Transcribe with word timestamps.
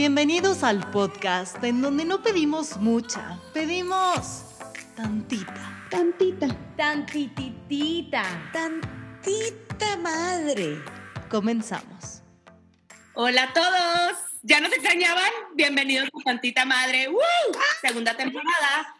Bienvenidos 0.00 0.62
al 0.62 0.90
podcast 0.92 1.62
en 1.62 1.82
donde 1.82 2.06
no 2.06 2.22
pedimos 2.22 2.78
mucha, 2.78 3.38
pedimos 3.52 4.46
tantita. 4.96 5.86
Tantita. 5.90 6.46
Tantititita. 6.74 8.24
Tantita 8.50 9.98
madre. 9.98 10.82
Comenzamos. 11.28 12.22
Hola 13.12 13.42
a 13.42 13.52
todos. 13.52 14.16
¿Ya 14.40 14.60
nos 14.60 14.72
extrañaban? 14.72 15.30
Bienvenidos 15.54 16.08
a 16.08 16.24
Tantita 16.24 16.64
Madre. 16.64 17.08
¡Woo! 17.08 17.20
Segunda 17.82 18.16
temporada. 18.16 18.96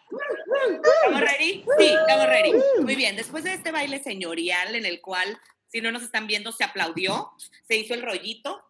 ¿Estamos 0.85 1.21
ready? 1.23 1.65
Sí, 1.79 1.95
estamos 1.99 2.27
ready. 2.27 2.53
Muy 2.83 2.95
bien. 2.95 3.17
Después 3.17 3.45
de 3.45 3.55
este 3.55 3.73
baile 3.73 4.03
señorial 4.03 4.75
en 4.75 4.85
el 4.85 5.01
cual, 5.01 5.41
si 5.67 5.81
no 5.81 5.93
nos 5.93 6.03
están 6.03 6.27
viendo, 6.27 6.53
se 6.53 6.65
aplaudió, 6.65 7.31
se 7.67 7.77
hizo 7.79 7.95
el 7.95 8.03
rollito, 8.03 8.63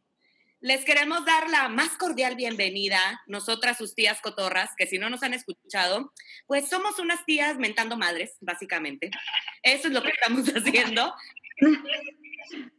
les 0.60 0.84
queremos 0.84 1.24
dar 1.24 1.48
la 1.48 1.68
más 1.68 1.96
cordial 1.96 2.36
bienvenida, 2.36 3.22
nosotras 3.26 3.78
sus 3.78 3.94
tías 3.94 4.20
cotorras, 4.20 4.70
que 4.76 4.86
si 4.86 4.98
no 4.98 5.08
nos 5.08 5.22
han 5.22 5.32
escuchado, 5.32 6.12
pues 6.46 6.68
somos 6.68 6.98
unas 6.98 7.24
tías 7.24 7.56
mentando 7.56 7.96
madres, 7.96 8.36
básicamente. 8.40 9.10
Eso 9.62 9.88
es 9.88 9.94
lo 9.94 10.02
que 10.02 10.10
estamos 10.10 10.46
haciendo. 10.54 11.14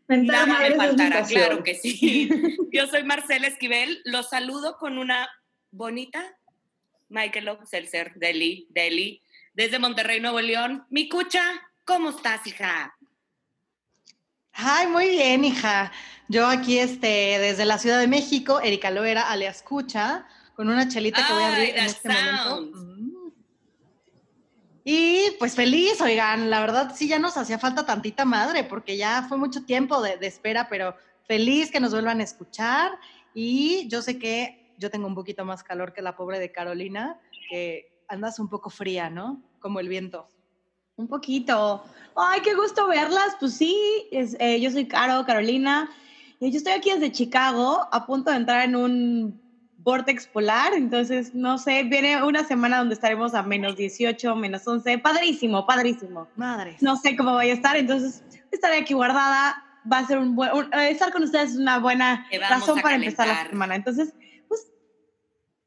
Mentar 0.08 0.48
Nada 0.48 0.70
me 0.70 0.76
faltará, 0.76 1.24
claro 1.24 1.64
que 1.64 1.76
sí. 1.76 2.30
Yo 2.72 2.88
soy 2.88 3.04
Marcela 3.04 3.48
Esquivel, 3.48 4.02
los 4.06 4.30
saludo 4.30 4.78
con 4.78 4.98
una 4.98 5.30
bonita 5.72 6.38
Michael 7.10 7.58
Seltzer, 7.66 8.14
Deli, 8.16 8.68
Deli, 8.70 9.22
desde 9.54 9.80
Monterrey, 9.80 10.20
Nuevo 10.20 10.40
León. 10.40 10.86
Mi 10.90 11.10
cucha, 11.10 11.44
¿cómo 11.84 12.12
estás, 12.12 12.46
hija? 12.46 12.96
Ay, 14.64 14.88
muy 14.88 15.10
bien, 15.10 15.44
hija. 15.44 15.92
Yo 16.28 16.48
aquí 16.48 16.78
este, 16.78 17.40
desde 17.40 17.66
la 17.66 17.78
Ciudad 17.78 18.00
de 18.00 18.08
México, 18.08 18.62
Erika 18.62 18.92
Loera, 18.92 19.32
alias 19.32 19.64
Cucha, 19.64 20.28
con 20.56 20.70
una 20.70 20.88
chelita 20.88 21.26
que 21.26 21.34
voy 21.34 21.44
a 21.44 21.48
Ay, 21.48 21.54
abrir 21.54 21.78
en 21.78 21.86
este 21.86 22.10
momento. 22.10 22.92
Y 24.84 25.32
pues 25.40 25.56
feliz, 25.56 26.00
oigan, 26.02 26.50
la 26.50 26.60
verdad 26.60 26.94
sí 26.96 27.08
ya 27.08 27.20
nos 27.20 27.38
hacía 27.38 27.60
falta 27.60 27.86
tantita 27.86 28.24
madre, 28.26 28.64
porque 28.64 28.98
ya 28.98 29.26
fue 29.28 29.38
mucho 29.38 29.64
tiempo 29.66 30.02
de, 30.02 30.18
de 30.18 30.28
espera, 30.28 30.68
pero 30.70 30.96
feliz 31.28 31.72
que 31.72 31.80
nos 31.80 31.92
vuelvan 31.92 32.20
a 32.20 32.24
escuchar. 32.24 32.92
Y 33.34 33.88
yo 33.90 34.02
sé 34.02 34.20
que 34.20 34.74
yo 34.78 34.90
tengo 34.90 35.08
un 35.08 35.16
poquito 35.16 35.44
más 35.44 35.64
calor 35.64 35.94
que 35.94 36.02
la 36.02 36.16
pobre 36.16 36.40
de 36.40 36.52
Carolina, 36.52 37.20
que 37.50 37.92
andas 38.08 38.40
un 38.40 38.50
poco 38.50 38.70
fría, 38.70 39.10
¿no? 39.10 39.42
Como 39.60 39.80
el 39.80 39.88
viento. 39.88 40.28
Un 41.02 41.08
poquito. 41.08 41.84
Ay, 42.16 42.42
qué 42.42 42.54
gusto 42.54 42.88
verlas. 42.88 43.36
Pues 43.40 43.56
sí, 43.58 43.76
es- 44.12 44.36
eh, 44.40 44.62
yo 44.62 44.70
soy 44.70 44.88
Caro, 44.88 45.26
Carolina. 45.26 45.90
Y 46.40 46.52
yo 46.52 46.58
estoy 46.58 46.74
aquí 46.74 46.92
desde 46.92 47.12
Chicago, 47.12 47.88
a 47.92 48.06
punto 48.06 48.30
de 48.30 48.38
entrar 48.38 48.62
en 48.64 48.76
un 48.76 49.42
vortex 49.78 50.28
polar. 50.28 50.74
Entonces, 50.76 51.34
no 51.34 51.58
sé, 51.58 51.84
viene 51.84 52.24
una 52.24 52.44
semana 52.44 52.78
donde 52.78 52.94
estaremos 52.94 53.34
a 53.34 53.42
menos 53.42 53.76
18, 53.76 54.36
menos 54.36 54.68
11. 54.68 55.00
Padrísimo, 55.00 55.66
padrísimo. 55.66 56.28
Madre. 56.36 56.78
No 56.82 56.96
sé 56.98 57.16
cómo 57.16 57.34
voy 57.34 57.50
a 57.50 57.54
estar, 57.54 57.76
entonces 57.76 58.24
estaré 58.52 58.78
aquí 58.78 58.94
guardada. 58.94 59.56
Va 59.92 59.98
a 60.00 60.06
ser 60.06 60.20
un 60.20 60.36
buen. 60.36 60.54
un- 60.54 60.72
eh, 60.74 60.92
estar 60.92 61.12
con 61.12 61.24
ustedes 61.24 61.52
es 61.54 61.58
una 61.58 61.80
buena 61.80 62.24
razón 62.48 62.80
para 62.82 62.96
empezar 62.96 63.28
la 63.28 63.50
semana. 63.50 63.76
Entonces, 63.76 64.14
pues, 64.48 64.68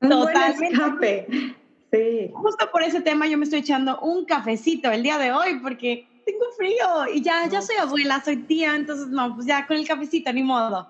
Un 0.00 0.10
buen 0.10 0.27
Totalmente. 0.34 0.74
escape. 0.77 1.56
Sí. 1.94 2.30
justo 2.34 2.70
por 2.72 2.82
ese 2.82 3.00
tema 3.00 3.26
yo 3.26 3.38
me 3.38 3.44
estoy 3.44 3.60
echando 3.60 4.00
un 4.00 4.24
cafecito 4.24 4.90
el 4.90 5.02
día 5.02 5.18
de 5.18 5.32
hoy 5.32 5.60
porque 5.62 6.08
tengo 6.26 6.44
frío 6.56 7.14
y 7.14 7.22
ya, 7.22 7.46
ya 7.48 7.62
soy 7.62 7.76
abuela, 7.76 8.22
soy 8.24 8.38
tía, 8.38 8.74
entonces 8.74 9.08
no, 9.08 9.34
pues 9.34 9.46
ya 9.46 9.66
con 9.66 9.76
el 9.76 9.86
cafecito, 9.86 10.32
ni 10.32 10.42
modo. 10.42 10.88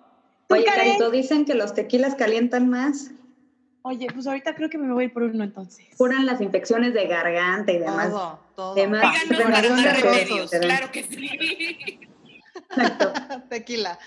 ¿Tú, 0.48 0.54
Oye, 0.54 0.64
Karen? 0.64 0.86
Carito, 0.86 1.10
dicen 1.10 1.44
que 1.44 1.54
los 1.54 1.74
tequilas 1.74 2.14
calientan 2.14 2.68
más, 2.68 3.10
Oye, 3.86 4.06
pues 4.14 4.26
ahorita 4.26 4.54
creo 4.54 4.70
que 4.70 4.78
me 4.78 4.90
voy 4.90 5.04
a 5.04 5.06
ir 5.08 5.12
por 5.12 5.24
uno 5.24 5.44
entonces. 5.44 5.84
curan 5.98 6.24
las 6.24 6.40
infecciones 6.40 6.94
de 6.94 7.06
garganta 7.06 7.70
y 7.70 7.78
demás. 7.78 8.08
Todo, 8.08 8.38
todo. 8.56 8.74
Demás. 8.74 9.28
Remedios. 9.28 10.40
cosas. 10.50 10.60
Claro 10.60 10.90
que 10.90 11.02
sí. 11.02 11.98
Exacto. 12.70 13.12
Tequila. 13.50 13.98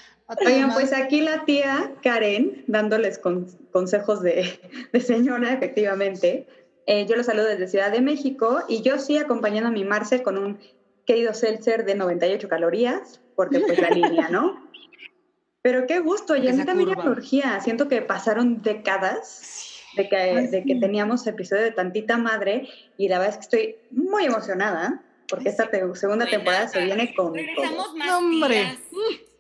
Oigan, 0.46 0.74
pues 0.74 0.94
aquí 0.94 1.22
la 1.22 1.46
tía 1.46 1.92
Karen, 2.02 2.64
dándoles 2.66 3.20
con- 3.20 3.48
consejos 3.72 4.24
de, 4.24 4.60
de 4.92 5.00
señora, 5.00 5.54
efectivamente. 5.54 6.48
Eh, 6.88 7.06
yo 7.08 7.16
los 7.16 7.26
saludo 7.26 7.46
desde 7.46 7.68
Ciudad 7.68 7.92
de 7.92 8.02
México 8.02 8.64
y 8.68 8.82
yo 8.82 8.98
sí 8.98 9.18
acompañando 9.18 9.68
a 9.70 9.72
mi 9.72 9.84
Marce 9.84 10.24
con 10.24 10.38
un 10.38 10.60
querido 11.06 11.34
seltzer 11.34 11.86
de 11.86 11.96
98 11.96 12.48
calorías, 12.50 13.20
porque 13.36 13.60
pues 13.60 13.78
la 13.80 13.90
línea, 13.90 14.30
¿no? 14.30 14.66
Pero 15.62 15.86
qué 15.86 16.00
gusto, 16.00 16.36
y 16.38 16.48
a 16.48 16.54
mí 16.54 16.64
también 16.66 16.90
curva. 16.90 17.04
me 17.06 17.10
urgía. 17.12 17.60
Siento 17.60 17.88
que 17.90 18.02
pasaron 18.02 18.62
décadas 18.62 19.74
de 19.98 20.08
que, 20.08 20.16
de 20.48 20.64
que 20.64 20.76
teníamos 20.76 21.28
episodio 21.28 21.64
de 21.64 21.72
Tantita 21.72 22.18
Madre 22.18 22.70
y 22.98 23.10
la 23.10 23.20
verdad 23.20 23.34
es 23.34 23.48
que 23.50 23.58
estoy 23.58 23.76
muy 23.92 24.26
emocionada 24.26 25.04
porque 25.28 25.50
esta 25.50 25.70
te- 25.70 25.84
segunda 25.96 26.26
temporada 26.26 26.70
se 26.70 26.80
viene 26.86 27.14
con. 27.14 27.34
Regresamos 27.34 27.94
más 27.96 28.08
No, 28.08 28.18
hombre. 28.20 28.78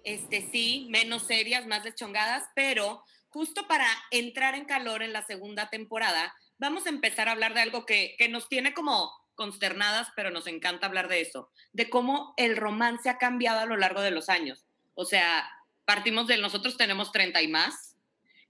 este 0.03 0.41
sí, 0.51 0.87
menos 0.89 1.23
serias, 1.23 1.65
más 1.65 1.83
deschongadas, 1.85 2.43
pero 2.55 3.03
justo 3.29 3.65
para 3.69 3.87
entrar 4.11 4.55
en 4.55 4.65
calor 4.65 5.03
en 5.03 5.13
la 5.13 5.25
segunda 5.25 5.69
temporada, 5.69 6.33
vamos 6.57 6.85
a 6.85 6.89
empezar 6.89 7.27
a 7.27 7.31
hablar 7.31 7.53
de 7.53 7.61
algo 7.61 7.85
que, 7.85 8.15
que 8.17 8.29
nos 8.29 8.49
tiene 8.49 8.73
como 8.73 9.11
consternadas, 9.35 10.09
pero 10.15 10.31
nos 10.31 10.47
encanta 10.47 10.87
hablar 10.87 11.07
de 11.07 11.21
eso, 11.21 11.51
de 11.71 11.89
cómo 11.89 12.33
el 12.37 12.57
romance 12.57 13.09
ha 13.09 13.17
cambiado 13.17 13.59
a 13.59 13.65
lo 13.65 13.77
largo 13.77 14.01
de 14.01 14.11
los 14.11 14.29
años. 14.29 14.65
O 14.95 15.05
sea, 15.05 15.47
partimos 15.85 16.27
de 16.27 16.37
nosotros 16.37 16.75
tenemos 16.75 17.11
30 17.11 17.41
y 17.41 17.47
más. 17.47 17.95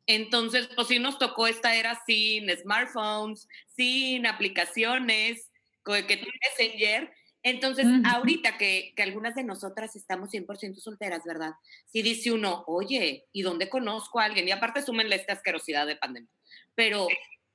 Entonces, 0.08 0.70
pues 0.74 0.88
sí 0.88 1.00
nos 1.00 1.20
tocó 1.20 1.48
esta 1.48 1.76
era 1.76 2.02
sin 2.06 2.50
smartphones, 2.50 3.50
sin 3.76 4.26
aplicaciones, 4.26 5.52
que 5.84 6.28
Messenger. 6.42 7.12
Entonces, 7.44 7.86
Ujú. 7.86 8.02
ahorita 8.06 8.58
que, 8.58 8.94
que 8.96 9.04
algunas 9.04 9.36
de 9.36 9.44
nosotras 9.44 9.96
estamos 9.96 10.32
100% 10.32 10.76
solteras, 10.80 11.24
¿verdad? 11.26 11.52
Si 11.86 12.02
dice 12.02 12.32
uno, 12.32 12.64
oye, 12.68 13.26
¿y 13.32 13.42
dónde 13.42 13.70
conozco 13.70 14.20
a 14.20 14.26
alguien? 14.26 14.48
Y 14.48 14.52
aparte 14.52 14.82
súmenle 14.82 15.16
esta 15.16 15.34
asquerosidad 15.34 15.86
de 15.86 15.98
pandemia. 15.98 16.32
Pero, 16.76 17.08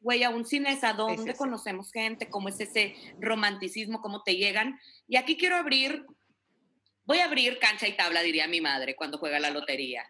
güey, 0.02 0.24
aún 0.24 0.44
sin 0.44 0.66
esa, 0.66 0.92
¿dónde 0.92 1.22
sí, 1.22 1.30
sí. 1.30 1.38
conocemos 1.38 1.92
gente? 1.92 2.28
¿Cómo 2.28 2.48
es 2.48 2.60
ese 2.60 2.94
romanticismo? 3.20 4.00
¿Cómo 4.00 4.22
te 4.22 4.36
llegan? 4.36 4.78
Y 5.08 5.16
aquí 5.16 5.36
quiero 5.36 5.56
abrir, 5.56 6.04
voy 7.04 7.18
a 7.18 7.24
abrir 7.24 7.58
cancha 7.58 7.88
y 7.88 7.96
tabla, 7.96 8.22
diría 8.22 8.46
mi 8.48 8.60
madre, 8.60 8.96
cuando 8.96 9.18
juega 9.18 9.40
la 9.40 9.50
lotería. 9.50 10.04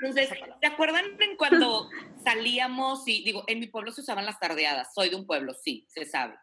Entonces, 0.00 0.30
¿se 0.60 0.66
acuerdan 0.66 1.04
en 1.20 1.36
cuando 1.36 1.88
salíamos 2.24 3.06
y, 3.06 3.22
digo, 3.22 3.44
en 3.46 3.60
mi 3.60 3.66
pueblo 3.66 3.92
se 3.92 4.00
usaban 4.00 4.24
las 4.24 4.40
tardeadas? 4.40 4.94
Soy 4.94 5.10
de 5.10 5.16
un 5.16 5.26
pueblo, 5.26 5.52
sí, 5.54 5.86
se 5.88 6.06
sabe. 6.06 6.36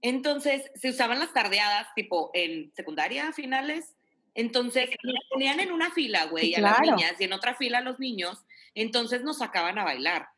Entonces, 0.00 0.70
se 0.74 0.88
usaban 0.88 1.18
las 1.18 1.32
tardeadas, 1.34 1.88
tipo, 1.94 2.30
en 2.32 2.72
secundaria, 2.74 3.32
finales. 3.32 3.96
Entonces, 4.34 4.88
nos 5.02 5.24
ponían 5.28 5.60
en 5.60 5.72
una 5.72 5.90
fila, 5.90 6.24
güey, 6.26 6.54
a 6.54 6.60
las 6.60 6.80
niñas, 6.80 7.14
y 7.18 7.24
en 7.24 7.34
otra 7.34 7.54
fila 7.54 7.78
a 7.78 7.82
los 7.82 7.98
niños. 7.98 8.38
Entonces, 8.74 9.22
nos 9.22 9.38
sacaban 9.38 9.78
a 9.78 9.84
bailar. 9.84 10.28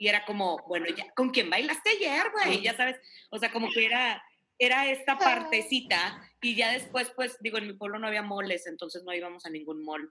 Y 0.00 0.08
era 0.08 0.24
como, 0.24 0.56
bueno, 0.66 0.86
ya, 0.96 1.04
¿con 1.14 1.28
quién 1.28 1.50
bailaste 1.50 1.90
ayer, 1.90 2.22
güey? 2.32 2.62
Ya 2.62 2.74
sabes, 2.74 2.96
o 3.30 3.38
sea, 3.38 3.52
como 3.52 3.68
que 3.70 3.84
era, 3.84 4.22
era 4.58 4.86
esta 4.86 5.18
partecita. 5.18 6.18
Y 6.40 6.54
ya 6.54 6.72
después, 6.72 7.12
pues, 7.14 7.36
digo, 7.40 7.58
en 7.58 7.66
mi 7.66 7.74
pueblo 7.74 7.98
no 7.98 8.06
había 8.06 8.22
moles, 8.22 8.66
entonces 8.66 9.02
no 9.04 9.12
íbamos 9.12 9.44
a 9.44 9.50
ningún 9.50 9.84
mall. 9.84 10.10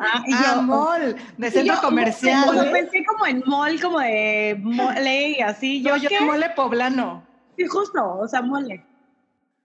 Ah, 0.00 0.24
y 0.26 0.32
Ah, 0.32 0.52
yo- 0.56 0.62
mall, 0.62 1.16
de 1.36 1.50
centro 1.50 1.74
yo- 1.74 1.82
comercial. 1.82 2.56
Yo 2.56 2.72
pensé 2.72 3.04
como 3.04 3.26
en 3.26 3.42
mall, 3.44 3.78
como 3.82 4.00
de 4.00 4.56
mole 4.58 5.28
y 5.38 5.40
así. 5.42 5.82
Yo, 5.82 5.96
Yo, 5.96 6.04
yo 6.04 6.08
¿qué? 6.08 6.20
mole 6.22 6.48
poblano. 6.56 7.22
Sí, 7.58 7.66
justo, 7.66 8.16
o 8.18 8.26
sea, 8.26 8.40
mole. 8.40 8.82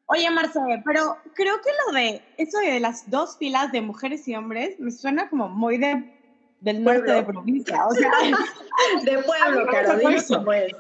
Oye, 0.07 0.30
Marce, 0.30 0.59
pero 0.86 1.18
creo 1.34 1.62
que 1.62 1.69
lo 1.86 1.94
de 1.94 2.22
eso 2.36 2.59
de 2.59 2.81
las 2.81 3.09
dos 3.09 3.38
filas 3.38 3.72
de 3.72 3.80
mujeres 3.80 4.28
y 4.28 4.36
hombres 4.36 4.78
me 4.78 4.91
suena 4.91 5.30
como 5.30 5.47
muy 5.47 5.78
de 5.78 6.17
del 6.59 6.84
norte 6.84 7.00
Pueblo. 7.01 7.13
de 7.16 7.23
provincia. 7.23 7.85
O 7.88 7.94
sea, 7.94 8.12
De 9.03 9.18
pueblo, 9.23 9.59
Ay, 9.62 9.65
Caro, 9.71 9.94
no, 9.94 10.00
dilo 10.00 10.09
eso. 10.12 10.36
como 10.38 10.54
es. 10.54 10.71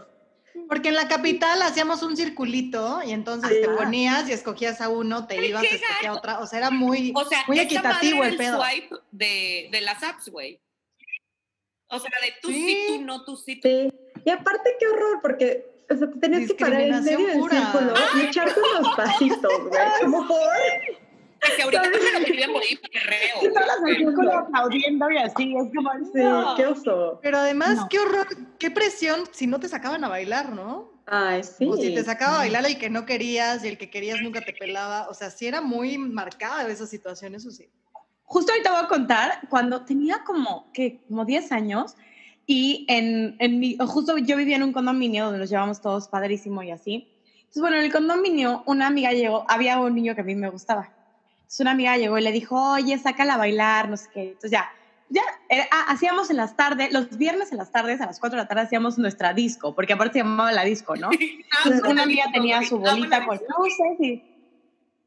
Porque 0.67 0.89
en 0.89 0.95
la 0.95 1.07
capital 1.07 1.61
hacíamos 1.61 2.01
un 2.03 2.17
circulito 2.17 3.01
y 3.05 3.11
entonces 3.11 3.61
te 3.61 3.69
ponías 3.69 4.27
y 4.27 4.33
escogías 4.33 4.81
a 4.81 4.89
uno, 4.89 5.27
te 5.27 5.45
ibas, 5.45 5.61
qué 5.61 5.75
escogía 5.75 6.09
a 6.09 6.13
otra. 6.13 6.39
O 6.39 6.47
sea, 6.47 6.59
era 6.59 6.71
muy, 6.71 7.13
O 7.15 7.23
sea, 7.25 7.43
muy 7.47 7.59
equitativo 7.59 8.23
el 8.23 8.35
pedo. 8.37 8.61
swipe 8.61 8.95
de, 9.11 9.69
de 9.71 9.81
las 9.81 10.01
apps, 10.03 10.29
güey. 10.29 10.59
O 11.89 11.99
sea, 11.99 12.09
de 12.21 12.33
tú 12.41 12.49
sí. 12.49 12.55
Sí. 12.67 12.85
tú 12.97 13.05
no, 13.05 13.23
tú 13.23 13.37
sí, 13.37 13.55
tú 13.61 13.67
Sí. 13.69 13.93
Y 14.25 14.29
aparte, 14.29 14.75
qué 14.79 14.87
horror, 14.87 15.19
porque 15.21 15.65
o 15.89 15.95
sea, 15.95 16.09
te 16.11 16.19
tenías 16.19 16.47
que 16.51 16.55
parar 16.55 16.81
en 16.81 17.03
medio 17.03 17.17
del 17.19 17.31
círculo 17.33 17.71
pura. 17.71 17.93
y 18.15 18.25
echarte 18.25 18.59
unos 18.59 18.95
pasitos, 18.95 19.53
güey. 19.69 19.81
Como 20.01 20.27
por. 20.27 20.39
Que 21.47 21.55
si 21.55 21.61
ahorita 21.61 21.83
me 21.83 21.89
lo 21.89 22.17
escriben 22.19 22.51
por 22.53 22.61
ahí, 22.61 22.79
perreo. 22.91 23.37
y 23.41 23.53
todas 23.53 23.67
las 23.67 23.95
círculo 23.97 24.33
aplaudiendo 24.37 25.09
y 25.11 25.17
así, 25.17 25.55
es 25.55 25.75
como, 25.75 25.91
Sí, 25.93 26.11
no. 26.21 26.55
qué 26.55 26.65
oso. 26.67 27.19
Pero 27.21 27.37
además, 27.37 27.75
No. 27.77 27.87
qué 27.89 27.99
horror, 27.99 28.27
qué 28.59 28.71
presión 28.71 29.21
si 29.31 29.47
no 29.47 29.59
te 29.59 29.67
sacaban 29.69 30.03
a 30.03 30.07
bailar, 30.09 30.51
¿no? 30.53 30.91
Ay, 31.05 31.41
sí. 31.43 31.65
O 31.69 31.77
si 31.77 31.93
te 31.93 32.03
sacaba 32.03 32.35
a 32.35 32.37
bailar 32.39 32.65
el 32.65 32.77
que 32.77 32.89
no 32.89 33.05
querías 33.05 33.63
y 33.63 33.69
el 33.69 33.77
que 33.77 33.89
querías 33.89 34.21
nunca 34.21 34.41
te 34.41 34.51
pelaba. 34.53 35.07
O 35.09 35.13
sea, 35.13 35.29
sí 35.29 35.47
era 35.47 35.61
muy 35.61 35.97
marcada 35.97 36.67
esa 36.69 36.85
situación, 36.85 37.33
eso 37.35 37.49
sí. 37.49 37.69
Justo 38.23 38.51
ahorita 38.51 38.71
voy 38.71 38.83
a 38.83 38.87
contar, 38.89 39.39
cuando 39.49 39.85
tenía 39.85 40.23
como, 40.25 40.69
que 40.73 41.01
Como 41.07 41.23
10 41.23 41.51
años, 41.53 41.95
Y 42.45 42.85
en, 42.89 43.35
en 43.39 43.59
mi, 43.59 43.77
justo 43.77 44.17
yo 44.17 44.35
vivía 44.37 44.55
en 44.57 44.63
un 44.63 44.73
condominio 44.73 45.25
donde 45.25 45.39
nos 45.39 45.49
llevamos 45.49 45.81
todos 45.81 46.07
padrísimo 46.09 46.61
y 46.63 46.71
así. 46.71 47.07
Entonces, 47.39 47.61
bueno, 47.61 47.77
en 47.77 47.85
el 47.85 47.91
condominio 47.91 48.63
una 48.65 48.87
amiga 48.87 49.11
llegó, 49.13 49.45
había 49.49 49.79
un 49.79 49.95
niño 49.95 50.13
que 50.15 50.21
a 50.21 50.23
mí 50.25 50.35
me 50.35 50.49
gustaba. 50.49 50.93
Entonces 51.47 51.59
una 51.61 51.71
amiga 51.71 51.95
llegó 51.95 52.17
y 52.17 52.21
le 52.21 52.33
dijo, 52.33 52.73
oye, 52.73 52.97
sácala 52.97 53.35
a 53.35 53.37
bailar, 53.37 53.87
no 53.87 53.95
sé 53.95 54.09
qué. 54.13 54.23
Entonces 54.23 54.51
ya, 54.51 54.69
ya, 55.07 55.21
eh, 55.47 55.65
ah, 55.71 55.85
hacíamos 55.87 56.29
en 56.29 56.35
las 56.35 56.57
tardes, 56.57 56.91
los 56.91 57.17
viernes 57.17 57.53
en 57.53 57.57
las 57.57 57.71
tardes, 57.71 58.01
a 58.01 58.05
las 58.05 58.19
4 58.19 58.35
de 58.35 58.43
la 58.43 58.49
tarde 58.49 58.63
hacíamos 58.63 58.97
nuestra 58.97 59.33
disco, 59.33 59.73
porque 59.73 59.93
aparte 59.93 60.19
se 60.19 60.19
llamaba 60.19 60.51
la 60.51 60.65
disco, 60.65 60.97
¿no? 60.97 61.09
Entonces, 61.63 61.89
una 61.89 62.03
amiga 62.03 62.25
tenía 62.33 62.61
su 62.63 62.79
bolita 62.79 63.25
con 63.25 63.37
luces 63.37 63.99
y 63.99 64.23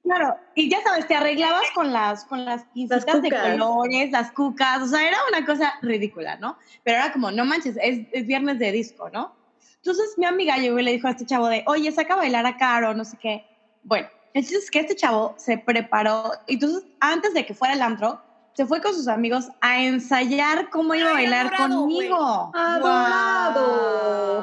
Claro, 0.03 0.35
y 0.55 0.71
ya 0.71 0.83
sabes, 0.83 1.07
te 1.07 1.15
arreglabas 1.15 1.71
con 1.75 1.93
las, 1.93 2.25
con 2.25 2.47
las 2.47 2.65
pincitas 2.73 3.21
de 3.21 3.31
colores, 3.31 4.11
las 4.11 4.33
cucas, 4.33 4.81
o 4.81 4.87
sea, 4.87 5.07
era 5.07 5.19
una 5.29 5.45
cosa 5.45 5.75
ridícula, 5.83 6.39
¿no? 6.39 6.57
Pero 6.83 6.97
era 6.97 7.13
como, 7.13 7.31
no 7.31 7.45
manches, 7.45 7.77
es, 7.83 8.07
es 8.11 8.27
viernes 8.27 8.59
de 8.59 8.73
disco, 8.73 9.11
¿no? 9.11 9.35
Entonces 9.77 10.15
mi 10.17 10.25
amiga 10.25 10.57
llegó 10.57 10.79
y 10.79 10.85
le 10.85 10.93
dijo 10.93 11.07
a 11.07 11.11
este 11.11 11.27
chavo 11.27 11.49
de, 11.49 11.65
oye, 11.67 11.93
saca 11.93 12.15
a 12.15 12.17
bailar 12.17 12.47
a 12.47 12.57
Caro, 12.57 12.95
no 12.95 13.05
sé 13.05 13.19
qué. 13.19 13.45
Bueno, 13.83 14.09
entonces 14.35 14.71
que 14.71 14.81
este 14.81 14.97
chavo 14.97 15.35
se 15.37 15.59
preparó, 15.59 16.33
y 16.47 16.55
entonces 16.55 16.85
antes 17.01 17.35
de 17.35 17.45
que 17.47 17.55
fuera 17.55 17.75
el 17.75 17.83
antro, 17.83 18.21
se 18.55 18.67
fue 18.67 18.81
con 18.83 18.93
sus 18.95 19.09
amigos 19.09 19.49
a 19.61 19.81
ensayar 19.83 20.71
cómo 20.71 20.95
iba 20.95 21.11
a 21.11 21.15
bailar 21.15 21.57
conmigo. 21.57 22.51
¡Adorado! 22.55 23.71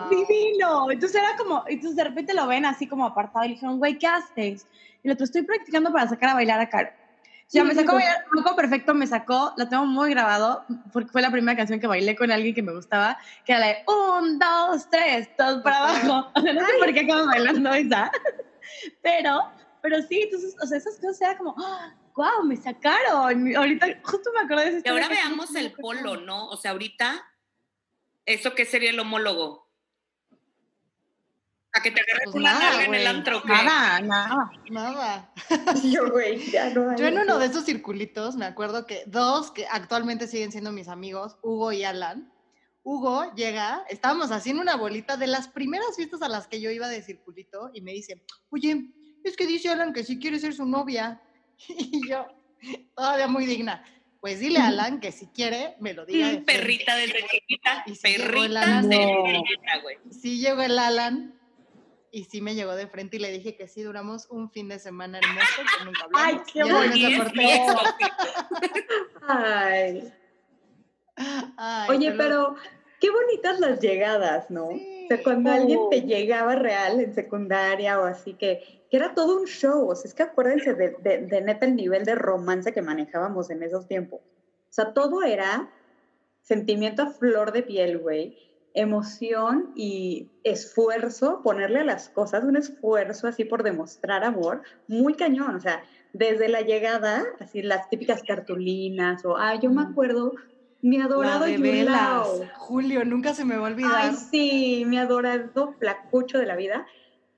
Divino. 0.10 0.90
Entonces 0.90 1.22
era 1.22 1.36
como, 1.38 1.64
entonces 1.68 1.96
de 1.96 2.04
repente 2.04 2.34
lo 2.34 2.48
ven 2.48 2.66
así 2.66 2.88
como 2.88 3.06
apartado 3.06 3.46
y 3.46 3.50
le 3.50 3.54
dijeron, 3.56 3.78
güey, 3.78 3.98
¿qué 3.98 4.08
haces? 4.08 4.66
Y 5.04 5.08
el 5.08 5.14
otro, 5.14 5.26
estoy 5.26 5.44
practicando 5.44 5.92
para 5.92 6.08
sacar 6.08 6.30
a 6.30 6.34
bailar 6.36 6.60
a 6.60 6.70
Caro. 6.70 6.90
Ya 7.50 7.64
me 7.64 7.74
sacó 7.74 7.94
bailar, 7.94 8.26
poco 8.34 8.58
perfecto, 8.58 8.94
me 8.94 9.08
sacó, 9.08 9.54
la 9.56 9.70
tengo 9.70 9.86
muy 9.86 10.10
grabado, 10.10 10.66
porque 10.92 11.10
fue 11.10 11.22
la 11.22 11.32
primera 11.32 11.56
canción 11.56 11.80
que 11.80 11.88
bailé 11.88 12.14
con 12.16 12.30
alguien 12.30 12.54
que 12.54 12.62
me 12.62 12.74
gustaba, 12.74 13.18
que 13.46 13.54
era 13.54 13.62
la 13.62 13.68
de 13.68 13.78
un, 13.88 14.38
dos, 14.38 14.90
tres, 14.90 15.30
todos 15.38 15.62
para 15.62 15.78
abajo. 15.78 16.30
O 16.36 16.42
sea, 16.42 16.54
no 16.54 16.60
sé 16.60 16.74
por 16.78 16.94
qué 16.94 17.02
acabo 17.02 17.26
bailando 17.26 17.74
esa. 17.74 18.12
Pero, 19.02 19.50
pero 19.90 20.02
sí, 20.02 20.20
entonces, 20.22 20.54
o 20.62 20.68
sea, 20.68 20.78
esas 20.78 20.96
cosas 20.96 21.22
era 21.22 21.38
como, 21.38 21.56
wow, 22.14 22.44
me 22.44 22.58
sacaron. 22.58 23.56
Ahorita 23.56 23.88
justo 24.04 24.32
me 24.34 24.42
acordé 24.42 24.66
de 24.66 24.78
eso. 24.80 24.82
Y 24.84 24.90
ahora 24.90 25.08
veamos 25.08 25.56
el 25.56 25.72
polo, 25.72 26.18
¿no? 26.18 26.50
O 26.50 26.58
sea, 26.58 26.72
ahorita, 26.72 27.26
¿eso 28.26 28.54
qué 28.54 28.66
sería 28.66 28.90
el 28.90 29.00
homólogo? 29.00 29.72
A 31.72 31.82
que 31.82 31.92
te 31.92 32.02
agarres 32.02 32.26
pues 32.26 32.36
una 32.36 32.54
nada, 32.54 32.84
en 32.84 32.96
el 32.96 33.08
antro. 33.08 33.42
Nada, 33.46 34.02
nada. 34.02 34.52
Nada. 34.70 35.34
Yo, 35.86 36.12
güey, 36.12 36.52
ya 36.52 36.70
no 36.72 36.94
Yo 36.98 37.08
en 37.08 37.20
uno 37.20 37.40
de 37.40 37.46
esos 37.46 37.64
circulitos 37.64 38.36
me 38.36 38.46
acuerdo 38.46 38.86
que 38.86 39.04
dos 39.06 39.52
que 39.52 39.68
actualmente 39.68 40.28
siguen 40.28 40.52
siendo 40.52 40.74
mis 40.74 40.90
amigos, 40.90 41.38
Hugo 41.42 41.72
y 41.72 41.86
Alan. 41.86 42.30
Hugo 42.84 43.34
llega, 43.36 43.86
estábamos 43.88 44.32
haciendo 44.32 44.62
una 44.62 44.76
bolita 44.76 45.16
de 45.16 45.28
las 45.28 45.48
primeras 45.48 45.96
fiestas 45.96 46.22
a 46.22 46.28
las 46.28 46.50
que 46.50 46.60
yo 46.60 46.72
iba 46.72 46.90
de 46.90 47.02
circulito 47.02 47.70
y 47.74 47.80
me 47.80 47.94
dice, 47.94 48.26
oye, 48.50 48.94
es 49.28 49.38
que 49.38 49.48
dice 49.48 49.70
Alan 49.70 49.94
que 49.94 50.04
si 50.04 50.20
quiere 50.20 50.40
ser 50.40 50.54
su 50.54 50.66
novia. 50.66 51.22
Y 51.68 52.08
yo, 52.08 52.26
todavía 52.96 53.28
muy 53.28 53.46
digna. 53.46 53.84
Pues 54.22 54.40
dile 54.40 54.60
a 54.60 54.68
Alan 54.68 55.00
que 55.00 55.12
si 55.12 55.28
quiere, 55.28 55.76
me 55.80 55.94
lo 55.94 56.06
diga. 56.06 56.32
De 56.32 56.40
perrita 56.40 56.96
de 56.96 57.14
chiquita. 57.14 57.84
Y 57.86 57.96
si 57.96 58.02
perrita 58.02 58.82
de 58.82 59.06
güey. 59.82 59.98
Sí 60.12 60.40
llegó 60.40 60.62
el 60.62 60.78
Alan 60.78 61.38
y 62.12 62.24
sí 62.24 62.42
me 62.42 62.56
llegó 62.56 62.76
de 62.76 62.88
frente 62.88 63.18
y 63.18 63.20
le 63.20 63.32
dije 63.32 63.56
que 63.56 63.68
sí, 63.68 63.84
duramos 63.84 64.28
un 64.30 64.50
fin 64.50 64.68
de 64.70 64.80
semana 64.80 65.20
hermoso 65.20 65.62
que 65.78 65.86
nunca 65.86 66.04
hablamos. 66.04 66.28
¡Ay, 66.28 66.42
qué 66.52 66.64
bonito! 66.64 67.26
Ay. 69.28 70.14
Oye, 71.90 72.12
pero... 72.14 72.56
qué 73.00 73.10
bonitas 73.10 73.60
las 73.60 73.80
llegadas, 73.80 74.50
¿no? 74.50 74.68
O 74.68 75.08
sea, 75.08 75.24
cuando 75.24 75.52
alguien 75.52 75.80
te 75.90 76.00
oh. 76.00 76.06
llegaba 76.06 76.56
real 76.56 77.00
en 77.00 77.14
secundaria 77.14 78.00
o 78.00 78.06
así, 78.06 78.34
que, 78.34 78.84
que 78.90 78.98
era 78.98 79.14
todo 79.14 79.40
un 79.40 79.46
show. 79.46 79.88
O 79.88 79.96
sea, 79.96 80.10
es 80.10 80.14
que 80.14 80.24
acuérdense 80.24 80.74
de, 80.74 80.96
de, 81.02 81.20
de, 81.20 81.42
neta 81.42 81.66
el 81.66 81.76
nivel 81.76 82.04
de 82.06 82.16
romance 82.16 82.74
que 82.74 82.82
manejábamos 82.82 83.50
en 83.50 83.64
esos 83.64 83.88
tiempos. 83.88 84.20
O 84.22 84.74
sea, 84.74 84.94
todo 84.94 85.24
era 85.24 85.70
sentimiento 86.42 87.04
a 87.04 87.12
flor 87.12 87.52
de 87.52 87.64
piel, 87.64 88.00
güey. 88.00 88.38
Emoción 88.74 89.72
y 89.76 90.30
esfuerzo, 90.44 91.42
ponerle 91.42 91.80
a 91.80 91.86
las 91.86 92.10
cosas 92.10 92.44
un 92.44 92.58
esfuerzo 92.58 93.28
así 93.28 93.44
por 93.44 93.64
demostrar 93.64 94.24
amor, 94.24 94.62
muy 94.88 95.16
cañón. 95.16 95.56
O 95.56 95.60
sea, 95.60 95.84
desde 96.14 96.48
la 96.48 96.62
llegada, 96.62 97.26
así 97.40 97.62
las 97.62 97.90
típicas 97.90 98.22
cartulinas, 98.24 99.24
o, 99.26 99.38
ah, 99.38 99.56
yo 99.60 99.70
me 99.72 99.82
acuerdo 99.82 100.34
mi 100.82 101.02
adorado 101.02 101.48
Yulao. 101.48 102.42
Julio, 102.56 103.04
nunca 103.06 103.34
se 103.34 103.46
me 103.46 103.58
va 103.58 103.68
a 103.68 103.72
olvidar. 103.72 103.94
Ay, 103.96 104.16
sí, 104.16 104.84
mi 104.86 104.98
adorado 104.98 105.74
flacucho 105.80 106.38
de 106.38 106.46
la 106.46 106.56
vida. 106.56 106.86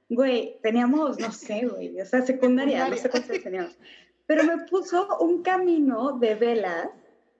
Güey, 0.10 0.58
teníamos, 0.64 1.20
no 1.20 1.32
sé, 1.32 1.68
güey, 1.68 2.02
o 2.02 2.06
sea, 2.06 2.24
secundaria, 2.24 2.88
no 2.88 2.98
sé 2.98 3.10
cuántos 3.10 3.42
teníamos. 3.44 3.78
Pero 4.26 4.44
me 4.44 4.58
puso 4.66 5.08
un 5.20 5.44
camino 5.44 6.18
de 6.20 6.36
velas, 6.36 6.90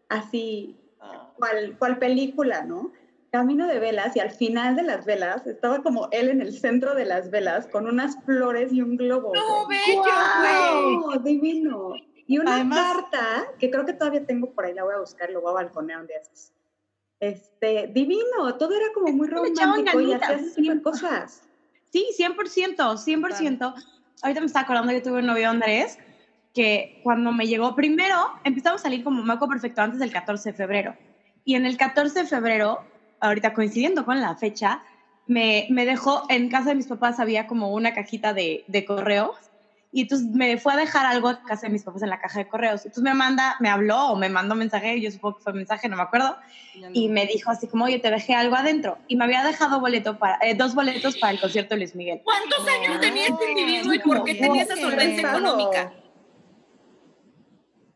así, 0.08 0.78
ah. 1.00 1.32
cual, 1.38 1.76
cual 1.80 1.98
película, 1.98 2.64
¿no? 2.64 2.92
Camino 3.32 3.68
de 3.68 3.80
velas 3.80 4.16
y 4.16 4.20
al 4.20 4.32
final 4.32 4.76
de 4.76 4.84
las 4.84 5.06
velas 5.06 5.46
estaba 5.46 5.82
como 5.82 6.10
él 6.12 6.30
en 6.30 6.42
el 6.42 6.54
centro 6.58 6.96
de 6.96 7.06
las 7.06 7.30
velas 7.30 7.68
con 7.68 7.88
unas 7.88 8.24
flores 8.24 8.72
y 8.72 8.82
un 8.82 8.98
globo. 8.98 9.34
¡No, 9.34 9.68
bello, 9.68 10.04
güey! 11.10 11.20
divino! 11.24 11.94
Y 12.30 12.38
una 12.38 12.70
carta, 12.70 13.48
que 13.58 13.72
creo 13.72 13.88
que 13.88 13.94
todavía 13.94 14.24
tengo 14.24 14.52
por 14.52 14.64
ahí, 14.64 14.76
la 14.76 14.84
voy 14.84 14.94
a 14.94 15.00
buscar, 15.00 15.32
lo 15.32 15.42
voy 15.42 15.50
a 15.50 15.54
balconear 15.56 16.02
un 16.02 16.06
día. 16.06 16.22
Este, 17.20 17.88
divino, 17.92 18.56
todo 18.60 18.76
era 18.76 18.86
como 18.94 19.12
muy 19.12 19.28
romántico 19.28 20.00
y 20.00 20.14
hacías 20.14 20.80
cosas. 20.84 21.42
Sí, 21.92 22.06
100%, 22.16 22.76
100%. 22.78 23.74
Ahorita 24.22 24.42
me 24.42 24.46
estaba 24.46 24.64
acordando 24.64 24.94
que 24.94 25.02
tuve 25.02 25.22
un 25.22 25.26
novio 25.26 25.50
Andrés, 25.50 25.98
que 26.54 27.02
cuando 27.04 27.32
me 27.32 27.48
llegó, 27.48 27.74
primero 27.74 28.16
empezamos 28.44 28.82
a 28.82 28.84
salir 28.84 29.04
como 29.04 29.24
Maco 29.24 29.50
Perfecto 29.50 29.82
antes 29.82 30.00
del 30.00 30.12
14 30.12 30.52
de 30.52 30.56
febrero. 30.56 30.96
Y 31.46 31.56
en 31.56 31.66
el 31.66 31.78
14 31.78 32.20
de 32.20 32.26
febrero, 32.28 32.84
ahorita 33.22 33.56
coincidiendo 33.56 34.06
con 34.06 34.22
la 34.22 34.36
fecha, 34.36 34.84
me, 35.26 35.66
me 35.72 35.84
dejó, 35.84 36.28
en 36.30 36.48
casa 36.48 36.70
de 36.70 36.76
mis 36.76 36.86
papás 36.86 37.20
había 37.20 37.48
como 37.48 37.74
una 37.74 37.96
cajita 37.96 38.36
de, 38.36 38.66
de 38.68 38.86
correos 38.86 39.49
y 39.92 40.02
entonces 40.02 40.28
me 40.28 40.58
fue 40.60 40.74
a 40.74 40.78
dejar 40.78 41.06
algo 41.08 41.30
a 41.30 41.42
casa 41.42 41.66
de 41.68 41.74
mis 41.74 41.84
papás 41.84 42.04
en 42.04 42.10
la 42.10 42.20
caja 42.20 42.40
de 42.40 42.48
correos. 42.48 42.86
Entonces 42.86 43.04
me 43.04 43.14
manda, 43.16 43.56
me 43.60 43.70
habló 43.70 44.10
o 44.10 44.16
me 44.16 44.30
mandó 44.30 44.54
mensaje, 44.54 45.02
yo 45.02 45.10
supongo 45.10 45.38
que 45.38 45.44
fue 45.44 45.54
mensaje, 45.54 45.90
no 45.90 45.96
me 45.96 46.04
acuerdo, 46.04 46.38
y 46.94 47.10
me 47.10 47.26
dijo 47.26 47.50
así 47.50 47.68
como, 47.68 47.86
oye, 47.86 47.98
te 47.98 48.12
dejé 48.12 48.36
algo 48.36 48.56
adentro. 48.56 49.00
Y 49.08 49.16
me 49.16 49.26
había 49.26 49.44
dejado 49.44 49.80
boleto 49.80 50.20
para, 50.20 50.38
eh, 50.42 50.54
dos 50.54 50.76
boletos 50.76 51.18
para 51.18 51.34
el 51.34 51.42
concierto 51.42 51.74
de 51.74 51.80
Luis 51.80 51.96
Miguel. 51.96 52.22
¿Cuántos 52.24 52.68
años 52.68 53.02
tenía 53.02 53.28
este 53.28 53.52
individuo 53.52 53.94
y 53.94 54.00
por 54.00 54.24
qué 54.24 54.36
tenía 54.36 54.64
esa 54.64 54.76
solvencia 54.76 55.28
económica? 55.28 55.94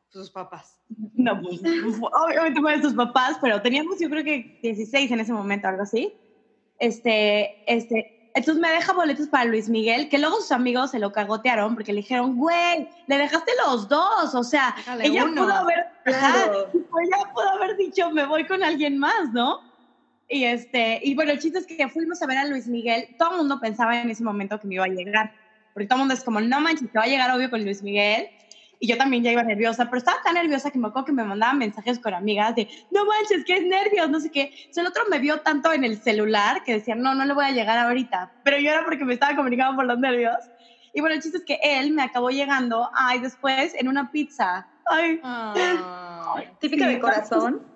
Sus 0.10 0.32
papás. 0.32 0.80
No, 1.14 1.40
pues, 1.42 1.62
obviamente 2.26 2.60
fue 2.60 2.78
de 2.78 2.82
sus 2.82 2.94
papás, 2.94 3.38
pero 3.40 3.62
teníamos 3.62 4.00
yo 4.00 4.10
creo 4.10 4.24
que 4.24 4.60
16 4.64 5.12
en 5.12 5.20
ese 5.20 5.34
momento, 5.34 5.68
algo 5.68 5.84
así. 5.84 6.14
Este, 6.80 7.64
este, 7.72 8.12
entonces 8.36 8.62
me 8.62 8.70
deja 8.70 8.94
boletos 8.94 9.28
para 9.28 9.46
Luis 9.46 9.70
Miguel, 9.70 10.10
que 10.10 10.18
luego 10.18 10.38
sus 10.38 10.52
amigos 10.52 10.92
se 10.92 11.00
lo 11.00 11.12
cagotearon 11.12 11.75
porque 11.75 11.94
le 11.94 12.02
dijeron, 12.02 12.36
güey, 12.36 12.90
le 13.06 13.18
dejaste 13.18 13.52
los 13.66 13.88
dos. 13.88 14.34
O 14.34 14.44
sea, 14.44 14.75
ella 15.02 15.25
pudo, 15.25 15.54
haber, 15.54 15.86
ella 16.06 17.32
pudo 17.34 17.50
haber 17.50 17.78
dicho, 17.78 18.10
me 18.10 18.25
voy 18.25 18.46
con 18.46 18.63
alguien 18.63 18.98
más, 18.98 19.32
¿no? 19.34 19.60
Y, 20.28 20.46
este, 20.46 21.00
y 21.04 21.13
bueno, 21.13 21.32
el 21.32 21.40
chiste 21.40 21.60
es 21.60 21.68
que 21.68 21.88
fuimos 21.90 22.22
a 22.24 22.25
ver 22.25 22.40
a 22.40 22.46
Luis 22.46 22.68
Miguel. 22.68 23.16
Todo 23.20 23.32
el 23.32 23.38
mundo 23.38 23.60
pensaba 23.60 24.02
en 24.02 24.10
ese 24.10 24.24
momento 24.24 24.60
que 24.60 24.68
me 24.68 24.75
iba 24.75 24.86
a 24.86 24.88
llegar. 24.88 25.32
Porque 25.74 25.86
todo 25.88 25.98
el 25.98 26.02
mundo 26.02 26.16
es 26.16 26.24
como, 26.24 26.42
no 26.42 26.60
manches, 26.60 26.92
te 26.92 26.98
va 26.98 27.06
a 27.06 27.08
llegar 27.08 27.30
obvio 27.36 27.52
con 27.52 27.63
Luis 27.63 27.84
Miguel 27.84 28.30
y 28.84 28.88
yo 28.88 28.98
también 28.98 29.24
ya 29.24 29.32
iba 29.32 29.42
nerviosa, 29.44 29.86
pero 29.86 30.00
estaba 30.00 30.22
tan 30.24 30.34
nerviosa 30.34 30.70
que 30.70 30.78
me 30.78 30.90
acuerdo 30.90 31.06
que 31.06 31.13
me 31.13 31.24
mandaban 31.24 31.58
mensajes 31.58 32.00
con 32.00 32.13
amigas 32.13 32.54
de, 32.54 32.68
no 32.92 33.06
manches, 33.06 33.46
que 33.46 33.56
es 33.56 33.63
nervios, 33.63 34.10
no 34.10 34.20
sé 34.20 34.30
qué. 34.30 34.52
O 34.75 34.82
el 34.82 34.88
otro 34.88 35.04
me 35.10 35.20
vio 35.20 35.40
tanto 35.40 35.72
en 35.72 35.86
el 35.86 36.02
celular 36.02 36.66
que 36.66 36.74
decía, 36.74 36.94
no, 36.94 37.16
no 37.16 37.24
le 37.24 37.34
voy 37.34 37.46
a 37.46 37.52
llegar 37.52 37.78
ahorita, 37.78 38.34
pero 38.44 38.58
yo 38.58 38.72
era 38.72 38.84
porque 38.84 39.06
me 39.06 39.13
estaba 39.13 39.38
comunicando 39.38 39.78
por 39.78 39.86
los 39.86 39.98
nervios. 40.00 40.36
Y 40.94 41.00
bueno, 41.00 41.16
el 41.16 41.22
chiste 41.22 41.38
es 41.38 41.46
que 41.46 41.60
él 41.63 41.92
me 41.92 42.04
acabó 42.04 42.30
llegando, 42.30 42.90
ay, 42.94 43.20
después 43.20 43.74
en 43.74 43.88
una 43.88 44.12
pizza. 44.12 44.68
Ay. 44.88 45.22
Típica 46.60 46.86
de 46.86 47.00
corazón. 47.00 47.73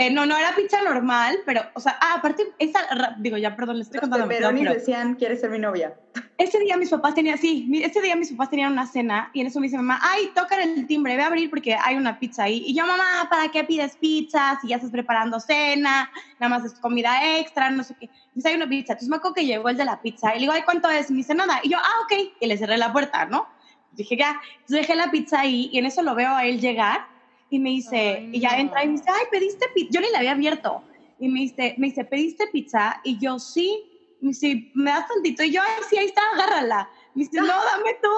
Eh, 0.00 0.12
no, 0.12 0.26
no 0.26 0.36
era 0.36 0.54
pizza 0.54 0.80
normal, 0.80 1.38
pero, 1.44 1.60
o 1.74 1.80
sea, 1.80 1.98
ah, 2.00 2.14
aparte, 2.18 2.44
esa, 2.60 2.78
digo, 3.18 3.36
ya, 3.36 3.56
perdón, 3.56 3.78
le 3.78 3.82
estoy 3.82 3.98
contando. 3.98 4.28
Pero 4.28 4.52
ni 4.52 4.62
decían, 4.62 5.16
¿quieres 5.16 5.40
ser 5.40 5.50
mi 5.50 5.58
novia? 5.58 5.98
Ese 6.38 6.60
día 6.60 6.76
mis 6.76 6.88
papás 6.88 7.16
tenían, 7.16 7.36
sí, 7.36 7.68
ese 7.82 8.00
día 8.00 8.14
mis 8.14 8.30
papás 8.30 8.50
tenían 8.50 8.70
una 8.70 8.86
cena 8.86 9.28
y 9.34 9.40
en 9.40 9.48
eso 9.48 9.58
me 9.58 9.66
dice 9.66 9.76
mamá, 9.76 9.98
ay, 10.00 10.30
tocan 10.36 10.60
el 10.60 10.86
timbre, 10.86 11.16
ve 11.16 11.22
a 11.22 11.26
abrir 11.26 11.50
porque 11.50 11.74
hay 11.74 11.96
una 11.96 12.16
pizza 12.20 12.44
ahí. 12.44 12.62
Y 12.64 12.76
yo, 12.76 12.86
mamá, 12.86 13.26
¿para 13.28 13.48
qué 13.48 13.64
pides 13.64 13.96
pizza 13.96 14.56
si 14.62 14.68
ya 14.68 14.76
estás 14.76 14.92
preparando 14.92 15.40
cena? 15.40 16.08
Nada 16.38 16.48
más 16.48 16.64
es 16.64 16.78
comida 16.78 17.40
extra, 17.40 17.70
no 17.70 17.82
sé 17.82 17.96
qué. 17.98 18.08
Dice, 18.34 18.50
hay 18.50 18.54
una 18.54 18.68
pizza. 18.68 18.92
Entonces 18.92 19.08
me 19.08 19.16
acuerdo 19.16 19.34
que 19.34 19.46
llegó 19.46 19.68
el 19.68 19.76
de 19.76 19.84
la 19.84 20.00
pizza 20.00 20.30
y 20.30 20.34
le 20.34 20.40
digo, 20.42 20.52
ay, 20.52 20.62
¿cuánto 20.64 20.88
es? 20.88 21.10
Y 21.10 21.12
me 21.12 21.16
dice, 21.18 21.34
nada. 21.34 21.58
Y 21.64 21.70
yo, 21.70 21.78
ah, 21.78 22.04
ok. 22.04 22.34
Y 22.38 22.46
le 22.46 22.56
cerré 22.56 22.78
la 22.78 22.92
puerta, 22.92 23.26
¿no? 23.26 23.48
Dije, 23.90 24.16
ya. 24.16 24.40
Entonces 24.60 24.86
dejé 24.86 24.94
la 24.94 25.10
pizza 25.10 25.40
ahí 25.40 25.70
y 25.72 25.78
en 25.78 25.86
eso 25.86 26.02
lo 26.02 26.14
veo 26.14 26.30
a 26.30 26.44
él 26.44 26.60
llegar 26.60 27.17
y 27.50 27.58
me 27.58 27.70
dice, 27.70 28.28
y 28.32 28.40
ya 28.40 28.58
entra 28.58 28.84
y 28.84 28.88
me 28.88 28.92
dice, 28.94 29.08
ay, 29.08 29.26
pediste 29.30 29.66
pizza. 29.74 29.90
Yo 29.92 30.00
ni 30.00 30.10
la 30.10 30.18
había 30.18 30.32
abierto. 30.32 30.82
y 31.18 31.28
me 31.28 31.40
dice, 31.40 31.74
me 31.78 31.88
dice, 31.88 32.04
¿pediste 32.04 32.46
pizza? 32.48 33.00
Y 33.04 33.18
yo, 33.18 33.38
sí. 33.38 33.84
Me 34.20 34.28
dice, 34.30 34.70
¿me 34.74 34.90
das 34.90 35.06
tantito? 35.08 35.42
Y 35.44 35.52
yo, 35.52 35.62
ay, 35.62 35.82
sí, 35.88 35.96
ahí 35.96 36.06
está, 36.06 36.20
agárrala. 36.34 36.90
Me 37.14 37.24
dice, 37.24 37.40
no, 37.40 37.46
dame 37.46 37.96
tú. 38.02 38.08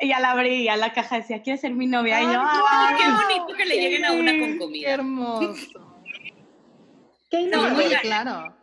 Y 0.00 0.08
ya 0.08 0.20
la 0.20 0.32
abrí, 0.32 0.68
a 0.68 0.76
la 0.76 0.92
caja 0.92 1.16
decía, 1.16 1.40
¿quieres 1.42 1.60
ser 1.60 1.72
mi 1.72 1.86
novia? 1.86 2.20
y 2.20 2.24
yo, 2.24 2.40
ay, 2.42 2.94
qué 2.98 3.04
bonito 3.10 3.56
que 3.56 3.64
le 3.64 3.76
lleguen 3.76 4.04
a 4.04 4.12
una 4.12 4.38
con 4.38 4.58
comida. 4.58 4.86
Qué 4.88 4.92
hermoso. 4.92 5.96
Qué 7.30 7.42
No, 7.46 7.68
innovador. 7.68 8.00
claro. 8.02 8.56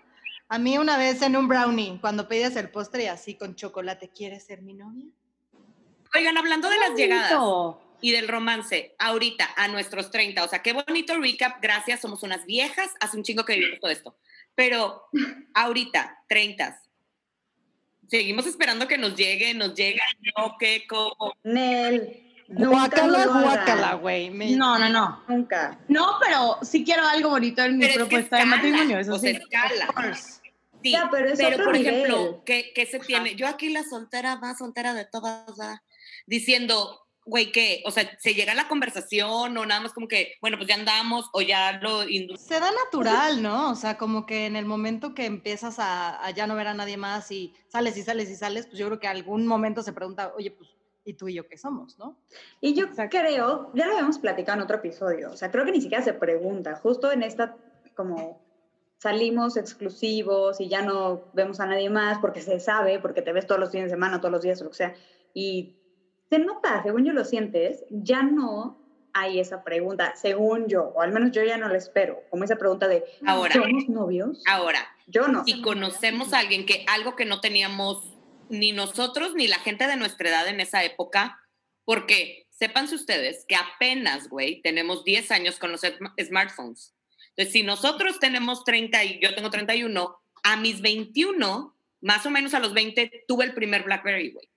A 0.49 0.59
mí 0.59 0.77
una 0.77 0.97
vez 0.97 1.21
en 1.21 1.35
un 1.35 1.47
brownie, 1.47 1.97
cuando 1.99 2.27
pedías 2.27 2.55
el 2.55 2.69
postre 2.69 3.03
y 3.03 3.07
así 3.07 3.35
con 3.35 3.55
chocolate, 3.55 4.09
¿quieres 4.09 4.45
ser 4.45 4.61
mi 4.61 4.73
novia? 4.73 5.05
Oigan, 6.15 6.37
hablando 6.37 6.69
de 6.69 6.77
las 6.77 6.91
llegadas. 6.95 7.33
Y 8.01 8.11
del 8.11 8.27
romance, 8.27 8.95
ahorita 8.99 9.49
a 9.55 9.67
nuestros 9.67 10.11
30, 10.11 10.43
o 10.43 10.47
sea, 10.47 10.61
qué 10.61 10.73
bonito 10.73 11.17
recap, 11.19 11.61
gracias, 11.61 11.99
somos 12.01 12.23
unas 12.23 12.45
viejas, 12.45 12.89
hace 12.99 13.17
un 13.17 13.23
chingo 13.23 13.43
que 13.45 13.55
vivimos 13.55 13.79
todo 13.79 13.91
esto. 13.91 14.17
Pero 14.55 15.03
ahorita, 15.53 16.19
30, 16.27 16.79
seguimos 18.07 18.45
esperando 18.47 18.87
que 18.87 18.97
nos 18.97 19.15
llegue, 19.15 19.53
nos 19.53 19.73
llega, 19.73 20.03
no, 20.37 20.55
qué, 20.59 20.85
cómo. 20.87 21.33
Nel. 21.43 22.23
Guácala, 22.49 23.25
guácala, 23.25 23.93
güey. 23.95 24.29
Me- 24.29 24.51
No, 24.55 24.79
no, 24.79 24.87
no. 24.89 25.23
Nunca. 25.27 25.77
No, 25.89 26.17
pero 26.23 26.59
sí 26.61 26.85
quiero 26.85 27.05
algo 27.05 27.29
bonito 27.31 27.61
en 27.63 27.77
mi 27.77 27.85
Pero 27.85 28.03
es 28.03 28.09
que 28.09 28.15
propuesta 28.15 28.37
de 28.37 28.43
escala, 28.43 28.55
matrimonio, 28.55 28.99
eso 28.99 29.15
o 29.15 29.19
sí. 29.19 29.27
escala. 29.29 30.13
Sí, 30.81 30.91
Ya, 30.91 31.09
pero 31.11 31.29
es 31.29 31.43
otro 31.43 31.65
por 31.65 31.73
nivel. 31.77 31.93
ejemplo, 31.95 32.43
¿qué, 32.45 32.71
qué 32.73 32.85
se 32.85 32.99
tiene? 32.99 33.35
Yo 33.35 33.47
aquí 33.47 33.69
la 33.69 33.83
soltera 33.83 34.37
más 34.37 34.59
soltera 34.59 34.93
de 34.93 35.03
todas, 35.05 35.45
¿verdad? 35.57 35.81
diciendo, 36.25 37.06
güey, 37.27 37.51
¿qué? 37.51 37.83
O 37.85 37.91
sea, 37.91 38.09
¿se 38.19 38.33
llega 38.33 38.53
a 38.53 38.55
la 38.55 38.67
conversación 38.67 39.57
o 39.57 39.65
nada 39.65 39.81
más 39.81 39.93
como 39.93 40.07
que, 40.07 40.33
bueno, 40.41 40.57
pues 40.57 40.67
ya 40.67 40.75
andamos 40.75 41.29
o 41.33 41.41
ya 41.41 41.79
lo 41.81 42.03
Se 42.37 42.59
da 42.59 42.71
natural, 42.71 43.43
¿no? 43.43 43.71
O 43.71 43.75
sea, 43.75 43.97
como 43.97 44.25
que 44.25 44.45
en 44.45 44.55
el 44.55 44.65
momento 44.65 45.13
que 45.13 45.25
empiezas 45.25 45.77
a, 45.79 46.25
a 46.25 46.31
ya 46.31 46.47
no 46.47 46.55
ver 46.55 46.67
a 46.67 46.73
nadie 46.73 46.97
más 46.97 47.31
y 47.31 47.53
sales 47.67 47.97
y 47.97 48.03
sales 48.03 48.29
y 48.29 48.35
sales, 48.35 48.67
pues 48.67 48.79
yo 48.79 48.87
creo 48.87 48.99
que 48.99 49.07
algún 49.07 49.45
momento 49.45 49.83
se 49.83 49.93
pregunta, 49.93 50.33
oye, 50.35 50.51
pues, 50.51 50.69
¿y 51.03 51.13
tú 51.13 51.27
y 51.27 51.35
yo 51.35 51.47
qué 51.47 51.57
somos, 51.57 51.97
no? 51.99 52.17
Y 52.61 52.73
yo 52.73 52.85
Exacto. 52.85 53.17
creo, 53.17 53.71
ya 53.73 53.85
lo 53.85 53.93
habíamos 53.93 54.19
platicado 54.19 54.57
en 54.57 54.63
otro 54.63 54.77
episodio, 54.77 55.31
o 55.31 55.37
sea, 55.37 55.51
creo 55.51 55.65
que 55.65 55.71
ni 55.71 55.81
siquiera 55.81 56.03
se 56.03 56.13
pregunta, 56.13 56.75
justo 56.75 57.11
en 57.11 57.23
esta 57.23 57.55
como 57.95 58.45
salimos 58.97 59.57
exclusivos 59.57 60.59
y 60.59 60.69
ya 60.69 60.81
no 60.81 61.23
vemos 61.33 61.59
a 61.59 61.65
nadie 61.65 61.89
más 61.89 62.19
porque 62.19 62.41
se 62.41 62.59
sabe, 62.59 62.99
porque 62.99 63.21
te 63.21 63.31
ves 63.31 63.47
todos 63.47 63.59
los 63.59 63.71
fines 63.71 63.85
de 63.85 63.95
semana, 63.95 64.19
todos 64.19 64.31
los 64.31 64.41
días 64.41 64.59
o 64.61 64.65
lo 64.65 64.69
que 64.71 64.75
sea, 64.75 64.95
y 65.33 65.76
se 66.29 66.39
nota, 66.39 66.81
según 66.83 67.05
yo 67.05 67.13
lo 67.13 67.23
sientes, 67.25 67.83
ya 67.89 68.23
no 68.23 68.77
hay 69.13 69.39
esa 69.39 69.63
pregunta, 69.63 70.13
según 70.15 70.67
yo, 70.67 70.91
o 70.95 71.01
al 71.01 71.11
menos 71.11 71.31
yo 71.31 71.43
ya 71.43 71.57
no 71.57 71.67
la 71.69 71.77
espero, 71.77 72.21
como 72.29 72.43
esa 72.43 72.57
pregunta 72.57 72.87
de, 72.87 73.03
Ahora. 73.25 73.53
¿somos 73.53 73.89
novios? 73.89 74.43
Ahora, 74.47 74.87
Yo 75.07 75.27
no. 75.27 75.43
si 75.43 75.61
conocemos 75.61 76.33
a 76.33 76.39
alguien 76.39 76.65
que 76.65 76.85
algo 76.87 77.15
que 77.15 77.25
no 77.25 77.39
teníamos 77.41 78.13
ni 78.49 78.73
nosotros 78.73 79.33
ni 79.33 79.47
la 79.47 79.57
gente 79.59 79.87
de 79.87 79.95
nuestra 79.95 80.29
edad 80.29 80.47
en 80.47 80.59
esa 80.59 80.83
época, 80.83 81.39
porque 81.83 82.45
sépanse 82.49 82.95
ustedes 82.95 83.45
que 83.47 83.55
apenas, 83.55 84.29
güey, 84.29 84.61
tenemos 84.61 85.03
10 85.03 85.31
años 85.31 85.57
con 85.57 85.71
los 85.71 85.83
sm- 85.83 86.13
smartphones. 86.23 86.93
Entonces, 87.29 87.53
si 87.53 87.63
nosotros 87.63 88.19
tenemos 88.19 88.63
30 88.65 89.03
y 89.03 89.19
yo 89.21 89.33
tengo 89.35 89.49
31, 89.49 90.15
a 90.43 90.57
mis 90.57 90.81
21, 90.81 91.73
más 92.01 92.25
o 92.25 92.29
menos 92.29 92.53
a 92.53 92.59
los 92.59 92.73
20, 92.73 93.25
tuve 93.27 93.45
el 93.45 93.53
primer 93.53 93.83
BlackBerry, 93.83 94.31
güey. 94.31 94.47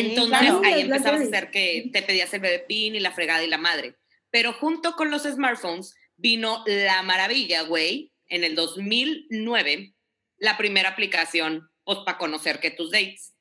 Entonces 0.00 0.38
claro. 0.38 0.62
ahí 0.64 0.82
empezabas 0.82 1.20
a 1.20 1.24
hacer 1.24 1.50
que 1.50 1.90
te 1.92 2.02
pedías 2.02 2.32
el 2.34 2.40
bebé 2.40 2.60
pin 2.60 2.94
y 2.94 3.00
la 3.00 3.12
fregada 3.12 3.42
y 3.42 3.48
la 3.48 3.58
madre. 3.58 3.96
Pero 4.30 4.52
junto 4.52 4.92
con 4.92 5.10
los 5.10 5.22
smartphones 5.22 5.94
vino 6.16 6.62
la 6.66 7.02
maravilla, 7.02 7.62
güey, 7.62 8.12
en 8.28 8.44
el 8.44 8.54
2009, 8.54 9.94
la 10.38 10.56
primera 10.56 10.90
aplicación 10.90 11.68
pues, 11.84 11.98
para 12.04 12.18
conocer 12.18 12.60
que 12.60 12.70
tus 12.70 12.90
dates, 12.90 13.34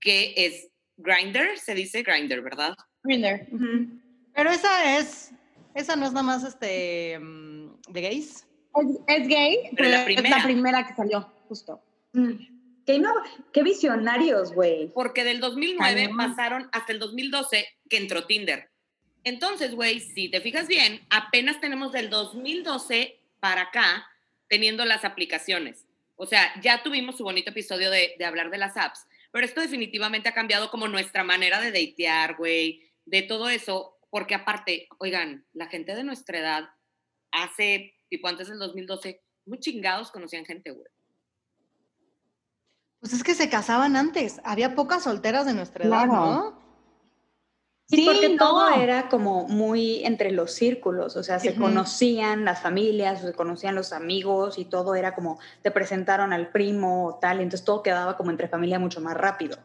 que 0.00 0.34
es 0.36 0.68
Grinder, 0.96 1.58
se 1.58 1.74
dice 1.74 2.02
Grinder, 2.02 2.42
¿verdad? 2.42 2.74
Grindr. 3.02 3.46
Ujú. 3.52 4.00
Pero 4.34 4.50
esa 4.50 4.98
es, 4.98 5.32
esa 5.74 5.96
no 5.96 6.06
es 6.06 6.12
nada 6.12 6.22
más 6.22 6.44
este, 6.44 7.18
mm, 7.18 7.80
de 7.88 8.00
gays. 8.00 8.46
Es, 8.76 9.20
es 9.20 9.28
gay, 9.28 9.58
Pero 9.74 9.76
pero, 9.76 9.88
la 9.90 9.98
es 9.98 10.04
primera. 10.04 10.36
la 10.36 10.44
primera 10.44 10.86
que 10.86 10.94
salió, 10.94 11.32
justo. 11.48 11.82
Mm. 12.12 12.57
Qué, 12.88 12.94
innova- 12.94 13.22
qué 13.52 13.62
visionarios, 13.62 14.54
güey. 14.54 14.90
Porque 14.94 15.22
del 15.22 15.40
2009 15.40 16.04
Cañón. 16.04 16.16
pasaron 16.16 16.70
hasta 16.72 16.90
el 16.90 16.98
2012 16.98 17.68
que 17.90 17.98
entró 17.98 18.24
Tinder. 18.24 18.70
Entonces, 19.24 19.74
güey, 19.74 20.00
si 20.00 20.30
te 20.30 20.40
fijas 20.40 20.68
bien, 20.68 21.02
apenas 21.10 21.60
tenemos 21.60 21.92
del 21.92 22.08
2012 22.08 23.20
para 23.40 23.60
acá 23.64 24.08
teniendo 24.48 24.86
las 24.86 25.04
aplicaciones. 25.04 25.84
O 26.16 26.24
sea, 26.24 26.50
ya 26.62 26.82
tuvimos 26.82 27.18
su 27.18 27.24
bonito 27.24 27.50
episodio 27.50 27.90
de, 27.90 28.14
de 28.18 28.24
hablar 28.24 28.48
de 28.48 28.56
las 28.56 28.78
apps, 28.78 29.06
pero 29.32 29.44
esto 29.44 29.60
definitivamente 29.60 30.30
ha 30.30 30.34
cambiado 30.34 30.70
como 30.70 30.88
nuestra 30.88 31.24
manera 31.24 31.60
de 31.60 31.70
datear, 31.70 32.36
güey, 32.36 32.90
de 33.04 33.20
todo 33.20 33.50
eso, 33.50 33.98
porque 34.08 34.34
aparte, 34.34 34.88
oigan, 34.96 35.44
la 35.52 35.66
gente 35.66 35.94
de 35.94 36.04
nuestra 36.04 36.38
edad, 36.38 36.70
hace, 37.32 37.94
tipo 38.08 38.28
antes 38.28 38.48
del 38.48 38.58
2012, 38.58 39.20
muy 39.44 39.60
chingados 39.60 40.10
conocían 40.10 40.46
gente, 40.46 40.70
güey. 40.70 40.88
Pues 43.00 43.12
es 43.12 43.22
que 43.22 43.34
se 43.34 43.48
casaban 43.48 43.96
antes. 43.96 44.40
Había 44.44 44.74
pocas 44.74 45.04
solteras 45.04 45.46
de 45.46 45.54
nuestra 45.54 45.84
edad, 45.84 46.04
Claro. 46.06 46.12
¿no? 46.12 46.68
Sí, 47.90 48.04
porque 48.04 48.28
no. 48.28 48.36
todo 48.36 48.68
era 48.68 49.08
como 49.08 49.48
muy 49.48 50.04
entre 50.04 50.30
los 50.30 50.52
círculos, 50.52 51.16
o 51.16 51.22
sea, 51.22 51.38
se 51.38 51.54
conocían 51.54 52.44
las 52.44 52.60
familias, 52.60 53.22
se 53.22 53.32
conocían 53.32 53.74
los 53.74 53.94
amigos 53.94 54.58
y 54.58 54.66
todo 54.66 54.94
era 54.94 55.14
como 55.14 55.38
te 55.62 55.70
presentaron 55.70 56.34
al 56.34 56.50
primo 56.50 57.06
o 57.06 57.14
tal, 57.14 57.40
y 57.40 57.44
entonces 57.44 57.64
todo 57.64 57.82
quedaba 57.82 58.18
como 58.18 58.30
entre 58.30 58.46
familia 58.46 58.78
mucho 58.78 59.00
más 59.00 59.16
rápido. 59.16 59.56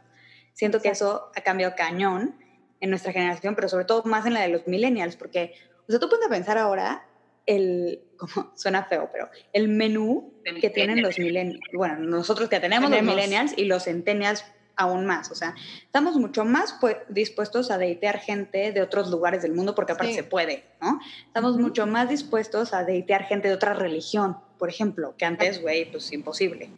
Siento 0.54 0.82
que 0.82 0.88
eso 0.88 1.32
ha 1.36 1.42
cambiado 1.42 1.75
cañón 1.75 2.38
en 2.80 2.92
nuestra 2.92 3.12
generación, 3.12 3.56
pero 3.56 3.68
sobre 3.68 3.84
todo 3.84 4.04
más 4.06 4.25
en 4.25 4.36
la 4.36 4.42
de 4.42 4.48
los 4.50 4.68
millennials, 4.68 5.18
porque, 5.18 5.54
o 5.86 5.92
sea, 5.92 6.00
tú 6.00 6.08
puedes 6.08 6.25
pensar 6.30 6.58
ahora 6.58 7.06
el, 7.45 8.01
como 8.17 8.51
suena 8.55 8.83
feo, 8.85 9.09
pero 9.12 9.29
el 9.53 9.67
menú 9.67 10.33
que 10.62 10.69
tienen 10.69 11.01
los 11.01 11.17
millennials, 11.19 11.59
bueno, 11.73 12.00
nosotros 12.00 12.50
que 12.50 12.59
tenemos, 12.59 12.89
Tenemos. 12.89 13.13
los 13.15 13.23
millennials 13.23 13.53
y 13.57 13.65
los 13.65 13.83
centennials 13.85 14.43
aún 14.75 15.05
más, 15.05 15.29
o 15.29 15.35
sea, 15.35 15.53
estamos 15.85 16.15
mucho 16.17 16.45
más 16.45 16.75
pues, 16.81 16.97
dispuestos 17.07 17.69
a 17.69 17.77
datear 17.77 18.19
gente 18.19 18.71
de 18.71 18.81
otros 18.81 19.12
lugares 19.12 19.43
del 19.43 19.53
mundo 19.53 19.75
porque 19.75 19.91
aparte 19.91 20.13
Sí. 20.13 20.17
se 20.17 20.23
puede, 20.23 20.63
¿no? 20.81 21.00
Estamos 21.27 21.51
Ujú. 21.53 21.62
mucho 21.62 21.85
más 21.85 22.09
dispuestos 22.09 22.73
a 22.73 22.79
datear 22.83 23.25
gente 23.25 23.50
de 23.50 23.53
otra 23.53 23.75
religión, 23.75 24.38
por 24.57 24.69
ejemplo, 24.69 25.13
que 25.15 25.25
antes, 25.25 25.62
güey, 25.62 25.91
pues 25.91 26.12
imposible. 26.12 26.71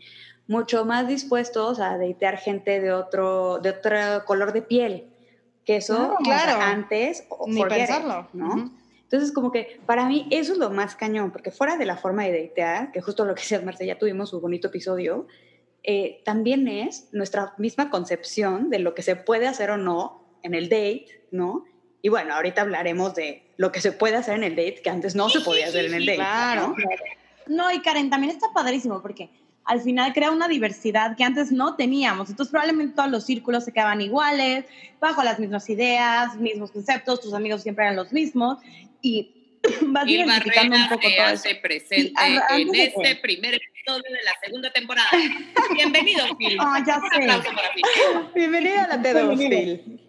Mucho 0.47 0.83
más 0.83 1.07
dispuestos 1.07 1.79
a 1.79 1.97
datear 1.97 2.37
gente 2.37 2.81
de 2.81 2.91
otro, 2.91 3.59
de 3.59 3.69
otro 3.69 4.25
color 4.25 4.51
de 4.51 4.61
piel, 4.61 5.07
que 5.63 5.77
eso 5.77 6.17
o 6.19 6.23
sea, 6.25 6.43
claro. 6.45 6.61
antes, 6.61 7.23
o 7.29 7.47
Ni 7.47 7.61
forget 7.61 7.77
it, 7.79 7.85
pensarlo. 7.87 8.27
¿no? 8.33 8.47
Ujú. 8.55 8.71
Entonces, 9.05 9.31
como 9.31 9.51
que 9.51 9.79
para 9.85 10.07
mí 10.07 10.27
eso 10.31 10.53
es 10.53 10.57
lo 10.57 10.69
más 10.71 10.95
cañón, 10.95 11.31
porque 11.31 11.51
fuera 11.51 11.77
de 11.77 11.85
la 11.85 11.95
forma 11.95 12.23
de 12.23 12.47
datear, 12.47 12.91
que 12.91 13.01
justo 13.01 13.23
lo 13.25 13.35
que 13.35 13.41
decías, 13.41 13.63
Marce, 13.63 13.85
ya 13.85 13.97
tuvimos 13.97 14.33
un 14.33 14.41
bonito 14.41 14.67
episodio, 14.67 15.27
eh, 15.83 16.21
también 16.25 16.67
es 16.67 17.09
nuestra 17.11 17.53
misma 17.57 17.91
concepción 17.91 18.71
de 18.71 18.79
lo 18.79 18.95
que 18.95 19.03
se 19.03 19.15
puede 19.15 19.47
hacer 19.47 19.69
o 19.69 19.77
no 19.77 20.25
en 20.41 20.55
el 20.55 20.69
date, 20.69 21.27
¿no? 21.31 21.65
Y 22.01 22.09
bueno, 22.09 22.33
ahorita 22.33 22.61
hablaremos 22.61 23.13
de 23.13 23.53
lo 23.57 23.71
que 23.71 23.81
se 23.81 23.91
puede 23.91 24.15
hacer 24.15 24.35
en 24.35 24.43
el 24.43 24.55
date, 24.55 24.81
que 24.83 24.89
antes 24.89 25.15
no 25.15 25.29
se 25.29 25.41
podía 25.41 25.67
hacer 25.67 25.85
en 25.85 25.93
el 25.93 26.05
date. 26.05 26.17
Claro. 26.17 26.75
¿no? 26.75 26.75
No, 27.47 27.71
y 27.71 27.81
Karen, 27.81 28.09
también 28.09 28.33
está 28.33 28.47
padrísimo 28.53 29.01
porque 29.01 29.29
al 29.65 29.81
final 29.81 30.13
crea 30.13 30.31
una 30.31 30.47
diversidad 30.47 31.15
que 31.17 31.23
antes 31.23 31.51
no 31.51 31.75
teníamos. 31.75 32.29
Entonces 32.29 32.51
probablemente 32.51 32.95
todos 32.95 33.09
los 33.09 33.25
círculos 33.25 33.65
se 33.65 33.71
quedaban 33.73 33.99
iguales, 34.01 34.65
bajo 34.99 35.23
las 35.23 35.39
mismas 35.39 35.69
ideas, 35.69 36.35
mismos 36.37 36.71
conceptos, 36.71 37.19
tus 37.21 37.33
amigos 37.33 37.63
siempre 37.63 37.85
eran 37.85 37.95
los 37.95 38.13
mismos 38.13 38.59
y 39.01 39.31
vas 39.87 40.05
Gil 40.05 40.19
diversificando 40.21 40.75
un 40.77 40.89
poco 40.89 41.01
se 41.09 41.15
todo 41.15 41.25
eso. 41.25 41.33
hace 41.33 41.55
presente 41.55 42.11
Y 42.11 42.13
a- 42.15 42.27
en 42.27 42.41
antes 42.67 42.71
de 42.71 42.83
este 42.85 43.15
primer 43.17 43.55
episodio 43.55 44.03
de 44.03 44.23
la 44.23 44.31
segunda 44.43 44.71
temporada. 44.71 45.07
Bienvenido, 45.73 46.23
Phil. 46.37 46.57
Ah, 46.59 46.83
ya 46.85 46.97
Un 46.97 47.09
sé. 47.09 47.27
para. 47.27 48.31
Bienvenida 48.35 48.83
a 48.85 48.87
la 48.97 48.97
Bienvenida. 48.97 49.49
Phil. 49.83 50.01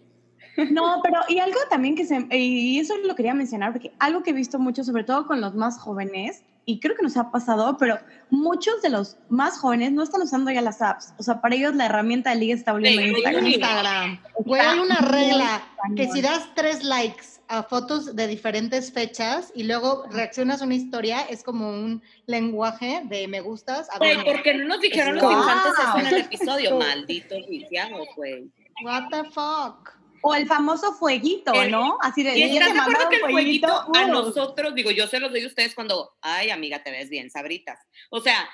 No, 0.71 1.01
pero 1.03 1.19
y 1.29 1.37
algo 1.39 1.59
también 1.69 1.95
que 1.95 2.03
se, 2.05 2.25
y 2.31 2.79
eso 2.79 2.95
lo 2.97 3.15
quería 3.15 3.33
mencionar, 3.35 3.73
porque 3.73 3.91
algo 3.99 4.23
que 4.23 4.31
he 4.31 4.33
visto 4.33 4.57
mucho, 4.57 4.83
sobre 4.83 5.03
todo 5.03 5.27
con 5.27 5.39
los 5.39 5.53
más 5.53 5.77
jóvenes, 5.79 6.43
y 6.69 6.81
creo 6.81 6.95
que 6.97 7.01
nos 7.01 7.15
ha 7.15 7.31
pasado, 7.31 7.77
pero 7.77 7.97
muchos 8.29 8.81
de 8.81 8.89
los 8.89 9.15
más 9.29 9.57
jóvenes 9.57 9.93
no 9.93 10.03
están 10.03 10.21
usando 10.21 10.51
ya 10.51 10.61
las 10.61 10.81
apps. 10.81 11.13
O 11.17 11.23
sea, 11.23 11.39
para 11.39 11.55
ellos 11.55 11.73
la 11.75 11.85
herramienta 11.85 12.31
de 12.31 12.35
liga 12.35 12.53
está 12.53 12.73
volviendo 12.73 13.01
Sí, 13.01 13.07
Instagram. 13.07 13.45
Instagram. 13.47 14.19
Güey, 14.45 14.61
hay 14.61 14.79
una 14.79 14.97
regla 14.97 15.61
que 15.95 16.11
si 16.11 16.21
das 16.21 16.49
tres 16.55 16.83
likes 16.83 17.23
a 17.47 17.63
fotos 17.63 18.17
de 18.17 18.27
diferentes 18.27 18.91
fechas 18.91 19.53
y 19.55 19.63
luego 19.63 20.03
reaccionas 20.11 20.61
a 20.61 20.65
una 20.65 20.75
historia, 20.75 21.21
es 21.21 21.41
como 21.41 21.69
un 21.69 22.03
lenguaje 22.25 23.01
de 23.05 23.29
me 23.29 23.39
gustas. 23.39 23.87
Güey, 23.97 24.17
ver, 24.17 24.25
¿por 24.25 24.43
qué 24.43 24.53
no 24.55 24.65
nos 24.65 24.81
dijeron 24.81 25.15
los 25.15 25.23
Wow. 25.23 25.31
infantes 25.39 25.73
eso 25.79 25.97
en 25.99 26.05
el 26.07 26.17
episodio? 26.17 26.77
Malditos 26.79 27.47
viciados, 27.49 28.07
güey. 28.17 28.51
What 28.83 29.03
the 29.09 29.23
fuck? 29.31 29.96
O 30.21 30.35
el 30.35 30.47
famoso 30.47 30.93
fueguito, 30.93 31.53
¿no? 31.69 31.97
Así 32.01 32.23
de 32.23 32.37
Y 32.37 32.57
estás 32.57 32.73
de 32.73 32.79
acuerdo 32.79 33.09
que 33.09 33.15
el 33.17 33.23
un 33.23 33.31
fueguito 33.31 33.85
a 33.95 34.07
nosotros, 34.07 34.75
digo, 34.75 34.91
yo 34.91 35.07
se 35.07 35.19
los 35.19 35.31
doy 35.31 35.43
a 35.43 35.47
ustedes 35.47 35.75
cuando, 35.75 36.13
ay, 36.21 36.49
amiga, 36.49 36.83
te 36.83 36.91
ves 36.91 37.09
bien, 37.09 37.29
sabritas. 37.29 37.79
O 38.09 38.19
sea, 38.19 38.49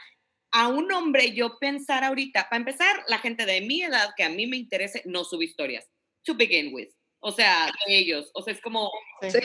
a 0.51 0.67
un 0.67 0.91
hombre 0.91 1.33
yo 1.33 1.57
pensar 1.59 2.03
ahorita, 2.03 2.47
para 2.49 2.59
empezar, 2.59 3.03
la 3.07 3.17
gente 3.19 3.45
de 3.45 3.61
mi 3.61 3.81
edad 3.81 4.11
que 4.15 4.23
a 4.23 4.29
mí 4.29 4.45
me 4.47 4.57
interese, 4.57 5.01
no 5.05 5.23
sube 5.23 5.45
historias. 5.45 5.89
To 6.25 6.35
begin 6.35 6.73
with. 6.73 6.89
O 7.19 7.31
sea, 7.31 7.71
de 7.87 7.97
ellos. 7.97 8.29
O 8.33 8.43
sea, 8.43 8.53
es 8.53 8.61
como, 8.61 8.91
Sí. 9.21 9.39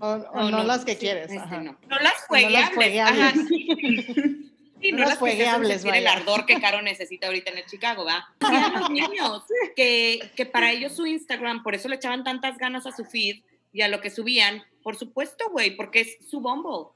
O, 0.00 0.06
o 0.08 0.50
no, 0.50 0.64
las 0.64 0.84
que 0.84 0.92
sí, 0.92 0.98
quieres. 0.98 1.30
este, 1.30 1.38
ajá. 1.38 1.60
no. 1.60 1.78
No 1.88 1.98
las 1.98 2.14
O 2.28 2.36
no 2.38 2.50
las 2.50 2.74
juegueables. 2.74 3.00
ajá. 3.00 3.32
Sí, 4.84 4.92
No 4.92 4.98
no, 4.98 5.04
las 5.04 5.14
que 5.14 5.18
juegueables, 5.20 5.80
sentir 5.80 6.00
el 6.00 6.06
ardor 6.06 6.44
que 6.44 6.60
Caro 6.60 6.82
necesita 6.82 7.28
ahorita 7.28 7.50
en 7.52 7.58
el 7.58 7.64
Chicago, 7.64 8.04
¿va? 8.04 8.28
A 8.40 8.78
los 8.80 8.90
niños, 8.90 9.44
que, 9.74 10.30
que 10.36 10.44
para 10.44 10.72
ellos 10.72 10.94
su 10.94 11.06
Instagram, 11.06 11.62
por 11.62 11.74
eso 11.74 11.88
le 11.88 11.96
echaban 11.96 12.22
tantas 12.22 12.58
ganas 12.58 12.86
a 12.86 12.92
su 12.92 13.06
feed 13.06 13.42
y 13.72 13.80
a 13.80 13.88
lo 13.88 14.02
que 14.02 14.10
subían, 14.10 14.62
por 14.82 14.96
supuesto, 14.96 15.48
güey, 15.50 15.74
porque 15.74 16.00
es 16.00 16.18
su 16.28 16.40
Bumble. 16.40 16.92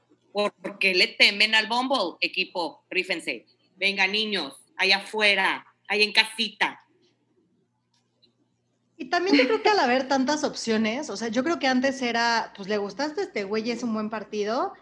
Porque 0.61 0.93
le 0.93 1.07
temen 1.07 1.55
al 1.55 1.65
Bumble, 1.65 2.17
equipo, 2.21 2.85
rífense. 2.91 3.47
Venga, 3.75 4.05
niños, 4.05 4.53
allá 4.77 4.97
afuera, 4.97 5.65
ahí 5.87 6.03
en 6.03 6.13
casita. 6.13 6.85
Y 8.97 9.05
también 9.05 9.35
yo 9.35 9.45
creo 9.45 9.63
que 9.63 9.69
al 9.69 9.79
haber 9.79 10.07
tantas 10.07 10.43
opciones, 10.43 11.09
o 11.09 11.17
sea, 11.17 11.29
yo 11.29 11.43
creo 11.43 11.57
que 11.57 11.67
antes 11.67 12.03
era, 12.03 12.53
pues 12.55 12.69
le 12.69 12.77
gustaste 12.77 13.21
a 13.21 13.23
este 13.23 13.45
güey, 13.45 13.71
es 13.71 13.81
un 13.81 13.93
buen 13.93 14.11
partido, 14.11 14.73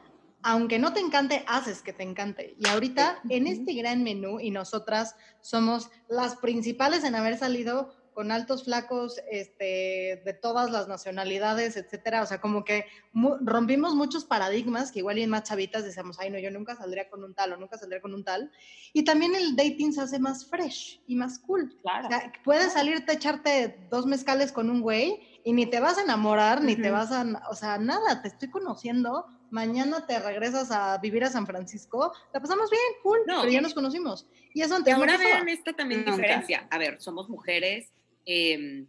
aunque 0.44 0.80
no 0.80 0.94
te 0.94 1.00
encante, 1.00 1.44
haces 1.48 1.82
que 1.82 1.94
te 1.94 2.04
encante. 2.04 2.56
Y 2.60 2.68
ahorita 2.68 3.20
en 3.30 3.48
este 3.48 3.74
gran 3.74 4.04
menú, 4.04 4.40
y 4.40 4.52
nosotras 4.52 5.16
somos 5.42 5.90
las 6.08 6.36
principales 6.38 7.04
en 7.04 7.16
haber 7.16 7.38
salido 7.38 7.94
con 8.14 8.32
altos 8.32 8.64
flacos 8.64 9.22
este, 9.30 10.24
de 10.26 10.34
todas 10.42 10.72
las 10.72 10.88
nacionalidades, 10.88 11.78
etcétera. 11.78 12.24
O 12.24 12.26
sea, 12.26 12.42
como 12.42 12.64
que 12.64 12.86
mu- 13.14 13.38
rompimos 13.42 13.94
muchos 13.94 14.26
paradigmas 14.26 14.92
que 14.92 15.00
igual 15.00 15.20
y 15.20 15.22
en 15.22 15.30
más 15.30 15.44
chavitas 15.44 15.84
decíamos, 15.84 16.18
ay, 16.20 16.32
no, 16.32 16.40
yo 16.40 16.50
nunca 16.50 16.76
saldría 16.76 17.10
con 17.10 17.24
un 17.24 17.36
tal 17.36 17.54
o 17.54 17.58
nunca 17.58 17.78
saldría 17.78 18.02
con 18.02 18.16
un 18.16 18.24
tal. 18.24 18.52
Y 18.92 19.04
también 19.04 19.36
el 19.36 19.56
dating 19.56 19.94
se 19.94 20.02
hace 20.02 20.18
más 20.18 20.48
fresh 20.48 21.00
y 21.06 21.16
más 21.16 21.38
cool. 21.38 21.78
Claro. 21.84 22.08
O 22.08 22.10
sea, 22.10 22.34
puedes 22.44 22.74
salirte, 22.74 23.14
echarte 23.14 23.88
dos 23.92 24.08
mezcales 24.08 24.52
con 24.52 24.72
un 24.72 24.82
güey 24.82 25.20
y 25.48 25.54
ni 25.54 25.66
te 25.66 25.80
vas 25.80 25.98
a 25.98 26.02
enamorar, 26.02 26.62
ni 26.62 26.76
te 26.76 26.92
vas 26.92 27.10
a, 27.14 27.26
o 27.50 27.56
sea, 27.56 27.78
nada, 27.78 28.22
te 28.22 28.28
estoy 28.28 28.50
conociendo, 28.50 29.26
mañana 29.50 30.06
te 30.06 30.20
regresas 30.20 30.72
a 30.72 30.98
vivir 30.98 31.24
a 31.24 31.30
San 31.30 31.48
Francisco, 31.48 32.12
la 32.34 32.42
pasamos 32.42 32.70
bien, 32.70 32.82
cool, 33.02 33.20
No. 33.26 33.40
pero 33.40 33.54
ya 33.54 33.62
nos 33.62 33.74
conocimos. 33.74 34.28
Y 34.54 34.60
eso 34.62 34.74
Y 34.74 34.78
antes 34.80 34.94
no 34.94 35.00
ahora 35.00 35.14
pasaba. 35.14 35.36
vean 35.36 35.48
esta 35.48 35.72
también 35.72 36.02
Nunca. 36.02 36.18
diferencia. 36.18 36.68
A 36.70 36.78
ver, 36.78 37.00
somos 37.02 37.30
mujeres 37.30 37.94
eh, 38.26 38.84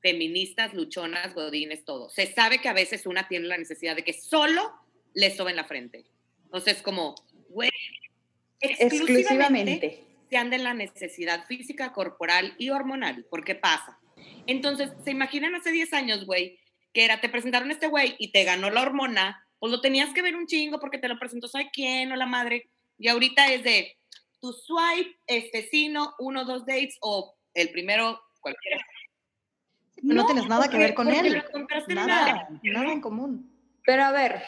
feministas, 0.00 0.72
luchonas, 0.72 1.34
godines, 1.34 1.84
todo. 1.84 2.08
Se 2.08 2.26
sabe 2.32 2.58
que 2.62 2.70
a 2.70 2.72
veces 2.72 3.04
una 3.04 3.28
tiene 3.28 3.46
la 3.46 3.58
necesidad 3.58 3.94
de 3.94 4.02
que 4.02 4.14
solo 4.14 4.62
le 5.12 5.30
soben 5.36 5.56
la 5.56 5.64
frente. 5.64 6.06
Entonces, 6.44 6.80
como, 6.80 7.16
güey, 7.50 7.68
exclusivamente 8.60 8.86
Exclusivamente. 9.86 10.04
se 10.30 10.36
anda 10.38 10.56
en 10.56 10.64
la 10.64 10.72
necesidad 10.72 11.44
física, 11.46 11.92
corporal 11.92 12.54
y 12.56 12.70
hormonal. 12.70 13.26
¿Por 13.28 13.44
qué 13.44 13.54
pasa? 13.54 13.98
Entonces, 14.46 14.90
¿se 15.04 15.10
imaginan 15.10 15.54
hace 15.54 15.70
10 15.72 15.92
años, 15.92 16.24
güey, 16.26 16.58
que 16.92 17.04
era, 17.04 17.20
te 17.20 17.28
presentaron 17.28 17.68
a 17.70 17.72
este 17.72 17.86
güey 17.86 18.16
y 18.18 18.32
te 18.32 18.44
ganó 18.44 18.70
la 18.70 18.82
hormona, 18.82 19.44
pues 19.58 19.70
lo 19.72 19.80
tenías 19.80 20.12
que 20.14 20.22
ver 20.22 20.36
un 20.36 20.46
chingo 20.46 20.78
porque 20.80 20.98
te 20.98 21.08
lo 21.08 21.18
presentó, 21.18 21.48
¿sabe 21.48 21.70
quién? 21.72 22.10
O 22.12 22.16
la 22.16 22.26
madre. 22.26 22.70
Y 22.98 23.08
ahorita 23.08 23.52
es 23.52 23.62
de 23.64 23.96
tu 24.40 24.52
swipe, 24.52 25.18
este 25.26 25.68
sí, 25.68 25.88
no, 25.88 26.14
uno, 26.18 26.44
dos 26.44 26.64
dates 26.64 26.96
o 27.00 27.36
el 27.54 27.70
primero, 27.70 28.20
cualquiera. 28.40 28.78
Pero 29.96 30.14
no, 30.14 30.26
tienes 30.26 30.46
nada 30.46 30.68
que 30.68 30.78
ver 30.78 30.94
con 30.94 31.08
él. 31.08 31.42
en 31.88 31.94
Nada, 31.94 32.48
nada 32.62 32.92
en 32.92 33.00
común. 33.00 33.52
Pero 33.84 34.04
a 34.04 34.12
ver, 34.12 34.40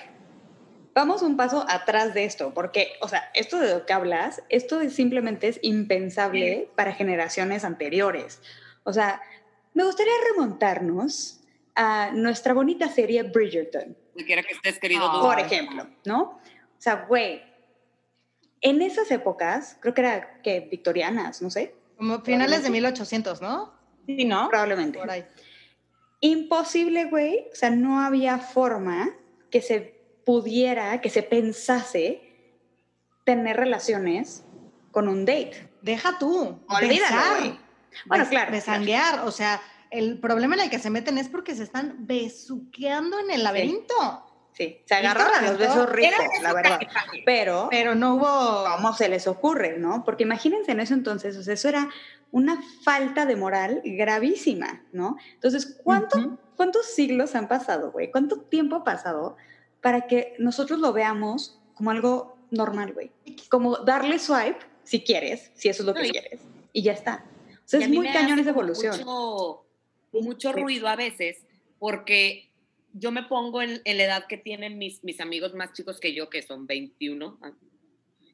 vamos 0.94 1.22
un 1.22 1.36
paso 1.36 1.64
atrás 1.68 2.14
de 2.14 2.24
esto, 2.24 2.54
porque, 2.54 2.92
o 3.00 3.08
sea, 3.08 3.30
esto 3.34 3.58
de 3.58 3.74
lo 3.74 3.86
que 3.86 3.92
hablas, 3.92 4.42
esto 4.48 4.80
es- 4.80 4.94
simplemente 4.94 5.48
es 5.48 5.58
impensable 5.62 6.68
para 6.76 6.92
generaciones 6.94 7.64
anteriores. 7.64 8.40
O 8.84 8.92
sea, 8.92 9.20
me 9.74 9.84
gustaría 9.84 10.12
remontarnos 10.32 11.40
a 11.74 12.10
nuestra 12.12 12.52
bonita 12.54 12.88
serie 12.88 13.22
Bridgerton, 13.22 13.96
Cualquiera 14.12 14.42
que 14.42 14.54
estés, 14.54 14.78
querido. 14.78 15.08
Dudu. 15.08 15.22
por 15.22 15.38
ejemplo, 15.38 15.86
¿no? 16.04 16.22
O 16.22 16.82
sea, 16.82 17.06
güey, 17.08 17.42
en 18.60 18.82
esas 18.82 19.10
épocas, 19.10 19.76
creo 19.80 19.94
que 19.94 20.00
era 20.00 20.42
que 20.42 20.60
victorianas, 20.60 21.40
no 21.42 21.50
sé, 21.50 21.74
Como 21.96 22.20
finales 22.20 22.62
de 22.62 22.70
1800, 22.70 23.40
¿no? 23.40 23.72
Sí, 24.06 24.24
¿no? 24.24 24.48
probablemente. 24.48 24.98
Por 24.98 25.10
ahí. 25.10 25.24
Imposible, 26.20 27.04
güey. 27.04 27.46
O 27.52 27.54
sea, 27.54 27.70
no 27.70 28.00
había 28.00 28.38
forma 28.38 29.10
que 29.50 29.62
se 29.62 30.00
pudiera, 30.24 31.00
que 31.00 31.10
se 31.10 31.22
pensase 31.22 32.22
tener 33.24 33.56
relaciones 33.56 34.44
con 34.90 35.08
un 35.08 35.24
date. 35.24 35.68
Deja 35.82 36.18
tú. 36.18 36.60
Olvídalo. 36.68 37.58
Bueno, 38.06 38.24
bes- 38.24 38.28
claro, 38.30 38.52
Besanguear, 38.52 39.20
o 39.20 39.30
sea, 39.30 39.60
el 39.90 40.18
problema 40.18 40.54
en 40.54 40.62
el 40.62 40.70
que 40.70 40.78
se 40.78 40.90
meten 40.90 41.18
es 41.18 41.28
porque 41.28 41.54
se 41.54 41.62
están 41.64 42.06
besuqueando 42.06 43.18
en 43.18 43.30
el 43.30 43.42
laberinto. 43.44 44.26
Sí, 44.52 44.82
se 44.84 44.94
agarraron 44.94 45.34
a 45.36 45.42
los 45.42 45.58
besos 45.58 45.88
ricos, 45.90 46.12
la 46.42 46.52
verdad. 46.52 46.80
Pero, 47.24 47.68
Pero 47.70 47.94
no 47.94 48.16
hubo... 48.16 48.64
¿cómo 48.76 48.92
se 48.92 49.08
les 49.08 49.26
ocurre, 49.26 49.78
no? 49.78 50.04
Porque 50.04 50.24
imagínense 50.24 50.72
en 50.72 50.80
eso 50.80 50.92
entonces, 50.94 51.36
o 51.36 51.42
sea, 51.42 51.54
eso 51.54 51.68
era 51.68 51.88
una 52.32 52.60
falta 52.84 53.26
de 53.26 53.36
moral 53.36 53.80
gravísima, 53.84 54.82
¿no? 54.92 55.16
Entonces, 55.34 55.78
¿cuánto, 55.82 56.18
Ujú. 56.18 56.38
¿cuántos 56.56 56.86
siglos 56.86 57.34
han 57.36 57.48
pasado, 57.48 57.90
güey? 57.92 58.10
¿Cuánto 58.10 58.40
tiempo 58.40 58.76
ha 58.76 58.84
pasado 58.84 59.36
para 59.80 60.02
que 60.06 60.34
nosotros 60.38 60.78
lo 60.80 60.92
veamos 60.92 61.58
como 61.74 61.90
algo 61.90 62.36
normal, 62.50 62.92
güey? 62.92 63.12
Como 63.48 63.78
darle 63.78 64.18
swipe, 64.18 64.58
si 64.84 65.00
quieres, 65.02 65.52
si 65.54 65.68
eso 65.68 65.82
es 65.84 65.86
lo 65.86 65.94
que 65.94 66.02
No, 66.02 66.10
quieres, 66.10 66.40
y 66.72 66.82
ya 66.82 66.92
está. 66.92 67.24
Es 67.72 67.88
muy 67.88 68.08
cañón 68.12 68.38
esa 68.38 68.50
evolución. 68.50 68.96
Mucho, 68.98 69.66
mucho 70.12 70.52
Sí. 70.52 70.60
ruido 70.60 70.88
a 70.88 70.96
veces, 70.96 71.44
porque 71.78 72.50
yo 72.92 73.10
me 73.12 73.22
pongo 73.24 73.62
en, 73.62 73.80
en 73.84 73.96
la 73.98 74.04
edad 74.04 74.26
que 74.26 74.36
tienen 74.36 74.78
mis, 74.78 75.04
mis 75.04 75.20
amigos 75.20 75.54
más 75.54 75.72
chicos 75.72 76.00
que 76.00 76.12
yo, 76.14 76.28
que 76.30 76.42
son 76.42 76.66
21, 76.66 77.38
ah, 77.42 77.52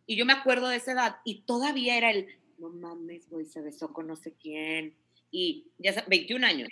y 0.06 0.16
yo 0.16 0.24
me 0.24 0.32
acuerdo 0.32 0.68
de 0.68 0.76
esa 0.76 0.92
edad, 0.92 1.16
y 1.24 1.42
todavía 1.42 1.96
era 1.98 2.10
el, 2.10 2.26
no 2.58 2.70
mames, 2.70 3.28
güey, 3.28 3.44
se 3.44 3.60
besó 3.60 3.92
con 3.92 4.06
no 4.06 4.16
sé 4.16 4.32
quién, 4.40 4.96
y 5.30 5.66
ya 5.78 5.92
sabes, 5.92 6.08
21 6.08 6.44
años. 6.46 6.68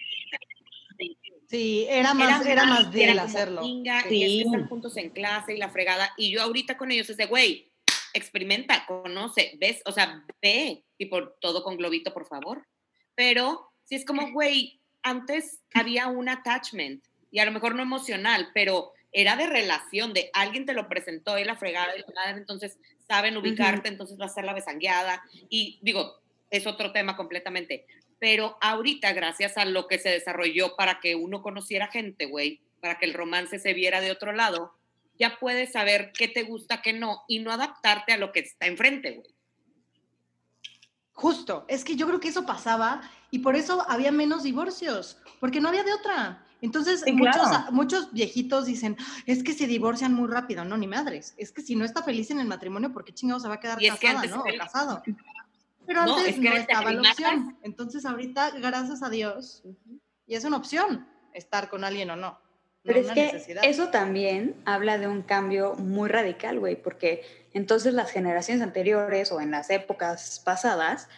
Sí, 1.48 1.87
era 1.88 2.14
más, 2.14 2.44
era, 2.46 2.64
más 2.64 2.81
era 2.81 2.90
deal 2.90 3.16
como, 3.16 3.27
hacerlo. 3.29 3.62
"Chinga, 3.62 4.03
Sí. 4.09 4.14
y 4.16 4.22
es 4.24 4.31
que 4.31 4.42
están 4.48 4.68
juntos 4.68 4.96
en 4.96 5.11
clase 5.11 5.55
y 5.55 5.59
la 5.59 5.68
fregada, 5.68 6.11
y 6.16 6.31
yo 6.33 6.42
ahorita 6.42 6.77
con 6.79 6.90
ellos 6.90 7.11
es 7.11 7.16
de, 7.16 7.27
güey, 7.27 7.70
experimenta, 8.14 8.87
conoce, 8.87 9.57
ves, 9.61 9.83
o 9.85 9.92
sea, 9.92 10.24
ve, 10.40 10.84
y 10.98 11.07
por 11.07 11.37
todo 11.40 11.62
con 11.62 11.76
globito, 11.76 12.12
por 12.12 12.26
favor. 12.26 12.66
Pero 13.14 13.70
si 13.85 13.94
es 13.96 14.04
como, 14.04 14.33
güey, 14.33 14.80
antes 15.02 15.61
había 15.72 16.09
un 16.09 16.28
attachment, 16.28 17.04
y 17.30 17.40
a 17.40 17.44
lo 17.44 17.52
mejor 17.52 17.74
no 17.74 17.83
emocional, 17.83 18.50
pero 18.54 18.92
era 19.12 19.35
de 19.35 19.46
relación, 19.46 20.12
de 20.12 20.30
alguien 20.33 20.66
te 20.66 20.72
lo 20.72 20.88
presentó 20.88 21.37
y 21.38 21.44
la 21.44 21.57
fregada 21.57 21.96
y 21.96 22.00
la 22.00 22.07
madre, 22.14 22.38
entonces 22.38 22.78
saben 23.09 23.37
ubicarte, 23.37 23.88
entonces 23.88 24.20
va 24.20 24.26
a 24.26 24.28
ser 24.28 24.44
la 24.44 24.54
besangueada. 24.54 25.22
Y 25.48 25.78
digo, 25.83 26.20
es 26.50 26.66
otro 26.66 26.92
tema 26.92 27.16
completamente. 27.16 27.87
Pero 28.20 28.57
ahorita, 28.61 29.12
gracias 29.12 29.57
a 29.57 29.64
lo 29.64 29.88
que 29.88 29.98
se 29.98 30.11
desarrolló 30.11 30.76
para 30.76 31.00
que 31.00 31.16
uno 31.16 31.42
conociera 31.42 31.88
gente, 31.88 32.26
güey, 32.26 32.61
para 32.80 32.98
que 32.98 33.07
el 33.07 33.14
romance 33.14 33.59
se 33.59 33.74
viera 33.74 34.00
de 34.00 34.12
otro 34.12 34.33
lado, 34.33 34.72
ya 35.18 35.38
puedes 35.38 35.72
saber 35.72 36.12
qué 36.16 36.28
te 36.28 36.42
gusta, 36.42 36.83
qué 36.83 36.92
no, 36.92 37.22
y 37.28 37.40
no 37.40 37.50
adaptarte 37.50 38.12
a 38.12 38.16
lo 38.16 38.30
que 38.30 38.40
está 38.40 38.66
enfrente, 38.66 39.11
güey. 39.11 39.34
Justo, 41.14 41.64
es 41.68 41.85
que 41.85 41.96
yo 41.96 42.07
creo 42.07 42.20
que 42.20 42.29
eso 42.29 42.44
pasaba 42.44 43.00
y 43.31 43.38
por 43.38 43.57
eso 43.57 43.85
había 43.88 44.11
menos 44.12 44.42
divorcios, 44.42 45.18
porque 45.40 45.61
no 45.61 45.68
había 45.68 45.85
de 45.85 45.92
otra. 45.94 46.44
Entonces, 46.61 47.03
Sí, 47.05 47.12
muchos, 47.12 47.37
claro. 47.48 47.72
muchos 47.72 48.12
viejitos 48.12 48.66
dicen, 48.66 48.96
es 49.27 49.42
que 49.42 49.53
se 49.53 49.66
divorcian 49.66 50.12
muy 50.14 50.29
rápido, 50.29 50.64
no, 50.64 50.77
ni 50.77 50.87
madres. 50.87 51.35
Es 51.37 51.53
que 51.53 51.62
si 51.62 51.77
no 51.77 51.85
está 51.85 52.03
feliz 52.03 52.31
en 52.31 52.40
el 52.40 52.46
matrimonio, 52.48 52.92
¿por 52.92 53.05
qué 53.05 53.12
chingado 53.12 53.38
se 53.40 53.48
va 53.48 53.55
a 53.55 53.61
quedar 53.61 53.81
Y 53.83 53.87
es 53.87 53.94
que 53.98 54.07
casada, 54.09 54.20
antes 54.20 54.31
no? 54.37 54.42
O 54.42 54.59
casado. 54.59 55.03
Pero 55.87 56.07
No, 56.07 56.16
antes 56.16 56.35
es 56.35 56.40
que 56.40 56.48
no 56.50 56.57
estaba 56.57 56.92
la 56.92 57.11
opción. 57.11 57.59
Entonces, 57.62 58.07
ahorita, 58.07 58.50
gracias 58.53 59.03
a 59.03 59.11
Dios, 59.11 59.62
y 60.27 60.35
es 60.35 60.44
una 60.44 60.57
opción 60.57 61.07
estar 61.35 61.68
con 61.68 61.85
alguien 61.85 62.11
o 62.11 62.16
no. 62.16 62.31
no 62.31 62.38
Pero 62.83 63.00
es 63.00 63.11
que 63.12 63.24
necesidad. 63.33 63.62
eso 63.64 63.88
también 63.90 64.57
habla 64.64 64.96
de 64.98 65.07
un 65.07 65.20
cambio 65.22 65.74
muy 65.74 66.09
radical, 66.09 66.59
güey, 66.59 66.81
porque 66.83 67.22
entonces 67.55 67.95
las 67.95 68.11
generaciones 68.11 68.62
anteriores 68.62 69.33
o 69.33 69.40
en 69.40 69.53
las 69.53 69.71
épocas 69.71 70.43
pasadas, 70.45 71.09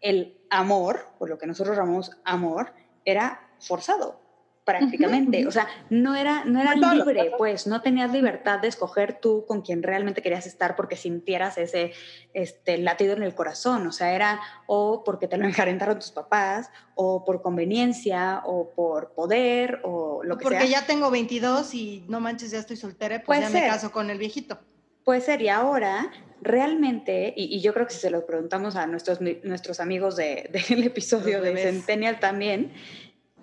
el 0.00 0.38
amor, 0.48 1.08
por 1.18 1.28
lo 1.28 1.38
que 1.38 1.46
nosotros 1.46 1.76
llamamos 1.76 2.16
amor, 2.24 2.72
era 3.04 3.48
forzado. 3.58 4.20
prácticamente. 4.64 5.44
O 5.48 5.50
sea, 5.50 5.66
no 5.90 6.14
era, 6.14 6.44
no 6.44 6.60
era 6.60 6.76
libre, 6.76 7.32
pues 7.36 7.66
no 7.66 7.82
tenías 7.82 8.12
libertad 8.12 8.60
de 8.60 8.68
escoger 8.68 9.18
tú 9.20 9.44
con 9.44 9.62
quien 9.62 9.82
realmente 9.82 10.22
querías 10.22 10.46
estar 10.46 10.76
porque 10.76 10.94
sintieras 10.94 11.58
ese 11.58 11.92
este, 12.32 12.78
latido 12.78 13.14
en 13.14 13.24
el 13.24 13.34
corazón. 13.34 13.84
O 13.88 13.90
sea, 13.90 14.14
era 14.14 14.40
o 14.68 15.02
porque 15.02 15.26
te 15.26 15.36
lo 15.36 15.44
enjarentaron 15.48 15.98
tus 15.98 16.12
papás, 16.12 16.70
o 16.94 17.24
por 17.24 17.42
conveniencia, 17.42 18.42
o 18.44 18.70
por 18.70 19.14
poder, 19.14 19.80
o 19.82 20.22
lo 20.22 20.38
que 20.38 20.44
porque 20.44 20.58
sea. 20.58 20.66
Porque 20.66 20.80
ya 20.80 20.86
tengo 20.86 21.10
22 21.10 21.74
y 21.74 22.04
no 22.08 22.20
manches, 22.20 22.52
ya 22.52 22.60
estoy 22.60 22.76
soltera, 22.76 23.20
pues 23.24 23.40
ya 23.40 23.50
me 23.50 23.66
caso 23.66 23.90
con 23.90 24.10
el 24.10 24.18
viejito. 24.18 24.60
Puede 25.04 25.20
ser, 25.20 25.42
y 25.42 25.48
ahora 25.48 26.10
realmente, 26.42 27.32
y, 27.36 27.60
yo 27.60 27.72
creo 27.72 27.86
que 27.86 27.94
si 27.94 28.00
se 28.00 28.10
lo 28.10 28.26
preguntamos 28.26 28.76
a 28.76 28.86
nuestros, 28.86 29.20
nuestros 29.20 29.80
amigos 29.80 30.16
del 30.16 30.50
de, 30.50 30.86
episodio 30.86 31.40
de 31.40 31.56
Centennial 31.56 32.20
también, 32.20 32.72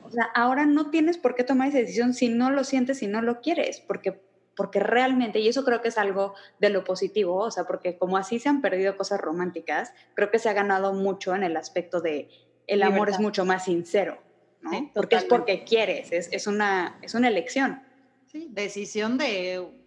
o 0.03 0.11
sea, 0.11 0.25
ahora 0.35 0.65
no 0.65 0.89
tienes 0.89 1.17
por 1.17 1.35
qué 1.35 1.43
tomar 1.43 1.69
esa 1.69 1.77
decisión 1.77 2.13
si 2.13 2.29
no 2.29 2.49
lo 2.49 2.63
sientes, 2.63 2.99
si 2.99 3.07
no 3.07 3.21
lo 3.21 3.41
quieres, 3.41 3.79
porque, 3.79 4.19
porque 4.55 4.79
realmente, 4.79 5.39
y 5.39 5.47
eso 5.47 5.63
creo 5.63 5.81
que 5.81 5.89
es 5.89 5.97
algo 5.97 6.33
de 6.59 6.69
lo 6.69 6.83
positivo, 6.83 7.35
o 7.35 7.51
sea, 7.51 7.65
porque 7.65 7.97
como 7.97 8.17
así 8.17 8.39
se 8.39 8.49
han 8.49 8.61
perdido 8.61 8.97
cosas 8.97 9.21
románticas, 9.21 9.93
creo 10.15 10.29
que 10.31 10.39
se 10.39 10.49
ha 10.49 10.53
ganado 10.53 10.93
mucho 10.93 11.35
en 11.35 11.43
el 11.43 11.55
aspecto 11.55 12.01
de 12.01 12.29
el 12.67 12.83
amor 12.83 13.09
es 13.09 13.19
mucho 13.19 13.45
más 13.45 13.65
sincero, 13.65 14.19
¿no? 14.61 14.91
porque 14.93 15.15
es 15.15 15.23
porque 15.23 15.63
quieres, 15.63 16.11
es, 16.11 16.29
es, 16.31 16.47
una, 16.47 16.99
es 17.01 17.15
una 17.15 17.27
elección. 17.27 17.81
Sí, 18.27 18.47
decisión 18.51 19.17
de... 19.17 19.78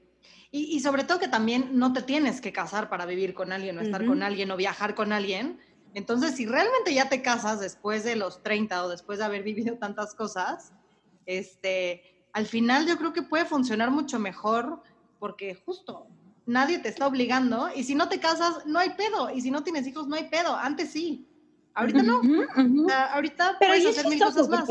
Y, 0.55 0.77
y, 0.77 0.81
sobre 0.81 1.05
todo 1.05 1.19
que 1.19 1.29
también 1.29 1.71
no 1.73 1.95
te 1.95 2.03
tienes 2.03 2.43
que 2.43 2.53
casar 2.53 2.91
para 2.91 3.07
vivir 3.07 3.33
con 3.33 3.53
alguien 3.53 3.79
o 3.79 3.81
estar 3.81 4.05
con 4.05 4.23
alguien 4.23 4.51
o 4.51 4.57
viajar 4.57 4.95
con 4.95 5.11
alguien, 5.11 5.59
entonces, 5.95 6.37
si 6.37 6.47
realmente 6.47 6.95
ya 6.95 7.09
te 7.09 7.23
casas 7.23 7.61
después 7.61 8.05
de 8.05 8.17
los 8.17 8.43
30 8.43 8.85
o 8.85 8.89
después 8.89 9.19
de 9.19 9.25
haber 9.25 9.43
vivido 9.43 9.77
tantas 9.77 10.15
cosas, 10.15 10.73
este, 11.27 12.25
al 12.33 12.47
final 12.47 12.87
yo 12.87 12.97
creo 12.97 13.13
que 13.13 13.23
puede 13.23 13.45
funcionar 13.45 13.91
mucho 13.91 14.19
mejor 14.19 14.83
porque 15.19 15.55
justo 15.55 16.07
nadie 16.47 16.79
te 16.79 16.89
está 16.89 17.07
obligando 17.07 17.69
y 17.75 17.85
si 17.85 17.95
no 17.95 18.09
te 18.09 18.19
casas 18.19 18.67
no 18.67 18.81
hay 18.81 18.91
pedo 18.91 19.31
y 19.31 19.41
si 19.41 19.51
no 19.51 19.63
tienes 19.63 19.87
hijos 19.87 20.09
no 20.09 20.17
hay 20.17 20.29
pedo. 20.29 20.57
Antes 20.57 20.91
sí, 20.91 21.29
ahorita 21.75 22.03
no. 22.03 22.21
ahorita 23.13 23.57
Pero 23.61 23.75
puedes 23.75 23.87
hacer 23.99 24.09
mil 24.09 24.19
cosas 24.19 24.49
más. 24.49 24.69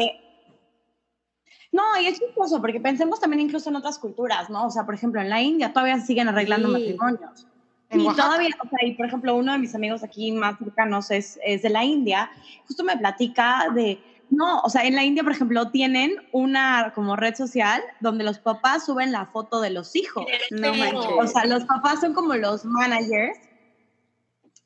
No, 1.72 1.84
y 2.02 2.08
es 2.08 2.20
chistoso 2.20 2.60
porque 2.60 2.80
pensemos 2.82 3.20
también 3.20 3.42
incluso 3.42 3.70
en 3.70 3.78
otras 3.78 3.98
culturas, 3.98 4.50
¿no? 4.50 4.66
O 4.68 4.70
sea, 4.70 4.86
por 4.86 4.94
ejemplo, 4.94 5.22
en 5.22 5.30
la 5.30 5.42
India 5.42 5.72
todavía 5.72 6.00
siguen 6.00 6.28
arreglando 6.28 6.68
matrimonios 6.68 7.48
y 7.94 8.16
todavía, 8.16 8.56
o 8.64 8.70
sea, 8.70 8.88
y 8.88 8.94
por 8.94 9.06
ejemplo, 9.06 9.36
uno 9.36 9.52
de 9.52 9.58
mis 9.58 9.76
amigos 9.76 10.04
aquí 10.04 10.32
más 10.32 10.58
cercanos 10.58 11.12
es, 11.12 11.40
es 11.44 11.62
de 11.62 11.70
la 11.70 11.84
India, 11.84 12.30
justo 12.68 12.84
me 12.84 12.98
platica 12.98 13.68
de, 13.74 14.02
no, 14.30 14.62
o 14.62 14.70
sea, 14.70 14.86
en 14.86 14.96
la 14.96 15.04
India, 15.04 15.24
por 15.24 15.34
ejemplo, 15.34 15.70
tienen 15.72 16.16
una 16.32 16.94
como 16.96 17.16
red 17.16 17.36
social 17.36 17.82
donde 18.00 18.24
los 18.24 18.40
papás 18.40 18.86
suben 18.86 19.12
la 19.12 19.26
foto 19.26 19.60
de 19.60 19.72
los 19.72 19.96
hijos. 19.96 20.26
No 20.52 20.74
manches. 20.74 21.12
O 21.20 21.28
sea, 21.28 21.46
los 21.46 21.66
papás 21.66 22.00
son 22.00 22.14
como 22.14 22.36
los 22.36 22.64
managers 22.64 23.38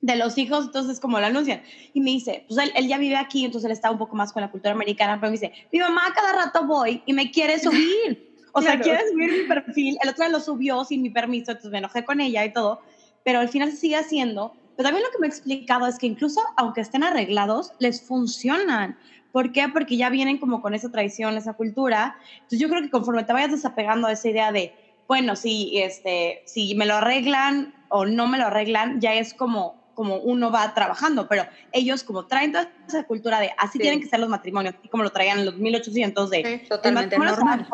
de 0.06 0.16
los 0.16 0.38
hijos, 0.38 0.66
entonces 0.66 1.00
como 1.00 1.20
lo 1.20 1.26
anuncian. 1.26 1.62
Y 1.94 2.02
me 2.02 2.12
dice, 2.12 2.46
pues 2.48 2.60
él, 2.60 2.72
él, 2.76 2.88
ya 2.88 2.98
vive 2.98 3.16
aquí, 3.16 3.46
entonces 3.46 3.66
él 3.66 3.72
está 3.72 3.92
un 3.92 3.98
poco 3.98 4.16
más 4.16 4.32
con 4.32 4.42
la 4.42 4.52
cultura 4.52 4.74
americana, 4.74 5.20
pero 5.20 5.32
me 5.32 5.38
dice, 5.38 5.52
mi 5.72 5.80
mamá 5.80 6.02
cada 6.14 6.46
rato 6.46 6.66
voy 6.66 7.02
y 7.06 7.14
me 7.14 7.32
quiere 7.32 7.60
subir. 7.60 8.34
O 8.58 8.62
sea, 8.62 8.80
quiere 8.80 9.02
subir 9.12 9.30
mi 9.34 9.50
perfil. 9.50 9.98
El 10.02 10.12
otro 10.12 10.24
día 10.24 10.32
lo 10.32 10.40
subió 10.40 10.86
sin 10.86 11.02
mi 11.02 11.10
permiso, 11.10 11.52
entonces 11.52 11.72
me 11.72 11.80
enojé 11.80 12.06
con 12.06 12.22
ella 12.22 12.46
y 12.46 12.54
todo 12.54 12.80
pero 13.26 13.40
al 13.40 13.50
final 13.50 13.72
se 13.72 13.78
sigue 13.78 13.98
haciendo. 13.98 14.54
Pero 14.78 14.88
también 14.88 15.04
lo 15.04 15.12
que 15.12 15.20
me 15.20 15.28
he 15.28 15.30
explicado 15.30 15.88
es 15.88 15.98
que 15.98 16.06
incluso 16.06 16.40
aunque 16.56 16.82
estén 16.82 17.04
arreglados, 17.04 17.74
les 17.80 18.02
funcionan. 18.02 18.98
¿Por 19.32 19.52
qué? 19.52 19.68
Porque 19.68 19.98
ya 19.98 20.10
vienen 20.10 20.38
como 20.38 20.62
con 20.62 20.74
esa 20.74 20.92
tradición, 20.92 21.36
esa 21.36 21.54
cultura. 21.54 22.18
Entonces 22.36 22.60
yo 22.60 22.70
creo 22.70 22.82
que 22.84 22.90
conforme 22.90 23.24
te 23.24 23.34
vayas 23.34 23.52
desapegando 23.52 24.08
a 24.08 24.12
esa 24.12 24.30
idea 24.30 24.52
de, 24.52 24.74
bueno, 25.08 25.36
si, 25.36 25.80
este, 25.80 26.44
si 26.46 26.76
me 26.76 26.86
lo 26.86 26.96
arreglan 26.96 27.74
o 27.90 28.06
no 28.06 28.28
me 28.28 28.38
lo 28.38 28.46
arreglan, 28.46 29.02
ya 29.02 29.16
es 29.16 29.34
como, 29.34 29.76
como 29.96 30.18
uno 30.18 30.52
va 30.52 30.74
trabajando, 30.76 31.28
pero 31.28 31.46
ellos 31.72 32.04
como 32.04 32.28
traen 32.28 32.52
toda 32.52 32.70
esa 32.88 33.04
cultura 33.06 33.40
de 33.40 33.52
así 33.58 33.80
tienen 33.80 34.00
que 34.00 34.08
ser 34.08 34.20
los 34.20 34.30
matrimonios, 34.30 34.76
y 34.84 34.90
como 34.90 35.04
lo 35.04 35.10
traían 35.10 35.40
en 35.40 35.46
los 35.46 35.56
1800 35.56 36.30
de... 36.30 36.62
Sí, 36.62 36.70
totalmente 36.70 37.18
normal. 37.18 37.68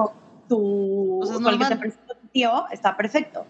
Tu, 0.47 1.19
o 1.21 1.25
sea, 1.25 1.35
es 1.35 1.41
normal. 1.41 1.79
que 1.79 1.89
te 1.89 1.91
tu 1.91 2.27
tío 2.31 2.65
está 2.71 2.95
perfecto. 2.95 3.45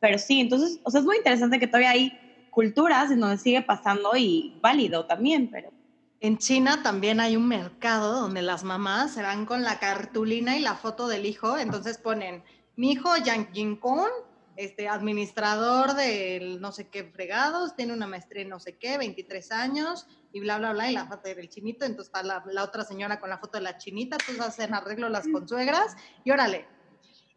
Pero 0.00 0.18
sí, 0.18 0.40
entonces, 0.40 0.80
o 0.82 0.90
sea, 0.90 1.00
es 1.00 1.06
muy 1.06 1.16
interesante 1.16 1.60
que 1.60 1.66
todavía 1.66 1.90
hay 1.90 2.48
culturas 2.50 3.10
en 3.10 3.20
donde 3.20 3.38
sigue 3.38 3.62
pasando 3.62 4.16
y 4.16 4.58
válido 4.60 5.06
también, 5.06 5.48
pero... 5.50 5.70
En 6.18 6.38
China 6.38 6.82
también 6.82 7.20
hay 7.20 7.36
un 7.36 7.46
mercado 7.46 8.20
donde 8.20 8.40
las 8.40 8.64
mamás 8.64 9.12
se 9.12 9.22
van 9.22 9.44
con 9.44 9.62
la 9.62 9.78
cartulina 9.78 10.56
y 10.56 10.60
la 10.60 10.74
foto 10.74 11.08
del 11.08 11.26
hijo, 11.26 11.58
entonces 11.58 11.98
ponen, 11.98 12.42
mi 12.74 12.92
hijo 12.92 13.14
Yang 13.18 13.52
Jinkon, 13.52 14.08
este, 14.56 14.88
administrador 14.88 15.94
del 15.94 16.60
no 16.60 16.72
sé 16.72 16.88
qué 16.88 17.04
fregados, 17.04 17.76
tiene 17.76 17.92
una 17.92 18.06
maestría 18.06 18.42
en 18.42 18.48
no 18.48 18.60
sé 18.60 18.76
qué, 18.76 18.98
23 18.98 19.52
años, 19.52 20.06
y 20.32 20.40
bla, 20.40 20.58
bla, 20.58 20.72
bla, 20.72 20.90
y 20.90 20.94
la 20.94 21.06
foto 21.06 21.28
del 21.28 21.48
chinito, 21.48 21.84
entonces 21.84 22.08
está 22.08 22.22
la, 22.22 22.44
la 22.50 22.64
otra 22.64 22.84
señora 22.84 23.20
con 23.20 23.30
la 23.30 23.38
foto 23.38 23.58
de 23.58 23.62
la 23.62 23.78
chinita, 23.78 24.16
entonces 24.20 24.44
hacen 24.44 24.74
arreglo 24.74 25.08
las 25.08 25.26
consuegras, 25.28 25.96
y 26.24 26.30
órale, 26.30 26.66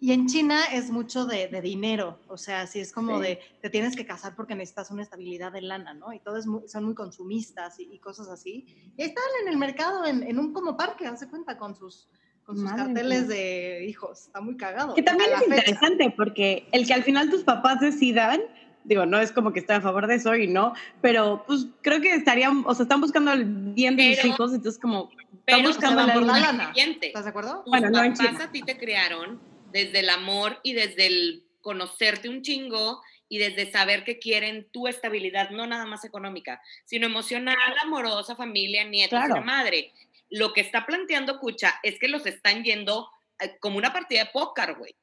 y 0.02 0.14
en 0.14 0.28
China 0.28 0.64
es 0.72 0.92
mucho 0.92 1.26
de, 1.26 1.48
dinero, 1.62 2.20
o 2.30 2.38
sea, 2.38 2.66
si 2.68 2.80
es 2.80 2.94
como 2.94 3.20
de, 3.20 3.42
te 3.62 3.70
tienes 3.70 3.98
que 3.98 4.06
casar 4.06 4.34
porque 4.34 4.56
necesitas 4.56 4.92
una 4.92 5.04
estabilidad 5.04 5.52
de 5.52 5.62
lana, 5.62 5.94
¿no? 5.94 6.14
Y 6.14 6.20
todos 6.22 6.46
son 6.68 6.86
muy 6.86 6.96
consumistas 6.96 7.80
y, 7.80 8.00
cosas 8.00 8.30
así. 8.30 8.94
Y 8.96 9.04
están 9.04 9.26
en 9.42 9.50
el 9.50 9.58
mercado, 9.58 10.06
en, 10.06 10.40
un 10.40 10.54
como 10.54 10.78
parque, 10.78 11.06
hace 11.06 11.28
cuenta, 11.28 11.58
con 11.58 11.76
sus, 11.76 12.08
con 12.50 12.58
sus 12.58 12.72
carteles 12.72 13.28
de 13.28 13.86
hijos. 13.88 14.22
Está 14.22 14.42
muy 14.42 14.58
cagado. 14.58 14.96
Que 14.96 15.04
también 15.04 15.30
es 15.36 15.44
interesante, 15.44 16.12
porque 16.18 16.68
el 16.72 16.88
que 16.88 16.96
al 16.96 17.04
final 17.04 17.30
tus 17.30 17.44
papás 17.44 17.80
decidan, 17.80 18.42
digo, 18.86 19.06
no 19.06 19.20
es 19.20 19.32
como 19.32 19.54
que 19.54 19.60
esté 19.60 19.74
a 19.74 19.82
favor 19.82 20.08
de 20.08 20.16
eso 20.16 20.36
y 20.36 20.48
no, 20.48 20.74
pero 21.00 21.44
pues 21.46 21.68
creo 21.84 22.02
que 22.02 22.12
estarían, 22.12 22.64
o 22.66 22.74
sea, 22.74 22.84
están 22.84 23.02
buscando 23.02 23.34
el 23.34 23.46
bien 23.46 23.96
de 23.96 24.16
sus 24.16 24.26
hijos, 24.26 24.52
entonces 24.52 24.82
como, 24.82 25.12
están 25.46 25.62
buscando 25.62 26.22
la, 26.22 26.40
lana. 26.40 26.74
¿Estás 26.76 27.26
de 27.26 27.30
acuerdo? 27.30 27.64
bueno, 27.68 27.92
no 27.92 28.04
en 28.04 28.16
China. 28.16 28.40
a 28.46 28.52
ti 28.52 28.64
te 28.64 28.80
crearon 28.80 29.40
desde 29.72 30.00
el 30.00 30.10
amor 30.10 30.58
y 30.64 30.74
desde 30.74 31.06
el 31.06 31.44
conocerte 31.62 32.30
un 32.30 32.42
chingo 32.42 33.00
y 33.28 33.38
desde 33.38 33.72
saber 33.72 34.04
que 34.04 34.18
quieren 34.18 34.68
tu 34.72 34.88
estabilidad, 34.88 35.52
no 35.52 35.68
nada 35.68 35.86
más 35.86 36.04
económica, 36.04 36.60
sino 36.86 37.06
emocional, 37.06 37.56
amorosa, 37.84 38.36
familia, 38.36 38.86
nietos, 38.86 39.20
madre. 39.46 39.92
Lo 40.30 40.54
que 40.54 40.62
está 40.62 40.86
planteando 40.86 41.40
Cucha 41.40 41.80
es 41.84 42.00
que 42.00 42.08
los 42.08 42.26
están 42.26 42.64
yendo 42.64 43.10
eh, 43.40 43.58
como 43.60 43.78
una 43.78 43.94
partida 43.94 44.26
de 44.26 44.30
póker, 44.32 44.76
güey. 44.76 44.96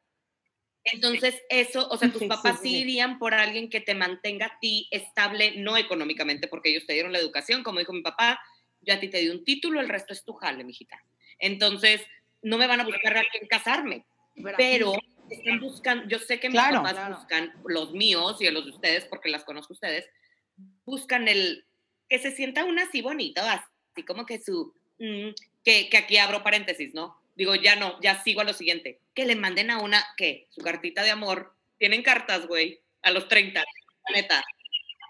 Entonces, 0.84 1.42
eso, 1.48 1.88
o 1.88 1.96
sea, 1.96 2.12
tus 2.12 2.22
papás 2.28 2.60
sí, 2.62 2.78
irían 2.78 3.18
por 3.18 3.34
alguien 3.34 3.68
que 3.68 3.80
te 3.80 3.94
mantenga 3.94 4.46
a 4.46 4.58
ti 4.60 4.88
estable, 4.90 5.56
no 5.56 5.76
económicamente, 5.76 6.48
porque 6.48 6.70
ellos 6.70 6.86
te 6.86 6.92
dieron 6.92 7.12
la 7.12 7.18
educación, 7.18 7.62
como 7.62 7.80
dijo 7.80 7.92
mi 7.92 8.02
papá, 8.02 8.40
yo 8.80 8.94
a 8.94 9.00
ti 9.00 9.08
te 9.08 9.18
di 9.18 9.28
un 9.28 9.44
título, 9.44 9.80
el 9.80 9.88
resto 9.88 10.12
es 10.12 10.24
tu 10.24 10.32
jale, 10.34 10.62
mijita. 10.62 11.02
Entonces, 11.38 12.02
no 12.42 12.56
me 12.58 12.68
van 12.68 12.80
a 12.80 12.84
buscar 12.84 13.16
a 13.16 13.24
quien 13.24 13.48
casarme, 13.48 14.06
pero 14.56 14.94
están 15.28 15.60
buscando, 15.60 16.06
yo 16.06 16.18
sé 16.20 16.38
que 16.38 16.48
mis 16.48 16.60
papás 16.60 17.18
buscan, 17.18 17.52
los 17.64 17.92
míos 17.92 18.40
y 18.40 18.48
los 18.50 18.64
de 18.64 18.70
ustedes, 18.70 19.04
porque 19.06 19.28
las 19.28 19.44
conozco 19.44 19.72
ustedes, 19.72 20.08
buscan 20.84 21.26
el, 21.26 21.66
que 22.08 22.18
se 22.18 22.30
sienta 22.30 22.64
una 22.64 22.84
así 22.84 23.02
bonito, 23.02 23.42
así 23.42 24.04
como 24.06 24.24
que 24.24 24.40
su, 24.40 24.72
que, 24.98 25.88
que, 25.88 25.96
aquí 25.96 26.18
abro 26.18 26.42
paréntesis, 26.42 26.94
¿no? 26.94 27.20
Digo, 27.34 27.54
ya 27.54 27.76
no, 27.76 28.00
ya 28.00 28.22
sigo 28.22 28.40
a 28.40 28.44
lo 28.44 28.54
siguiente, 28.54 29.00
que 29.14 29.26
le 29.26 29.36
manden 29.36 29.70
a 29.70 29.78
una, 29.78 30.04
¿qué? 30.16 30.46
Su 30.50 30.62
cartita 30.62 31.02
de 31.02 31.10
amor, 31.10 31.54
tienen 31.78 32.02
cartas, 32.02 32.46
güey, 32.46 32.80
a 33.02 33.10
los 33.10 33.28
30, 33.28 33.62
neta. 34.14 34.42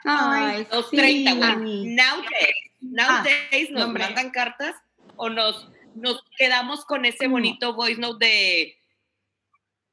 Ay, 0.04 0.66
los 0.70 0.90
30, 0.90 1.34
güey. 1.34 1.86
Nowadays, 1.86 2.56
nowadays 2.80 3.70
nos 3.70 3.88
mandan 3.88 4.30
cartas 4.30 4.74
o 5.16 5.28
nos, 5.28 5.68
nos 5.94 6.24
quedamos 6.36 6.84
con 6.84 7.04
ese 7.04 7.28
mm. 7.28 7.30
bonito 7.30 7.74
voice 7.74 8.00
note 8.00 8.26
de 8.26 8.78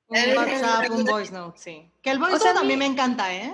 un 0.08 0.38
WhatsApp, 0.38 0.90
un 0.92 1.06
voice 1.06 1.32
note, 1.32 1.58
sí. 1.58 1.90
Que 2.02 2.12
el 2.12 2.20
voice 2.20 2.46
note 2.46 2.60
a 2.60 2.64
mí 2.64 2.76
me 2.78 2.86
encanta, 2.86 3.34
¿eh? 3.34 3.54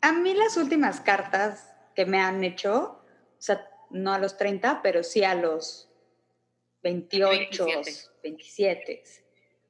A 0.00 0.12
mí 0.12 0.34
las 0.34 0.56
últimas 0.56 1.00
cartas 1.00 1.68
que 1.94 2.06
me 2.06 2.20
han 2.20 2.42
hecho, 2.42 3.02
o 3.38 3.42
sea, 3.42 3.68
no 3.92 4.12
a 4.12 4.18
los 4.18 4.36
30, 4.36 4.82
pero 4.82 5.02
sí 5.02 5.24
a 5.24 5.34
los 5.34 5.88
28, 6.82 7.66
27. 8.22 9.02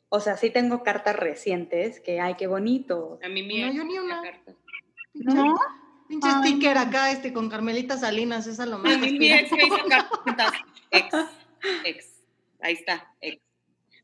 O 0.08 0.20
sea, 0.20 0.36
sí 0.36 0.50
tengo 0.50 0.82
cartas 0.82 1.16
recientes 1.16 2.00
que, 2.00 2.20
ay, 2.20 2.34
qué 2.34 2.46
bonito. 2.46 3.18
A 3.22 3.28
mí 3.28 3.42
me 3.42 3.66
No, 3.66 3.72
yo 3.72 3.84
ni 3.84 3.98
una. 3.98 4.22
¿No? 5.14 5.54
Pinche 6.08 6.28
sticker 6.40 6.76
acá, 6.76 7.10
este, 7.10 7.32
con 7.32 7.48
Carmelita 7.48 7.96
Salinas, 7.96 8.46
esa 8.46 8.66
lo 8.66 8.78
más. 8.78 8.94
A 8.94 8.98
mí 8.98 9.18
mi 9.18 9.32
ex 9.32 9.50
me 9.52 9.64
hizo 9.64 9.78
cartas. 9.88 10.52
Ex, 10.90 11.14
ex. 11.84 12.22
Ahí 12.60 12.74
está, 12.74 13.14
ex. 13.20 13.40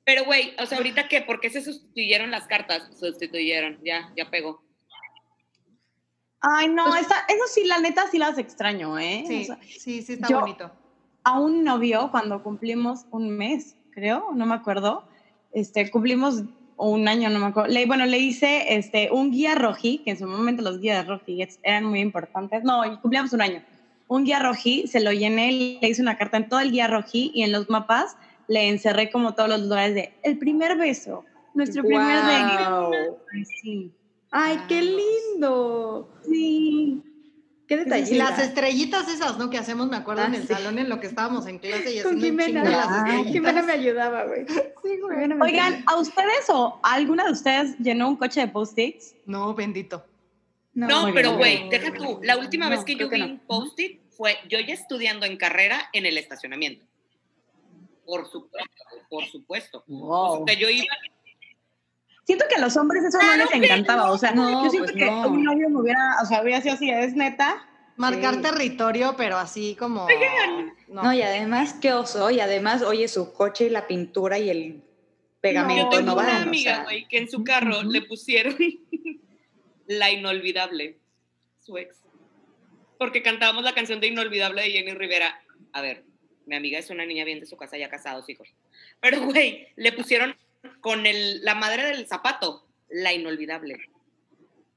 Pero, 0.04 0.24
güey, 0.24 0.54
o 0.59 0.64
sea, 0.64 0.78
ahorita 0.78 1.07
qué, 1.09 1.20
¿por 1.20 1.38
qué 1.38 1.50
se 1.50 1.61
sustituyeron 1.61 2.31
las 2.31 2.46
cartas? 2.46 2.98
Sustituyeron, 2.98 3.78
ya, 3.85 4.11
ya 4.16 4.31
pegó. 4.31 4.64
Ay, 6.40 6.68
no, 6.68 6.85
pues 6.85 7.07
eso 7.07 7.44
sí, 7.53 7.64
la 7.64 7.79
neta 7.79 8.05
sí 8.11 8.18
las 8.18 8.38
extraño, 8.38 8.98
¿eh? 8.98 9.24
Sí, 9.27 9.48
sí, 9.79 10.03
sí, 10.03 10.12
está 10.12 10.40
bonito. 10.40 10.70
A 11.24 11.38
un 11.40 11.64
novio, 11.64 12.09
cuando 12.11 12.42
cumplimos 12.42 13.07
un 13.11 13.31
mes, 13.31 13.77
creo, 13.90 14.29
no 14.35 14.46
me 14.46 14.55
acuerdo. 14.55 15.05
Este, 15.53 15.90
cumplimos 15.90 16.44
un 16.77 17.09
año, 17.09 17.29
no 17.29 17.40
me 17.40 17.46
acuerdo. 17.46 17.72
Le, 17.72 17.87
bueno, 17.87 18.07
le 18.07 18.18
hice 18.18 18.77
este, 18.77 19.11
un 19.11 19.33
guía 19.33 19.57
roji, 19.57 19.98
que 19.98 20.12
en 20.12 20.18
su 20.18 20.27
momento 20.27 20.62
los 20.62 20.81
guías 20.81 21.07
roji 21.07 21.44
eran 21.62 21.85
muy 21.85 22.01
importantes. 22.01 22.62
No, 22.62 22.83
cumplíamos 23.01 23.33
un 23.33 23.42
año. 23.42 23.62
Un 24.07 24.24
guía 24.24 24.38
roji, 24.38 24.87
se 24.87 25.01
lo 25.01 25.12
llené, 25.12 25.79
le 25.81 25.88
hice 25.88 26.01
una 26.01 26.16
carta 26.16 26.37
en 26.37 26.48
todo 26.48 26.61
el 26.61 26.70
guía 26.70 26.87
roji 26.87 27.33
y 27.35 27.42
en 27.42 27.53
los 27.53 27.68
mapas 27.68 28.16
le 28.46 28.68
encerré 28.68 29.11
como 29.11 29.35
todos 29.35 29.48
los 29.51 29.61
lugares 29.62 29.94
de 29.94 30.14
el 30.22 30.38
primer 30.38 30.79
beso, 30.79 31.24
nuestro 31.53 31.83
primer 31.83 32.24
beso. 32.24 32.90
Sí. 33.61 33.92
Ay, 34.30 34.60
qué 34.68 34.82
lindo. 34.82 36.08
Sí. 36.28 37.02
Qué 37.66 37.76
detalle. 37.76 38.14
Y 38.14 38.18
las 38.18 38.38
estrellitas 38.38 39.08
esas, 39.08 39.38
¿no? 39.38 39.50
Que 39.50 39.58
hacemos, 39.58 39.88
me 39.88 39.96
acuerdo, 39.96 40.24
en 40.24 40.34
ah, 40.34 40.36
el 40.38 40.48
salón 40.48 40.78
en 40.78 40.88
lo 40.88 41.00
que 41.00 41.06
estábamos 41.06 41.46
en 41.46 41.58
clase 41.58 41.94
y 41.94 42.02
Con 42.02 42.20
Jimena. 42.20 42.62
Ah, 42.64 43.24
Jimena 43.24 43.62
me 43.62 43.72
ayudaba, 43.72 44.24
güey. 44.24 44.46
Sí, 44.48 44.98
güey. 45.00 45.32
Oigan, 45.40 45.84
¿a 45.86 45.96
ustedes 45.96 46.48
o 46.48 46.80
alguna 46.82 47.26
de 47.26 47.32
ustedes 47.32 47.76
llenó 47.78 48.08
un 48.08 48.16
coche 48.16 48.40
de 48.40 48.48
post-its? 48.48 49.14
No, 49.26 49.54
bendito. 49.54 50.04
No, 50.72 51.12
pero 51.12 51.36
güey, 51.36 51.68
deja 51.68 51.92
tú. 51.92 52.20
La 52.22 52.38
última 52.38 52.68
vez 52.68 52.84
que 52.84 52.94
yo 52.94 53.08
vi 53.08 53.20
un 53.20 53.38
post-it 53.40 54.00
fue 54.10 54.36
yo 54.48 54.58
ya 54.60 54.74
estudiando 54.74 55.26
en 55.26 55.36
carrera 55.36 55.90
en 55.92 56.06
el 56.06 56.16
estacionamiento. 56.16 56.86
Por 58.06 58.26
supuesto, 58.30 58.84
por 59.10 59.26
supuesto. 59.26 59.84
O 59.88 60.44
sea, 60.46 60.56
yo 60.56 60.70
iba 60.70 60.86
siento 62.28 62.44
que 62.46 62.56
a 62.56 62.60
los 62.60 62.76
hombres 62.76 63.02
eso 63.04 63.16
no 63.22 63.36
les 63.38 63.50
encantaba. 63.54 64.12
O 64.12 64.18
sea, 64.18 64.34
yo 64.34 64.68
siento 64.68 64.92
pues 64.92 65.02
que 65.02 65.08
un 65.08 65.44
novio 65.44 65.70
me 65.70 65.80
hubiera, 65.80 66.16
o 66.22 66.26
sea, 66.26 66.42
hubiera 66.42 66.60
sido 66.60 66.74
así, 66.74 66.90
es 66.90 67.14
neta. 67.14 67.66
Marcar 67.96 68.42
territorio, 68.42 69.14
pero 69.16 69.38
así 69.38 69.74
como. 69.76 70.06
No. 70.88 71.12
y 71.14 71.22
además, 71.22 71.76
qué 71.80 71.94
oso. 71.94 72.30
Y 72.30 72.40
además, 72.40 72.82
oye, 72.82 73.08
su 73.08 73.32
coche 73.32 73.64
y 73.64 73.70
la 73.70 73.86
pintura 73.86 74.38
y 74.38 74.50
el 74.50 74.82
pegamento 75.40 75.84
no, 75.84 75.92
yo 75.92 75.98
tengo 75.98 76.20
una 76.20 76.42
amiga, 76.42 76.84
güey, 76.84 77.08
que 77.08 77.16
en 77.16 77.30
su 77.30 77.42
carro 77.44 77.82
le 77.82 78.02
pusieron 78.02 78.56
la 79.86 80.10
inolvidable, 80.10 80.98
su 81.60 81.78
ex. 81.78 81.96
Porque 82.98 83.22
cantábamos 83.22 83.64
la 83.64 83.74
canción 83.74 84.00
de 84.00 84.08
Inolvidable 84.08 84.62
de 84.62 84.70
Jenny 84.70 84.92
Rivera. 84.92 85.40
A 85.72 85.80
ver, 85.80 86.04
mi 86.44 86.56
amiga 86.56 86.78
es 86.78 86.90
una 86.90 87.06
niña 87.06 87.24
bien 87.24 87.40
de 87.40 87.46
su 87.46 87.56
casa, 87.56 87.78
ya 87.78 87.88
casados, 87.88 88.28
hijos. 88.28 88.48
Pero, 89.00 89.22
güey, 89.22 89.68
le 89.76 89.92
pusieron 89.92 90.36
con 90.81 91.07
el, 91.07 91.44
la 91.44 91.55
madre 91.55 91.85
del 91.85 92.07
zapato, 92.07 92.66
la 92.88 93.12
inolvidable. 93.12 93.79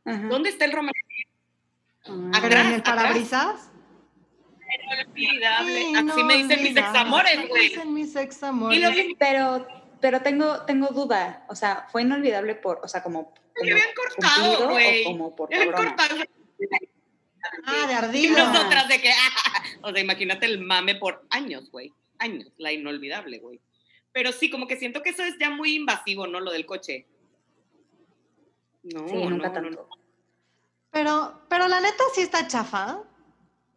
¿Dónde 0.03 0.49
está 0.49 0.65
el 0.65 0.71
romanticismo? 0.71 1.31
Ah, 2.33 2.41
¿En 2.43 2.73
el 2.73 2.81
parabrisas? 2.81 3.69
Inolvidable. 4.83 5.93
Así 5.95 6.23
me 6.23 6.37
dicen 6.37 6.63
mis 6.63 6.77
examores, 6.77 7.47
güey. 7.49 7.69
dicen 7.69 7.93
mis 7.93 8.15
examores. 8.15 8.95
Pero, 9.19 9.67
pero 9.99 10.21
tengo, 10.21 10.63
tengo 10.63 10.87
duda. 10.87 11.45
O 11.49 11.55
sea, 11.55 11.87
fue 11.91 12.01
inolvidable 12.01 12.55
por, 12.55 12.79
o 12.83 12.87
sea, 12.87 13.03
como. 13.03 13.33
como 13.55 13.71
habían 13.71 13.87
cortado, 13.95 14.69
güey. 14.69 15.03
Como 15.03 15.35
por 15.35 15.49
cortado. 15.73 16.15
Ah, 17.65 17.87
de 17.87 17.93
ardilla. 17.93 18.27
Y 18.27 18.31
nosotras 18.31 18.87
de 18.87 19.01
que, 19.01 19.11
o 19.81 19.91
sea, 19.91 19.99
imagínate 20.01 20.45
el 20.45 20.59
mame 20.59 20.95
por 20.95 21.25
años, 21.29 21.69
güey. 21.71 21.93
Años, 22.19 22.51
la 22.57 22.71
inolvidable, 22.71 23.39
güey. 23.39 23.59
Pero 24.13 24.31
sí, 24.31 24.49
como 24.49 24.67
que 24.67 24.77
siento 24.77 25.01
que 25.01 25.11
eso 25.11 25.23
es 25.23 25.37
ya 25.39 25.49
muy 25.49 25.75
invasivo, 25.75 26.27
¿no? 26.27 26.39
Lo 26.39 26.51
del 26.51 26.65
coche. 26.65 27.07
No, 28.83 29.29
nunca 29.29 29.53
tanto. 29.53 29.87
Pero, 30.91 31.41
pero 31.49 31.67
la 31.67 31.79
neta 31.79 32.03
sí 32.13 32.21
está 32.21 32.47
chafa 32.47 33.03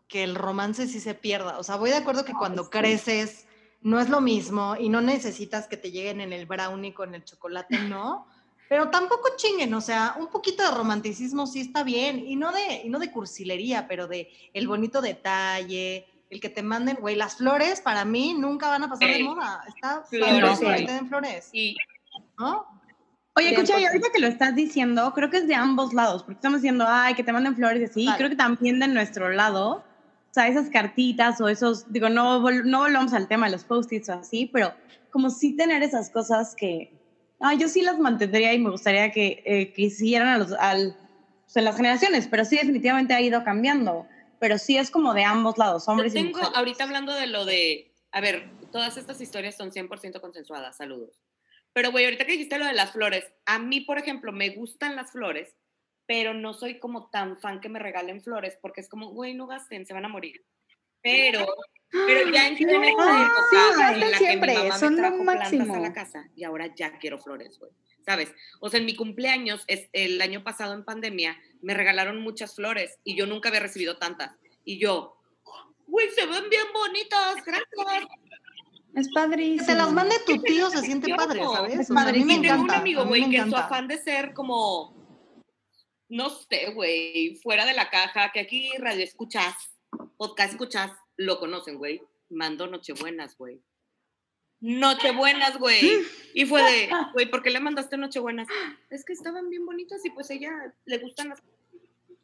que 0.09 0.25
el 0.25 0.35
romance 0.35 0.87
sí 0.87 1.01
se 1.01 1.15
pierda. 1.15 1.59
O 1.59 1.63
sea, 1.63 1.77
voy 1.77 1.91
de 1.91 1.97
acuerdo 1.97 2.25
que 2.25 2.33
cuando 2.33 2.71
creces 2.71 3.47
no 3.83 4.01
es 4.01 4.09
lo 4.09 4.21
mismo 4.21 4.77
y 4.79 4.89
no 4.89 5.01
necesitas 5.01 5.69
que 5.69 5.77
te 5.77 5.91
lleguen 5.91 6.21
en 6.21 6.33
el 6.33 6.47
brownie 6.47 6.95
con 6.95 7.15
el 7.15 7.25
chocolate, 7.25 7.79
no. 7.79 8.27
Pero 8.69 8.91
tampoco 8.91 9.29
chinguen, 9.37 9.75
o 9.75 9.81
sea, 9.81 10.17
un 10.19 10.29
poquito 10.29 10.63
de 10.63 10.75
romanticismo 10.75 11.47
sí 11.47 11.61
está 11.61 11.85
bien, 11.85 12.27
y 12.27 12.35
no 12.35 12.51
de, 12.51 12.83
y 12.85 12.89
no 12.89 12.99
de 12.99 13.11
cursilería, 13.11 13.87
pero 13.87 14.09
de 14.09 14.33
el 14.55 14.67
bonito 14.67 15.03
detalle, 15.03 16.07
el 16.31 16.41
que 16.41 16.49
te 16.49 16.63
manden, 16.63 16.97
güey, 17.01 17.17
las 17.17 17.37
flores 17.37 17.81
para 17.81 18.05
mí 18.05 18.35
nunca 18.35 18.69
van 18.69 18.85
a 18.85 18.89
pasar 18.89 19.09
de 19.09 19.23
moda. 19.23 19.63
Está 19.69 20.03
flores, 20.03 20.59
que 20.59 20.93
den 20.93 21.09
flores. 21.09 21.51
¿No? 22.39 22.67
Oye, 23.37 23.51
escucha, 23.51 23.81
y 23.81 23.85
ahorita 23.85 24.09
que 24.13 24.21
lo 24.21 24.29
estás 24.29 24.55
diciendo, 24.55 25.13
creo 25.13 25.29
que 25.29 25.39
es 25.39 25.49
de 25.49 25.57
ambos 25.57 25.93
lados, 25.93 26.23
porque 26.23 26.37
estamos 26.37 26.61
diciendo, 26.61 26.85
ay, 26.87 27.15
que 27.15 27.25
te 27.25 27.33
manden 27.33 27.57
flores 27.57 27.83
y 27.83 27.85
así, 27.85 28.09
creo 28.17 28.31
que 28.31 28.37
también 28.37 28.79
de 28.79 28.87
nuestro 28.87 29.31
lado, 29.31 29.79
o 29.79 30.33
sea, 30.35 30.47
esas 30.47 30.69
cartitas 30.71 31.41
o 31.41 31.49
esos, 31.49 31.93
digo, 31.93 32.09
no, 32.09 32.39
no 32.39 32.79
volvamos 32.79 33.13
al 33.13 33.27
tema 33.27 33.47
de 33.47 33.53
los 33.53 33.65
post-its 33.65 34.09
o 34.09 34.13
así, 34.15 34.49
pero 34.53 34.73
como 35.11 35.31
sí 35.31 35.57
tener 35.57 35.83
esas 35.83 36.11
cosas 36.11 36.55
que, 36.55 36.93
ay, 37.41 37.59
yo 37.59 37.69
sí 37.69 37.83
las 37.83 37.99
mantendría 37.99 38.53
y 38.53 38.59
me 38.61 38.71
gustaría 38.71 39.11
que, 39.11 39.43
eh, 39.45 39.73
que 39.73 39.83
hicieran 39.83 40.29
a 40.29 40.39
los, 40.39 40.53
al, 40.53 40.97
pues, 41.45 41.57
en 41.57 41.65
las 41.65 41.77
generaciones, 41.77 42.29
pero 42.29 42.45
sí 42.45 42.57
definitivamente 42.57 43.15
ha 43.15 43.21
ido 43.21 43.43
cambiando 43.43 44.07
pero 44.45 44.59
sí 44.59 44.77
es 44.77 44.91
como 44.91 45.15
de 45.15 45.25
ambos 45.25 45.57
lados, 45.57 45.89
hombres 45.89 46.13
tengo, 46.13 46.29
y 46.29 46.33
mujeres. 46.35 46.51
Ahorita 46.55 46.85
hablando 46.85 47.15
de 47.15 47.29
lo 47.29 47.47
de, 47.47 47.95
a 48.13 48.21
ver, 48.21 48.51
todas 48.71 48.99
estas 48.99 49.19
historias 49.23 49.57
son 49.57 49.71
100% 49.73 50.21
consensuadas, 50.21 50.77
saludos. 50.77 51.19
Pero, 51.73 51.91
güey, 51.91 52.05
ahorita 52.05 52.27
que 52.27 52.33
dijiste 52.33 52.59
lo 52.59 52.67
de 52.67 52.75
las 52.75 52.93
flores, 52.93 53.25
a 53.47 53.59
mí, 53.59 53.81
por 53.81 53.97
ejemplo, 53.97 54.33
me 54.33 54.51
gustan 54.51 54.97
las 54.97 55.13
flores, 55.13 55.57
pero 56.05 56.35
no 56.35 56.53
soy 56.53 56.79
como 56.79 57.09
tan 57.09 57.39
fan 57.41 57.63
que 57.63 57.71
me 57.71 57.79
regalen 57.79 58.21
flores, 58.21 58.59
porque 58.61 58.83
es 58.83 58.89
como, 58.91 59.13
güey, 59.13 59.33
no 59.33 59.47
gasten, 59.47 59.87
se 59.87 59.95
van 59.95 60.05
a 60.05 60.11
morir. 60.11 60.45
Pero, 61.01 61.47
pero 61.91 62.31
ya 62.31 62.47
en, 62.47 62.53
esta 62.59 62.87
época 62.87 63.93
en 63.95 64.01
la 64.01 64.19
siempre, 64.19 64.53
que 64.53 64.59
mi 64.59 64.65
mamá 64.65 64.79
son 64.79 64.95
me 64.95 65.01
trajo 65.01 65.23
plantas 65.23 65.71
a 65.71 65.81
la 65.81 65.93
casa 65.95 66.29
y 66.37 66.45
ahora 66.45 66.75
ya 66.75 66.99
quiero 66.99 67.19
flores, 67.19 67.59
güey. 67.59 67.73
¿Sabes? 68.05 68.35
O 68.61 68.69
sea, 68.69 68.81
en 68.81 68.85
mi 68.85 68.95
cumpleaños, 68.95 69.65
es, 69.69 69.89
el 69.95 70.21
año 70.21 70.45
pasado 70.45 70.75
en 70.75 70.85
pandemia, 70.85 71.35
me 71.65 71.73
regalaron 71.73 72.21
muchas 72.21 72.55
flores 72.55 72.99
y 73.05 73.17
yo 73.17 73.27
nunca 73.27 73.49
había 73.49 73.61
recibido 73.61 73.97
tantas. 73.97 74.33
Y 74.65 74.79
yo, 74.79 75.17
güey, 75.87 76.11
se 76.11 76.27
ven 76.27 76.51
bien 76.51 76.67
bonitas, 76.75 77.37
gracias. 77.45 78.07
Es 78.95 79.09
padrísimo. 79.13 79.67
Que 79.67 79.73
te 79.73 79.79
las 79.79 79.93
mande 79.93 80.15
tu 80.27 80.41
tío, 80.43 80.69
se 80.69 80.83
siente 80.83 81.15
padre, 81.15 81.43
¿sabes? 81.43 81.81
Es 81.81 81.89
padre. 81.89 82.11
A 82.11 82.13
mí 82.13 82.25
me 82.25 82.35
encanta. 82.35 82.53
Tengo 82.53 82.65
un 82.65 82.71
amigo, 82.71 83.05
güey, 83.07 83.31
que 83.31 83.39
en 83.39 83.51
su 83.51 83.57
afán 83.57 83.89
de 83.89 83.99
ser 83.99 84.35
como, 84.35 84.95
no 86.09 86.29
sé, 86.29 86.71
güey, 86.75 87.37
fuera 87.43 87.65
de 87.65 87.73
la 87.73 87.89
caja, 87.89 88.31
que 88.33 88.41
aquí 88.41 88.71
radio 88.79 89.03
escuchas, 89.03 89.55
podcast 90.19 90.53
escuchas, 90.53 90.93
lo 91.17 91.41
conocen, 91.41 91.79
güey. 91.79 92.03
Mando 92.29 92.67
Nochebuenas, 92.67 93.39
güey. 93.39 93.63
Nochebuenas, 94.61 95.59
güey. 95.59 96.03
Y 96.33 96.47
fue 96.47 96.63
de, 96.63 96.91
güey, 97.13 97.31
¿por 97.31 97.43
qué 97.43 97.51
le 97.51 97.61
mandaste 97.61 97.97
Nochebuenas? 97.97 98.49
Es 98.91 99.05
que 99.05 99.13
estaban 99.13 99.51
bien 99.51 99.67
bonitas 99.67 100.05
y 100.05 100.11
pues 100.11 100.31
ella 100.31 100.51
le 100.85 100.99
gustan 100.99 101.29
las 101.29 101.43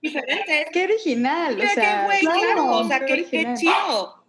diferentes. 0.01 0.66
Qué 0.73 0.85
original, 0.85 1.61
o 1.61 1.69
sea, 1.69 2.05
güey, 2.07 2.21
claro, 2.21 2.66
o 2.66 2.88
sea, 2.88 3.05
qué, 3.05 3.27
qué, 3.27 3.55
chido. 3.55 4.25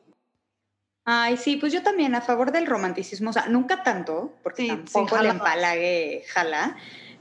Ay, 1.03 1.37
sí, 1.37 1.57
pues 1.57 1.73
yo 1.73 1.81
también 1.81 2.13
a 2.13 2.21
favor 2.21 2.51
del 2.51 2.67
romanticismo, 2.67 3.31
o 3.31 3.33
sea, 3.33 3.47
nunca 3.47 3.81
tanto, 3.81 4.37
porque 4.43 4.67
tampoco 4.67 5.17
el 5.17 5.27
empalague 5.27 6.23
jala, 6.27 6.77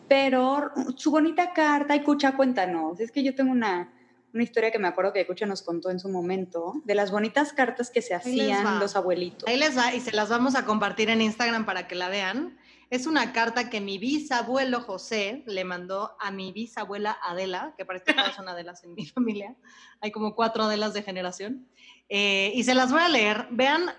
pero 0.06 0.70
su 0.96 1.10
bonita 1.10 1.52
carta, 1.54 1.96
y 1.96 2.02
cucha, 2.02 2.36
cuéntanos, 2.36 3.00
es 3.00 3.10
que 3.10 3.22
yo 3.22 3.34
tengo 3.34 3.52
una, 3.52 3.90
una 4.32 4.42
historia 4.42 4.70
que 4.70 4.78
me 4.78 4.88
acuerdo 4.88 5.12
que 5.12 5.26
Cucha 5.26 5.46
nos 5.46 5.62
contó 5.62 5.90
en 5.90 5.98
su 5.98 6.08
momento, 6.08 6.74
de 6.84 6.94
las 6.94 7.10
bonitas 7.10 7.52
cartas 7.52 7.90
que 7.90 8.02
se 8.02 8.14
hacían 8.14 8.78
los 8.78 8.96
abuelitos. 8.96 9.48
Ahí 9.48 9.56
les 9.56 9.76
va 9.76 9.94
y 9.94 10.00
se 10.00 10.12
las 10.12 10.28
vamos 10.28 10.54
a 10.54 10.64
compartir 10.64 11.10
en 11.10 11.20
Instagram 11.20 11.66
para 11.66 11.88
que 11.88 11.94
la 11.94 12.08
vean. 12.08 12.58
Es 12.90 13.06
una 13.06 13.32
carta 13.32 13.70
que 13.70 13.80
mi 13.80 13.98
bisabuelo 13.98 14.80
José 14.80 15.44
le 15.46 15.64
mandó 15.64 16.16
a 16.18 16.30
mi 16.30 16.52
bisabuela 16.52 17.16
Adela, 17.22 17.74
que 17.76 17.84
parece 17.84 18.06
que 18.06 18.14
todas 18.14 18.34
son 18.34 18.48
Adelas 18.48 18.82
en 18.82 18.94
mi 18.94 19.06
familia. 19.06 19.54
Hay 20.00 20.10
como 20.10 20.34
cuatro 20.34 20.64
Adelas 20.64 20.92
de 20.92 21.02
generación. 21.02 21.68
Eh, 22.08 22.52
y 22.54 22.64
se 22.64 22.74
las 22.74 22.90
voy 22.90 23.00
a 23.00 23.08
leer. 23.08 23.46
Vean, 23.50 23.90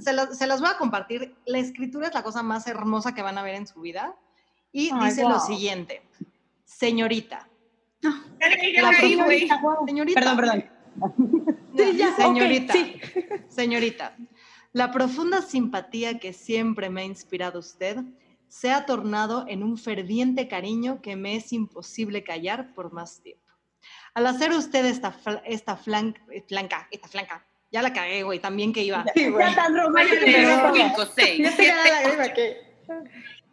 se, 0.00 0.34
se, 0.34 0.46
las 0.46 0.60
voy 0.60 0.70
a 0.70 0.78
compartir. 0.78 1.36
La 1.46 1.58
escritura 1.58 2.08
es 2.08 2.14
la 2.14 2.24
cosa 2.24 2.42
más 2.42 2.66
hermosa 2.66 3.14
que 3.14 3.22
van 3.22 3.38
a 3.38 3.42
ver 3.42 3.54
en 3.54 3.68
su 3.68 3.80
vida. 3.80 4.16
Y 4.72 4.92
dice 5.04 5.22
lo 5.22 5.38
siguiente. 5.40 6.02
Señorita, 6.64 7.48
Señorita. 9.86 10.20
Perdón, 10.20 10.36
perdón. 10.36 10.64
señorita. 12.16 12.74
Señorita, 13.48 14.16
la 14.72 14.90
profunda 14.90 15.42
simpatía 15.42 16.18
que 16.18 16.32
siempre 16.32 16.90
me 16.90 17.02
ha 17.02 17.04
inspirado 17.04 17.58
usted 17.58 17.98
se 18.48 18.70
ha 18.70 18.86
tornado 18.86 19.44
en 19.48 19.62
un 19.62 19.76
ferviente 19.76 20.48
cariño 20.48 21.02
que 21.02 21.16
me 21.16 21.36
es 21.36 21.52
imposible 21.52 22.24
callar 22.24 22.72
por 22.74 22.92
más 22.92 23.20
tiempo. 23.22 23.44
Al 24.14 24.26
hacer 24.26 24.52
usted 24.52 24.84
esta, 24.86 25.14
esta 25.44 25.76
flanca, 25.76 26.20
flanca, 26.48 26.88
esta 26.90 27.08
flanca, 27.08 27.46
ya 27.70 27.82
la 27.82 27.92
cagué, 27.92 28.22
güey, 28.22 28.40
también 28.40 28.72
que 28.72 28.82
iba. 28.82 29.04
Sí, 29.14 29.28
güey. 29.28 29.46
Ya 29.46 29.54
tan 29.54 29.76
romántico. 29.76 30.24
5, 30.74 31.06
6, 31.14 31.48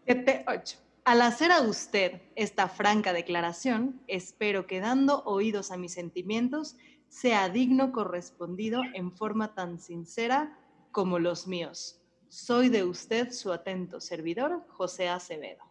7, 0.05 0.45
8. 0.47 0.84
Al 1.05 1.21
hacer 1.21 1.51
a 1.51 1.61
usted 1.61 2.21
esta 2.35 2.67
franca 2.67 3.13
declaración, 3.13 4.01
espero 4.07 4.65
que 4.65 4.79
dando 4.79 5.23
oídos 5.25 5.71
a 5.71 5.77
mis 5.77 5.93
sentimientos, 5.93 6.75
sea 7.09 7.47
digno 7.49 7.91
correspondido 7.91 8.81
en 8.95 9.11
forma 9.15 9.53
tan 9.53 9.79
sincera 9.79 10.57
como 10.91 11.19
los 11.19 11.45
míos. 11.47 12.01
Soy 12.27 12.69
de 12.69 12.83
usted 12.83 13.31
su 13.31 13.53
atento 13.53 14.01
servidor, 14.01 14.65
José 14.69 15.07
Acevedo. 15.07 15.63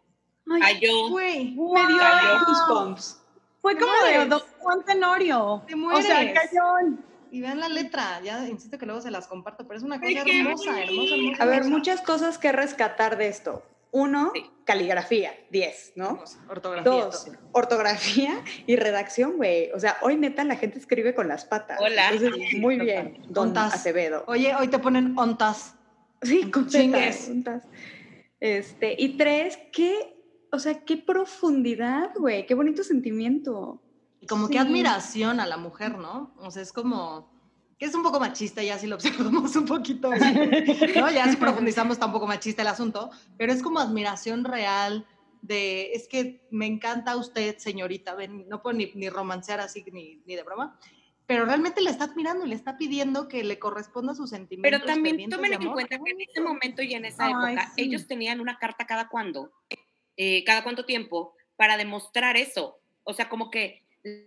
Cayó. 0.61 1.09
Güey, 1.09 1.51
Me 1.55 1.87
dio 1.87 1.97
Cayó. 1.97 2.45
goosebumps. 2.47 3.21
Fue 3.61 3.75
como 3.77 3.91
de 3.91 3.99
mueres. 4.11 4.29
Don 4.29 4.41
Juan 4.59 4.85
Tenorio. 4.85 5.63
Te 5.67 5.73
O 5.75 6.01
sea, 6.01 6.15
mueres. 6.21 6.39
cañón. 6.39 7.03
Y 7.31 7.41
vean 7.41 7.59
la 7.59 7.67
letra, 7.67 8.21
ya 8.23 8.47
insisto 8.47 8.77
que 8.77 8.85
luego 8.85 9.01
se 9.01 9.11
las 9.11 9.27
comparto, 9.27 9.67
pero 9.67 9.77
es 9.77 9.83
una 9.83 9.97
cosa 9.97 10.07
Ay, 10.07 10.23
qué 10.23 10.39
hermosa, 10.39 10.81
hermosa, 10.81 11.15
hermosa. 11.15 11.43
A 11.43 11.45
ver, 11.45 11.55
hermosa. 11.57 11.77
muchas 11.77 12.01
cosas 12.01 12.37
que 12.37 12.51
rescatar 12.53 13.17
de 13.17 13.27
esto. 13.27 13.63
Uno, 13.97 14.31
Sí. 14.33 14.43
caligrafía, 14.65 15.31
10, 15.51 15.93
¿no? 15.95 16.21
Ortografía. 16.49 16.91
Dos, 16.91 17.25
todo. 17.25 17.35
ortografía 17.53 18.43
y 18.67 18.75
redacción, 18.75 19.37
güey. 19.37 19.71
O 19.71 19.79
sea, 19.79 19.95
hoy 20.01 20.17
neta 20.17 20.43
la 20.43 20.57
gente 20.57 20.79
escribe 20.79 21.15
con 21.15 21.29
las 21.29 21.45
patas. 21.45 21.79
Hola. 21.79 22.09
Entonces, 22.11 22.59
muy 22.59 22.77
bien, 22.77 23.23
don 23.29 23.47
Ontas. 23.49 23.73
Acevedo. 23.73 24.25
Oye, 24.27 24.53
hoy 24.53 24.67
te 24.67 24.79
ponen 24.79 25.17
ontas. 25.17 25.75
Sí, 26.21 26.51
con 26.51 26.67
Chingues. 26.67 27.29
ontas. 27.29 27.63
Este, 28.41 28.95
y 28.97 29.15
tres, 29.17 29.57
qué, 29.71 30.17
o 30.51 30.59
sea, 30.59 30.83
qué 30.83 30.97
profundidad, 30.97 32.11
güey, 32.17 32.45
qué 32.45 32.53
bonito 32.53 32.83
sentimiento. 32.83 33.81
Y 34.19 34.27
como 34.27 34.47
Sí. 34.47 34.53
qué 34.53 34.59
admiración 34.59 35.39
a 35.39 35.45
la 35.45 35.55
mujer, 35.57 35.97
¿no? 35.97 36.33
O 36.39 36.51
sea, 36.51 36.61
es 36.63 36.73
como 36.73 37.31
que 37.77 37.85
es 37.85 37.93
un 37.93 38.03
poco 38.03 38.19
machista, 38.19 38.63
ya 38.63 38.77
si 38.77 38.87
lo 38.87 38.95
observamos 38.95 39.55
un 39.55 39.65
poquito, 39.65 40.09
¿no? 40.09 41.11
Ya 41.11 41.29
si 41.29 41.35
profundizamos 41.35 41.93
está 41.93 42.05
un 42.05 42.13
poco 42.13 42.27
machista 42.27 42.61
el 42.61 42.69
asunto, 42.69 43.09
pero 43.37 43.51
es 43.51 43.61
como 43.61 43.79
admiración 43.79 44.45
real 44.45 45.05
de, 45.41 45.91
es 45.93 46.07
que 46.07 46.47
me 46.51 46.65
encanta 46.65 47.17
usted, 47.17 47.57
señorita, 47.57 48.15
ven, 48.15 48.47
no 48.47 48.61
puedo 48.61 48.77
ni, 48.77 48.91
ni 48.95 49.09
romancear 49.09 49.59
así 49.59 49.83
ni, 49.91 50.21
ni 50.25 50.35
de 50.35 50.43
broma, 50.43 50.79
pero 51.27 51.45
realmente 51.45 51.81
le 51.81 51.89
está 51.89 52.05
admirando 52.05 52.45
y 52.45 52.49
le 52.49 52.55
está 52.55 52.77
pidiendo 52.77 53.27
que 53.27 53.43
le 53.43 53.59
corresponda 53.59 54.13
sus 54.13 54.29
sentimientos. 54.29 54.81
Pero 54.81 54.93
también 54.93 55.29
tomen 55.29 55.53
en 55.53 55.71
cuenta 55.71 55.97
que 55.97 56.11
en 56.11 56.21
ese 56.21 56.41
momento 56.41 56.81
y 56.81 56.93
en 56.93 57.05
esa 57.05 57.25
Ay, 57.25 57.53
época 57.53 57.71
sí. 57.75 57.81
ellos 57.81 58.07
tenían 58.07 58.39
una 58.39 58.57
carta 58.57 58.85
cada 58.85 59.07
cuándo, 59.07 59.51
eh, 60.17 60.43
cada 60.45 60.63
cuánto 60.63 60.85
tiempo 60.85 61.35
para 61.55 61.77
demostrar 61.77 62.37
eso. 62.37 62.79
O 63.03 63.13
sea, 63.13 63.27
como 63.27 63.49
que 63.49 63.83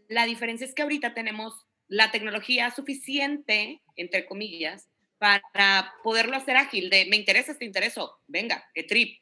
la 0.09 0.27
diferencia 0.27 0.67
es 0.67 0.75
que 0.75 0.83
ahorita 0.83 1.15
tenemos 1.15 1.68
la 1.89 2.11
tecnología 2.11 2.71
suficiente, 2.71 3.81
entre 3.97 4.27
comillas, 4.27 4.89
para 5.19 5.95
poderlo 6.03 6.37
hacer 6.37 6.57
ágil, 6.57 6.91
de 6.91 7.07
me 7.11 7.17
interesa, 7.17 7.57
te 7.57 7.65
intereso, 7.65 8.21
venga, 8.29 8.65
qué 8.75 8.85
trip. 8.85 9.21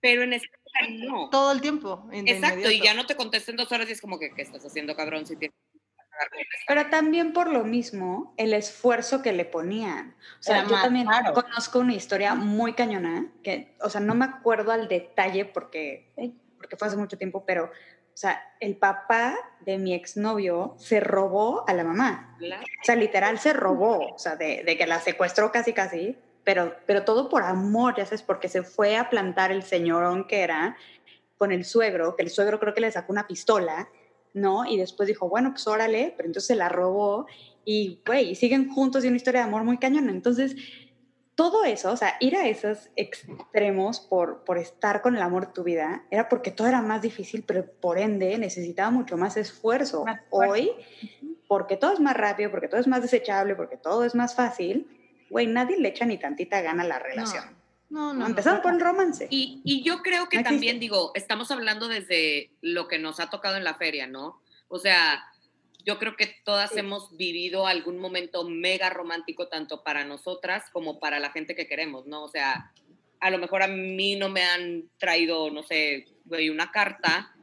Pero 0.00 0.22
en 0.22 0.32
ese 0.32 0.46
época 0.46 1.06
no. 1.06 1.30
Todo 1.30 1.52
el 1.52 1.60
tiempo. 1.60 2.08
Exacto, 2.12 2.70
y 2.70 2.80
ya 2.80 2.94
no 2.94 3.06
te 3.06 3.16
contesten 3.16 3.56
dos 3.56 3.70
horas 3.72 3.88
y 3.88 3.92
es 3.92 4.00
como 4.00 4.18
que, 4.18 4.32
¿qué 4.34 4.42
estás 4.42 4.64
haciendo, 4.64 4.94
cabrón? 4.94 5.26
Si 5.26 5.36
tienes 5.36 5.56
Pero 6.68 6.90
también 6.90 7.32
por 7.32 7.50
lo 7.50 7.64
mismo, 7.64 8.34
el 8.36 8.52
esfuerzo 8.52 9.22
que 9.22 9.32
le 9.32 9.44
ponían. 9.44 10.16
O 10.38 10.42
sea, 10.42 10.58
Era 10.58 10.64
yo 10.66 10.72
más, 10.72 10.84
también 10.84 11.06
claro. 11.06 11.32
conozco 11.32 11.78
una 11.78 11.94
historia 11.94 12.34
muy 12.34 12.74
cañona, 12.74 13.32
que, 13.42 13.74
o 13.80 13.88
sea, 13.88 14.00
no 14.00 14.14
me 14.14 14.24
acuerdo 14.24 14.72
al 14.72 14.88
detalle 14.88 15.44
porque, 15.44 16.12
porque 16.56 16.76
fue 16.76 16.88
hace 16.88 16.96
mucho 16.96 17.18
tiempo, 17.18 17.44
pero, 17.46 17.70
o 18.16 18.18
sea, 18.18 18.42
el 18.60 18.78
papá 18.78 19.36
de 19.60 19.76
mi 19.76 19.92
exnovio 19.92 20.74
se 20.78 21.00
robó 21.00 21.68
a 21.68 21.74
la 21.74 21.84
mamá. 21.84 22.34
O 22.40 22.84
sea, 22.84 22.96
literal 22.96 23.38
se 23.38 23.52
robó, 23.52 24.14
o 24.14 24.18
sea, 24.18 24.36
de, 24.36 24.62
de 24.64 24.78
que 24.78 24.86
la 24.86 25.00
secuestró 25.00 25.52
casi 25.52 25.74
casi, 25.74 26.16
pero, 26.42 26.74
pero 26.86 27.04
todo 27.04 27.28
por 27.28 27.42
amor, 27.42 27.94
ya 27.94 28.06
sabes, 28.06 28.22
porque 28.22 28.48
se 28.48 28.62
fue 28.62 28.96
a 28.96 29.10
plantar 29.10 29.52
el 29.52 29.62
señorón 29.62 30.26
que 30.26 30.40
era 30.40 30.78
con 31.36 31.52
el 31.52 31.66
suegro, 31.66 32.16
que 32.16 32.22
el 32.22 32.30
suegro 32.30 32.58
creo 32.58 32.72
que 32.72 32.80
le 32.80 32.90
sacó 32.90 33.12
una 33.12 33.26
pistola, 33.26 33.90
¿no? 34.32 34.64
Y 34.64 34.78
después 34.78 35.06
dijo, 35.08 35.28
bueno, 35.28 35.50
pues 35.50 35.66
órale, 35.66 36.14
pero 36.16 36.26
entonces 36.26 36.46
se 36.46 36.56
la 36.56 36.70
robó 36.70 37.26
y, 37.66 38.00
güey, 38.06 38.34
siguen 38.34 38.70
juntos 38.70 39.04
y 39.04 39.08
una 39.08 39.18
historia 39.18 39.42
de 39.42 39.48
amor 39.48 39.64
muy 39.64 39.76
cañona. 39.76 40.10
Entonces, 40.10 40.56
todo 41.36 41.64
eso, 41.64 41.92
o 41.92 41.96
sea, 41.96 42.16
ir 42.18 42.34
a 42.34 42.48
esos 42.48 42.88
extremos 42.96 44.00
por, 44.00 44.42
por 44.44 44.56
estar 44.56 45.02
con 45.02 45.16
el 45.16 45.22
amor 45.22 45.48
de 45.48 45.52
tu 45.52 45.62
vida, 45.62 46.02
era 46.10 46.30
porque 46.30 46.50
todo 46.50 46.66
era 46.66 46.80
más 46.80 47.02
difícil, 47.02 47.44
pero 47.46 47.70
por 47.70 47.98
ende 47.98 48.36
necesitaba 48.38 48.90
mucho 48.90 49.18
más 49.18 49.36
esfuerzo. 49.36 50.06
Más. 50.06 50.22
Hoy, 50.30 50.72
porque 51.46 51.76
todo 51.76 51.92
es 51.92 52.00
más 52.00 52.16
rápido, 52.16 52.50
porque 52.50 52.68
todo 52.68 52.80
es 52.80 52.86
más 52.86 53.02
desechable, 53.02 53.54
porque 53.54 53.76
todo 53.76 54.04
es 54.04 54.14
más 54.14 54.34
fácil, 54.34 54.88
güey, 55.28 55.46
nadie 55.46 55.78
le 55.78 55.90
echa 55.90 56.06
ni 56.06 56.16
tantita 56.16 56.62
gana 56.62 56.84
a 56.84 56.86
la 56.86 56.98
relación. 56.98 57.44
No, 57.90 58.14
no, 58.14 58.20
no. 58.20 58.26
Empezando 58.26 58.62
por 58.62 58.72
el 58.72 58.80
romance. 58.80 59.28
Y, 59.28 59.60
y 59.62 59.82
yo 59.82 60.02
creo 60.02 60.30
que 60.30 60.38
No 60.38 60.44
también, 60.44 60.80
digo, 60.80 61.12
estamos 61.14 61.50
hablando 61.50 61.86
desde 61.86 62.50
lo 62.62 62.88
que 62.88 62.98
nos 62.98 63.20
ha 63.20 63.28
tocado 63.28 63.56
en 63.56 63.64
la 63.64 63.74
feria, 63.74 64.06
¿no? 64.06 64.40
O 64.68 64.78
sea, 64.78 65.22
yo 65.86 65.98
creo 65.98 66.16
que 66.16 66.26
todas 66.44 66.70
Sí. 66.72 66.80
hemos 66.80 67.16
vivido 67.16 67.66
algún 67.66 67.98
momento 67.98 68.44
mega 68.44 68.90
romántico, 68.90 69.48
tanto 69.48 69.84
para 69.84 70.04
nosotras 70.04 70.64
como 70.72 70.98
para 70.98 71.20
la 71.20 71.30
gente 71.30 71.54
que 71.54 71.68
queremos, 71.68 72.06
¿no? 72.06 72.24
O 72.24 72.28
sea, 72.28 72.72
a 73.20 73.30
lo 73.30 73.38
mejor 73.38 73.62
a 73.62 73.68
mí 73.68 74.16
no 74.16 74.28
me 74.28 74.42
han 74.42 74.90
traído, 74.98 75.50
no 75.50 75.62
sé, 75.62 76.06
güey, 76.24 76.50
una 76.50 76.72
carta, 76.72 77.34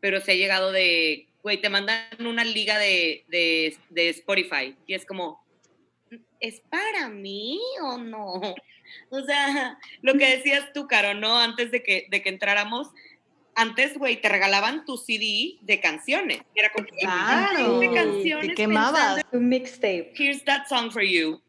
pero 0.00 0.20
se 0.20 0.32
ha 0.32 0.34
llegado 0.34 0.72
de, 0.72 1.28
güey, 1.42 1.60
te 1.60 1.68
mandan 1.68 2.06
una 2.26 2.42
liga 2.44 2.78
de, 2.78 3.24
de, 3.28 3.76
de 3.90 4.08
Spotify 4.08 4.76
y 4.86 4.94
es 4.94 5.04
como, 5.04 5.44
¿es 6.40 6.60
para 6.70 7.08
mí 7.10 7.60
o 7.82 7.98
no? 7.98 8.40
O 9.10 9.22
sea, 9.24 9.78
lo 10.02 10.14
que 10.14 10.36
decías 10.38 10.72
tú, 10.72 10.88
Caro, 10.88 11.14
¿no? 11.14 11.38
Antes 11.38 11.70
de 11.70 11.80
que, 11.80 12.08
de 12.10 12.22
que 12.22 12.28
entráramos, 12.28 12.88
antes, 13.54 13.98
güey, 13.98 14.20
te 14.20 14.28
regalaban 14.28 14.84
tu 14.84 14.96
CD 14.96 15.58
de 15.62 15.80
canciones. 15.80 16.40
Era 16.54 16.70
como, 16.72 16.86
Claro, 17.00 17.78
de 17.78 17.92
canciones 17.92 18.48
te 18.48 18.54
quemabas. 18.54 19.22
Un 19.32 19.48
mixtape. 19.48 20.12
Here's 20.16 20.44
that 20.44 20.66
song 20.68 20.90
for 20.90 21.02
you. 21.02 21.40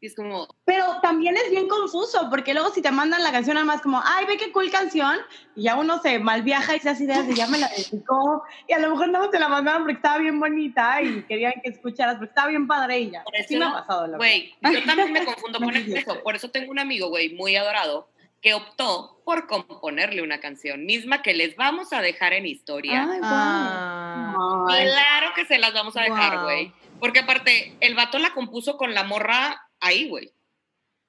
Y 0.00 0.06
es 0.06 0.16
como, 0.16 0.48
Pero 0.64 1.00
también 1.00 1.36
es 1.36 1.48
bien 1.52 1.68
confuso, 1.68 2.28
porque 2.28 2.54
luego 2.54 2.70
si 2.74 2.82
te 2.82 2.90
mandan 2.90 3.22
la 3.22 3.30
canción 3.30 3.54
nada 3.54 3.64
más 3.64 3.82
como, 3.82 4.02
ay, 4.04 4.26
ve 4.26 4.36
qué 4.36 4.50
cool 4.50 4.68
canción, 4.68 5.16
y 5.54 5.62
ya 5.62 5.76
uno 5.76 6.02
se 6.02 6.18
mal 6.18 6.42
viaja 6.42 6.74
y 6.74 6.80
se 6.80 6.88
hace 6.90 7.04
ideas 7.04 7.24
de 7.28 7.34
ya 7.34 7.46
me 7.46 7.58
la 7.58 7.68
dedicó, 7.68 8.42
y 8.66 8.72
a 8.72 8.80
lo 8.80 8.90
mejor 8.90 9.10
no 9.10 9.30
te 9.30 9.38
la 9.38 9.46
mandaron 9.46 9.82
porque 9.82 9.94
estaba 9.94 10.18
bien 10.18 10.40
bonita 10.40 11.00
y 11.02 11.22
querían 11.22 11.52
que 11.62 11.70
escucharas 11.70 12.16
porque 12.16 12.30
estaba 12.30 12.48
bien 12.48 12.66
padre 12.66 13.10
ya. 13.10 13.22
Por 13.22 13.36
eso, 13.36 13.46
Sí 13.46 13.56
me 13.56 13.64
ha 13.66 13.72
pasado, 13.74 14.16
güey, 14.16 14.52
yo 14.60 14.84
también 14.84 15.12
me 15.12 15.24
confundo 15.24 15.60
con 15.60 15.70
eso. 15.76 16.20
Por 16.24 16.34
eso 16.34 16.50
tengo 16.50 16.72
un 16.72 16.80
amigo, 16.80 17.08
güey, 17.08 17.34
muy 17.36 17.54
adorado, 17.54 18.08
que 18.42 18.54
optó 18.54 19.22
por 19.24 19.46
componerle 19.46 20.20
una 20.20 20.40
canción 20.40 20.84
misma 20.84 21.22
que 21.22 21.32
les 21.32 21.54
vamos 21.56 21.92
a 21.92 22.02
dejar 22.02 22.32
en 22.32 22.44
historia. 22.44 23.02
Ay, 23.10 23.18
guau. 23.20 23.30
Ah, 23.30 24.66
Claro 24.68 25.32
que 25.34 25.46
se 25.46 25.58
las 25.58 25.72
vamos 25.72 25.96
a 25.96 26.02
dejar, 26.02 26.34
Wow. 26.34 26.42
güey. 26.44 26.72
Porque 26.98 27.20
aparte, 27.20 27.76
el 27.80 27.94
vato 27.94 28.18
la 28.18 28.32
compuso 28.34 28.76
con 28.76 28.94
la 28.94 29.04
morra 29.04 29.62
ahí, 29.80 30.08
güey. 30.08 30.32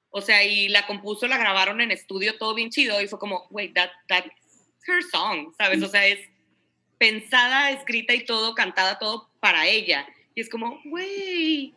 O 0.09 0.21
sea, 0.21 0.43
y 0.43 0.67
la 0.69 0.85
compuso, 0.85 1.27
la 1.27 1.37
grabaron 1.37 1.81
en 1.81 1.89
estudio, 1.91 2.37
todo 2.37 2.53
bien 2.53 2.69
chido, 2.69 3.01
y 3.01 3.07
fue 3.07 3.17
como, 3.17 3.47
güey, 3.49 3.73
that, 3.73 3.89
that's 4.07 4.29
her 4.87 5.01
song, 5.11 5.51
¿sabes? 5.57 5.81
O 5.81 5.87
sea, 5.87 6.05
es 6.05 6.19
pensada, 6.99 7.71
escrita 7.71 8.13
y 8.13 8.25
todo, 8.25 8.53
cantada, 8.53 8.99
todo 8.99 9.31
para 9.39 9.65
ella. 9.67 10.07
Y 10.35 10.41
es 10.41 10.49
como, 10.49 10.79
güey, 10.85 11.73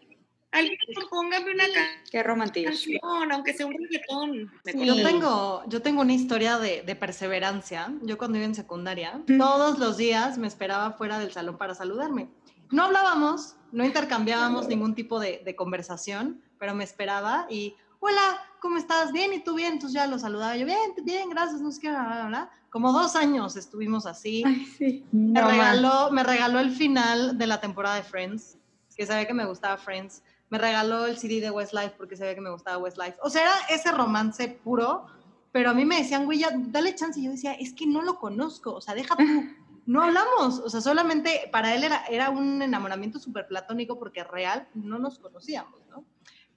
alguien 0.52 0.76
compóngame 0.94 1.52
una 1.52 1.64
Qué 2.10 2.22
romántico. 2.22 2.68
canción, 2.70 3.32
aunque 3.32 3.52
sea 3.52 3.66
un 3.66 3.74
reggaetón. 3.74 4.52
Sí. 4.64 4.86
Yo 4.86 4.94
tengo, 5.02 5.62
yo 5.66 5.82
tengo 5.82 6.00
una 6.02 6.12
historia 6.12 6.58
de, 6.58 6.82
de 6.82 6.96
perseverancia. 6.96 7.92
Yo 8.02 8.16
cuando 8.18 8.38
iba 8.38 8.46
en 8.46 8.54
secundaria, 8.54 9.22
todos 9.38 9.78
los 9.78 9.96
días 9.96 10.38
me 10.38 10.46
esperaba 10.46 10.92
fuera 10.92 11.18
del 11.18 11.32
salón 11.32 11.58
para 11.58 11.74
saludarme. 11.74 12.30
No 12.70 12.84
hablábamos, 12.84 13.56
no 13.70 13.84
intercambiábamos 13.84 14.66
ningún 14.68 14.94
tipo 14.94 15.20
de, 15.20 15.42
de 15.44 15.54
conversación, 15.54 16.42
pero 16.58 16.74
me 16.74 16.84
esperaba 16.84 17.46
y, 17.50 17.76
hola, 18.00 18.40
¿cómo 18.60 18.76
estás? 18.78 19.12
Bien, 19.12 19.32
¿y 19.32 19.40
tú 19.44 19.54
bien? 19.54 19.74
Entonces 19.74 19.94
ya 19.94 20.06
lo 20.06 20.18
saludaba 20.18 20.56
yo, 20.56 20.66
bien, 20.66 20.94
bien, 21.04 21.28
gracias, 21.30 21.60
no 21.60 21.70
sé 21.70 21.80
qué, 21.82 21.90
bla, 21.90 22.02
bla, 22.04 22.26
bla. 22.26 22.50
Como 22.70 22.92
dos 22.92 23.14
años 23.14 23.56
estuvimos 23.56 24.04
así. 24.06 24.42
Ay, 24.44 24.66
sí. 24.66 25.04
Me 25.12 25.40
no, 25.40 25.42
man. 25.42 25.50
regaló, 25.52 26.10
me 26.10 26.22
regaló 26.24 26.58
el 26.60 26.70
final 26.72 27.38
de 27.38 27.46
la 27.46 27.60
temporada 27.60 27.96
de 27.96 28.02
Friends, 28.02 28.58
que 28.96 29.06
sabía 29.06 29.26
que 29.26 29.34
me 29.34 29.44
gustaba 29.46 29.76
Friends. 29.76 30.22
Me 30.48 30.58
regaló 30.58 31.06
el 31.06 31.18
CD 31.18 31.40
de 31.40 31.50
Westlife 31.50 31.94
porque 31.96 32.16
sabía 32.16 32.34
que 32.34 32.40
me 32.40 32.50
gustaba 32.50 32.78
Westlife. 32.78 33.18
O 33.22 33.30
sea, 33.30 33.42
era 33.42 33.54
ese 33.68 33.90
romance 33.90 34.48
puro, 34.48 35.06
pero 35.52 35.70
a 35.70 35.74
mí 35.74 35.84
me 35.84 35.98
decían, 35.98 36.24
güey, 36.24 36.38
ya, 36.38 36.50
dale 36.54 36.94
chance. 36.94 37.18
Y 37.18 37.24
yo 37.24 37.30
decía, 37.32 37.54
es 37.54 37.72
que 37.72 37.86
no 37.86 38.02
lo 38.02 38.18
conozco, 38.18 38.74
o 38.74 38.80
sea, 38.80 38.94
deja 38.94 39.16
tú. 39.16 39.22
No 39.86 40.02
hablamos, 40.02 40.58
o 40.58 40.68
sea, 40.68 40.80
solamente 40.80 41.48
para 41.52 41.72
él 41.72 41.84
era, 41.84 42.04
era 42.06 42.30
un 42.30 42.60
enamoramiento 42.60 43.20
súper 43.20 43.46
platónico 43.46 44.00
porque 44.00 44.24
real 44.24 44.66
no 44.74 44.98
nos 44.98 45.20
conocíamos, 45.20 45.80
¿no? 45.88 46.04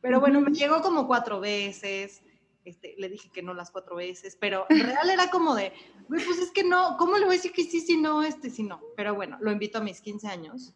Pero 0.02 0.20
bueno, 0.20 0.42
me 0.42 0.52
llegó 0.52 0.82
como 0.82 1.06
cuatro 1.06 1.40
veces, 1.40 2.24
este, 2.66 2.96
le 2.98 3.08
dije 3.08 3.30
que 3.32 3.44
no 3.44 3.54
las 3.54 3.72
cuatro 3.72 3.96
veces, 3.96 4.36
pero 4.40 4.66
real 4.70 5.10
era 5.10 5.30
como 5.30 5.54
de, 5.56 5.74
güey, 6.08 6.26
pues 6.26 6.40
es 6.40 6.52
que 6.52 6.64
no, 6.64 6.98
¿cómo 6.98 7.18
le 7.18 7.26
voy 7.26 7.36
a 7.36 7.38
decir 7.38 7.52
que 7.52 7.64
sí, 7.64 7.82
si 7.82 7.98
no, 7.98 8.24
este, 8.24 8.50
si 8.50 8.64
no? 8.64 8.82
Pero 8.96 9.14
bueno, 9.14 9.38
lo 9.42 9.52
invito 9.52 9.78
a 9.78 9.82
mis 9.82 10.02
15 10.02 10.28
años 10.28 10.74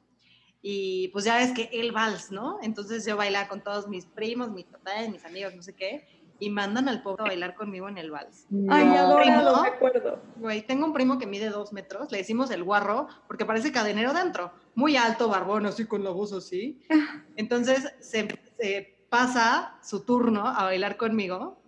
y 0.65 1.09
pues 1.09 1.25
ya 1.25 1.35
ves 1.37 1.51
que 1.51 1.69
el 1.73 1.91
vals, 1.91 2.31
¿no? 2.31 2.57
Entonces 2.63 3.05
yo 3.05 3.17
bailaba 3.17 3.49
con 3.49 3.61
todos 3.61 3.87
mis 3.89 4.05
primos, 4.05 4.49
mis 4.51 4.65
papás, 4.65 5.09
mis 5.09 5.23
amigos, 5.25 5.53
no 5.53 5.61
sé 5.61 5.75
qué, 5.75 6.07
y 6.39 6.49
mandan 6.49 6.87
al 6.87 7.03
pobre 7.03 7.23
a 7.23 7.27
bailar 7.27 7.53
conmigo 7.53 7.89
en 7.89 7.97
el 7.97 8.09
vals. 8.11 8.47
Ay, 8.69 8.85
No. 8.85 8.95
adorado, 8.97 9.17
Primo. 9.51 9.61
me 9.61 9.67
acuerdo. 9.67 10.19
Güey, 10.37 10.65
tengo 10.65 10.85
un 10.85 10.93
primo 10.93 11.19
que 11.19 11.27
mide 11.27 11.49
dos 11.49 11.73
metros, 11.73 12.11
le 12.13 12.17
decimos 12.19 12.49
el 12.49 12.63
guarro, 12.63 13.07
porque 13.27 13.45
parece 13.45 13.73
cadenero 13.73 14.13
dentro, 14.13 14.53
muy 14.73 14.95
alto, 14.95 15.27
barbón, 15.27 15.65
así 15.65 15.85
con 15.85 16.01
la 16.03 16.11
voz 16.11 16.31
así. 16.31 16.79
Entonces 17.35 17.93
se, 17.99 18.27
se 18.57 19.05
pasa 19.09 19.77
su 19.83 20.05
turno 20.05 20.47
a 20.47 20.63
bailar 20.63 20.95
conmigo 20.97 21.61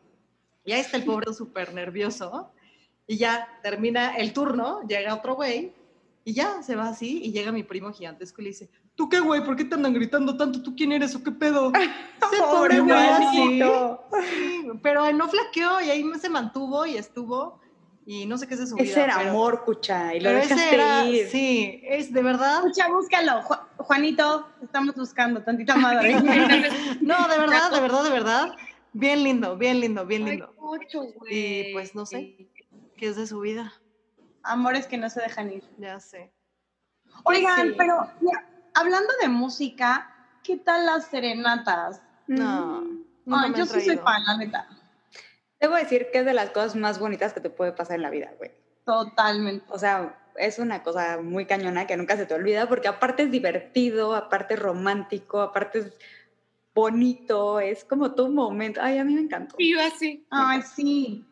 Y 0.63 0.71
ahí 0.71 0.79
está 0.79 0.95
el 0.97 1.03
pobre 1.03 1.33
súper 1.33 1.73
nervioso. 1.73 2.53
Y 3.07 3.17
ya 3.17 3.59
termina 3.61 4.15
el 4.15 4.31
turno, 4.33 4.81
llega 4.87 5.13
otro 5.13 5.35
güey, 5.35 5.73
y 6.23 6.33
ya 6.33 6.63
se 6.63 6.75
va 6.75 6.87
así, 6.89 7.23
y 7.23 7.31
llega 7.31 7.51
mi 7.51 7.61
primo 7.63 7.91
gigantesco 7.93 8.41
y 8.41 8.45
le 8.45 8.49
dice, 8.49 8.69
¿tú 8.95 9.09
qué 9.09 9.19
güey? 9.19 9.43
¿Por 9.43 9.55
qué 9.55 9.65
te 9.65 9.75
andan 9.75 9.93
gritando 9.93 10.35
tanto? 10.37 10.61
¿Tú 10.61 10.75
quién 10.75 10.91
eres 10.91 11.15
o 11.15 11.23
qué 11.23 11.31
pedo? 11.31 11.71
Ese 12.31 12.41
pobre 12.41 12.79
güey 12.79 12.91
así. 13.07 13.61
Sí, 14.21 14.69
pero 14.81 15.11
no 15.13 15.27
flaqueó 15.29 15.81
y 15.81 15.89
ahí 15.89 16.03
se 16.19 16.29
mantuvo 16.29 16.85
y 16.85 16.97
estuvo 16.97 17.59
y 18.07 18.25
no 18.27 18.37
sé 18.37 18.47
qué 18.47 18.53
es 18.53 18.59
de 18.59 18.67
su 18.67 18.75
vida. 18.75 18.85
Ese 18.85 19.01
era 19.03 19.17
pero- 19.17 19.29
amor, 19.31 19.63
cucha, 19.65 20.13
y 20.15 20.19
lo 20.19 20.29
dejaste 20.29 20.73
era- 20.73 21.05
ir. 21.05 21.27
Sí, 21.27 21.81
es 21.83 22.13
de 22.13 22.21
verdad. 22.21 22.57
Escucha, 22.59 22.87
búscalo. 22.89 23.41
Ju- 23.41 23.59
Juanito, 23.77 24.47
estamos 24.63 24.95
buscando 24.95 25.43
tantita 25.43 25.75
madre. 25.75 26.13
No, 27.01 27.27
de 27.27 27.37
verdad, 27.37 27.71
de 27.71 27.81
verdad, 27.81 28.03
de 28.03 28.09
verdad. 28.11 28.55
Bien 28.93 29.23
lindo, 29.23 29.57
bien 29.57 29.81
lindo, 29.81 30.05
bien 30.05 30.23
lindo. 30.25 30.53
Y 30.55 31.13
güey. 31.19 31.73
pues 31.73 31.93
no 31.95 32.05
sé 32.05 32.47
qué 32.95 33.07
es 33.07 33.15
de 33.17 33.27
su 33.27 33.39
vida. 33.41 33.73
Amores 34.43 34.87
que 34.87 34.97
no 34.97 35.09
se 35.09 35.21
dejan 35.21 35.51
ir. 35.51 35.63
Ya 35.77 35.99
sé. 35.99 36.31
Oigan, 37.23 37.69
Sí. 37.69 37.73
pero 37.77 38.07
mira, 38.21 38.47
hablando 38.75 39.09
de 39.21 39.29
música, 39.29 40.13
¿qué 40.43 40.57
tal 40.57 40.85
las 40.85 41.07
serenatas? 41.07 42.01
No. 42.27 42.81
Mm. 43.25 43.33
Ay, 43.33 43.51
me 43.51 43.57
yo 43.57 43.65
sí 43.65 43.81
soy 43.81 43.97
fan, 43.97 44.23
la 44.25 44.37
neta. 44.37 44.67
Debo 45.59 45.75
decir 45.75 46.07
que 46.11 46.19
es 46.19 46.25
de 46.25 46.33
las 46.33 46.51
cosas 46.51 46.75
más 46.75 46.99
bonitas 46.99 47.33
que 47.33 47.39
te 47.39 47.49
puede 47.49 47.71
pasar 47.71 47.95
en 47.95 48.03
la 48.03 48.11
vida, 48.11 48.31
güey. 48.37 48.51
Totalmente. 48.85 49.65
O 49.69 49.79
sea, 49.79 50.15
es 50.35 50.59
una 50.59 50.83
cosa 50.83 51.19
muy 51.21 51.45
cañona 51.45 51.87
que 51.87 51.97
nunca 51.97 52.17
se 52.17 52.25
te 52.25 52.35
olvida 52.35 52.69
porque 52.69 52.87
aparte 52.87 53.23
es 53.23 53.31
divertido, 53.31 54.15
aparte 54.15 54.53
es 54.53 54.59
romántico, 54.59 55.41
aparte 55.41 55.79
es 55.79 55.93
bonito, 56.75 57.59
es 57.59 57.83
como 57.85 58.13
tu 58.13 58.29
momento. 58.29 58.81
Ay, 58.83 58.99
a 58.99 59.03
mí 59.03 59.15
me 59.15 59.21
encantó. 59.21 59.55
Y 59.57 59.73
yo 59.73 59.81
así. 59.81 60.25
Ay, 60.29 60.61
sí. 60.61 61.25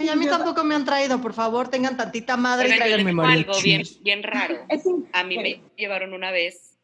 Ay, 0.00 0.08
a 0.08 0.16
mí 0.16 0.24
yo- 0.24 0.30
tampoco 0.30 0.64
me 0.64 0.74
han 0.74 0.84
traído, 0.84 1.20
por 1.20 1.34
favor, 1.34 1.68
tengan 1.68 1.96
tantita 1.96 2.36
madre 2.36 2.68
y 2.74 2.78
yo 2.90 2.96
digo 2.96 3.22
algo 3.22 3.52
bien, 3.62 3.82
bien 4.02 4.22
raro. 4.22 4.66
A 5.12 5.24
mí 5.24 5.36
me 5.38 5.62
llevaron 5.76 6.14
una 6.14 6.30
vez 6.30 6.78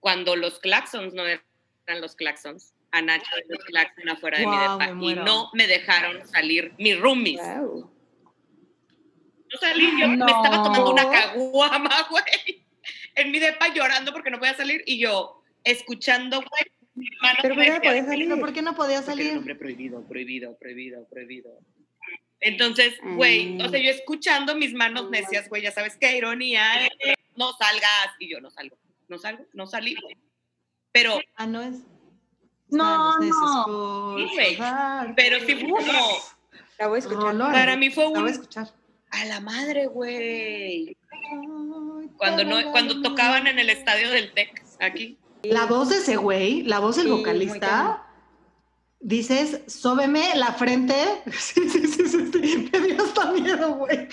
cuando 0.00 0.34
los 0.36 0.58
claxons 0.58 1.12
no 1.14 1.24
eran 1.26 1.42
los 2.00 2.16
claxons. 2.16 2.72
A 2.92 3.02
Nacho 3.02 3.30
de 3.36 3.54
los 3.54 3.64
claxons 3.66 4.10
afuera 4.10 4.38
de 4.38 4.46
mi 4.46 4.56
depa. 4.56 4.92
me 4.94 5.12
Y 5.12 5.14
no 5.14 5.50
me 5.52 5.66
dejaron 5.68 6.26
salir 6.26 6.72
mis 6.78 6.98
roomies. 6.98 7.40
Wow. 7.40 7.90
No 9.52 9.58
salí, 9.60 10.00
yo 10.00 10.08
No. 10.08 10.24
me 10.24 10.32
estaba 10.32 10.62
tomando 10.64 10.90
una 10.92 11.08
caguama, 11.08 11.90
güey. 12.10 12.64
En 13.14 13.30
mi 13.30 13.38
depa 13.38 13.68
llorando 13.72 14.12
porque 14.12 14.30
no 14.30 14.38
podía 14.38 14.54
salir 14.54 14.82
y 14.86 14.98
yo 14.98 15.42
escuchando, 15.62 16.38
güey. 16.38 16.72
Mi 16.94 17.06
hermano 17.14 17.38
Pero 17.42 17.54
me 17.54 17.60
mira, 17.62 17.74
decía, 17.74 17.90
podías 17.90 18.06
salir. 18.06 18.28
¿Pero 18.28 18.40
por 18.40 18.52
qué 18.52 18.62
no 18.62 18.74
podía 18.74 19.02
Porque 19.02 19.22
era 19.22 19.32
un 19.38 19.40
salir? 19.44 19.58
prohibido, 19.58 20.02
prohibido, 20.08 20.56
prohibido, 20.58 21.06
prohibido. 21.08 21.50
Entonces, 22.40 22.94
güey, 23.16 23.54
Mm. 23.54 23.60
o 23.62 23.68
sea, 23.68 23.80
yo 23.80 23.90
escuchando 23.90 24.54
mis 24.54 24.72
manos 24.74 25.10
necias, 25.10 25.48
güey, 25.48 25.62
ya 25.62 25.72
sabes 25.72 25.96
qué 26.00 26.16
ironía, 26.16 26.86
eh, 26.86 27.14
no 27.36 27.52
salgas. 27.52 28.14
Y 28.18 28.30
yo 28.30 28.40
no 28.40 28.50
salgo, 28.50 28.76
no 29.08 29.18
salgo, 29.18 29.44
no 29.52 29.66
salí. 29.66 29.94
Pero, 30.92 31.20
Ah, 31.36 31.46
no 31.46 31.60
es. 31.62 31.76
No, 32.68 33.18
no. 33.18 34.16
Sí, 34.16 34.24
güey. 34.34 34.58
pero 35.16 35.38
sí 35.40 35.54
fue 35.56 35.68
como, 35.68 36.08
La 36.78 36.86
voy 36.88 36.96
a 36.96 36.98
escuchar. 37.00 37.22
Rolón. 37.22 37.52
para 37.52 37.76
mí 37.76 37.90
fue 37.90 38.04
La 38.04 38.10
voy 38.10 38.18
a 38.18 38.22
un, 38.22 38.28
escuchar. 38.28 38.68
a 39.10 39.24
la 39.26 39.40
madre, 39.40 39.86
güey. 39.86 40.96
Cuando, 42.16 42.44
no, 42.44 42.70
cuando 42.72 43.02
tocaban 43.02 43.46
en 43.46 43.58
el 43.58 43.70
estadio 43.70 44.10
del 44.10 44.32
TEC, 44.32 44.62
aquí. 44.80 45.18
La 45.42 45.66
voz 45.66 45.88
de 45.88 45.96
ese 45.96 46.16
güey, 46.16 46.62
la 46.62 46.78
voz 46.80 46.96
del 46.96 47.06
Sí, 47.06 47.10
vocalista. 47.12 48.06
Dices, 49.00 49.60
sóbeme 49.66 50.34
la 50.36 50.52
frente. 50.52 50.94
Sí, 51.32 51.68
sí, 51.68 51.86
sí, 51.86 52.06
sí, 52.08 52.30
sí. 52.32 52.70
Me 52.72 52.80
dio 52.80 53.02
hasta 53.04 53.32
miedo, 53.32 53.74
güey. 53.76 54.08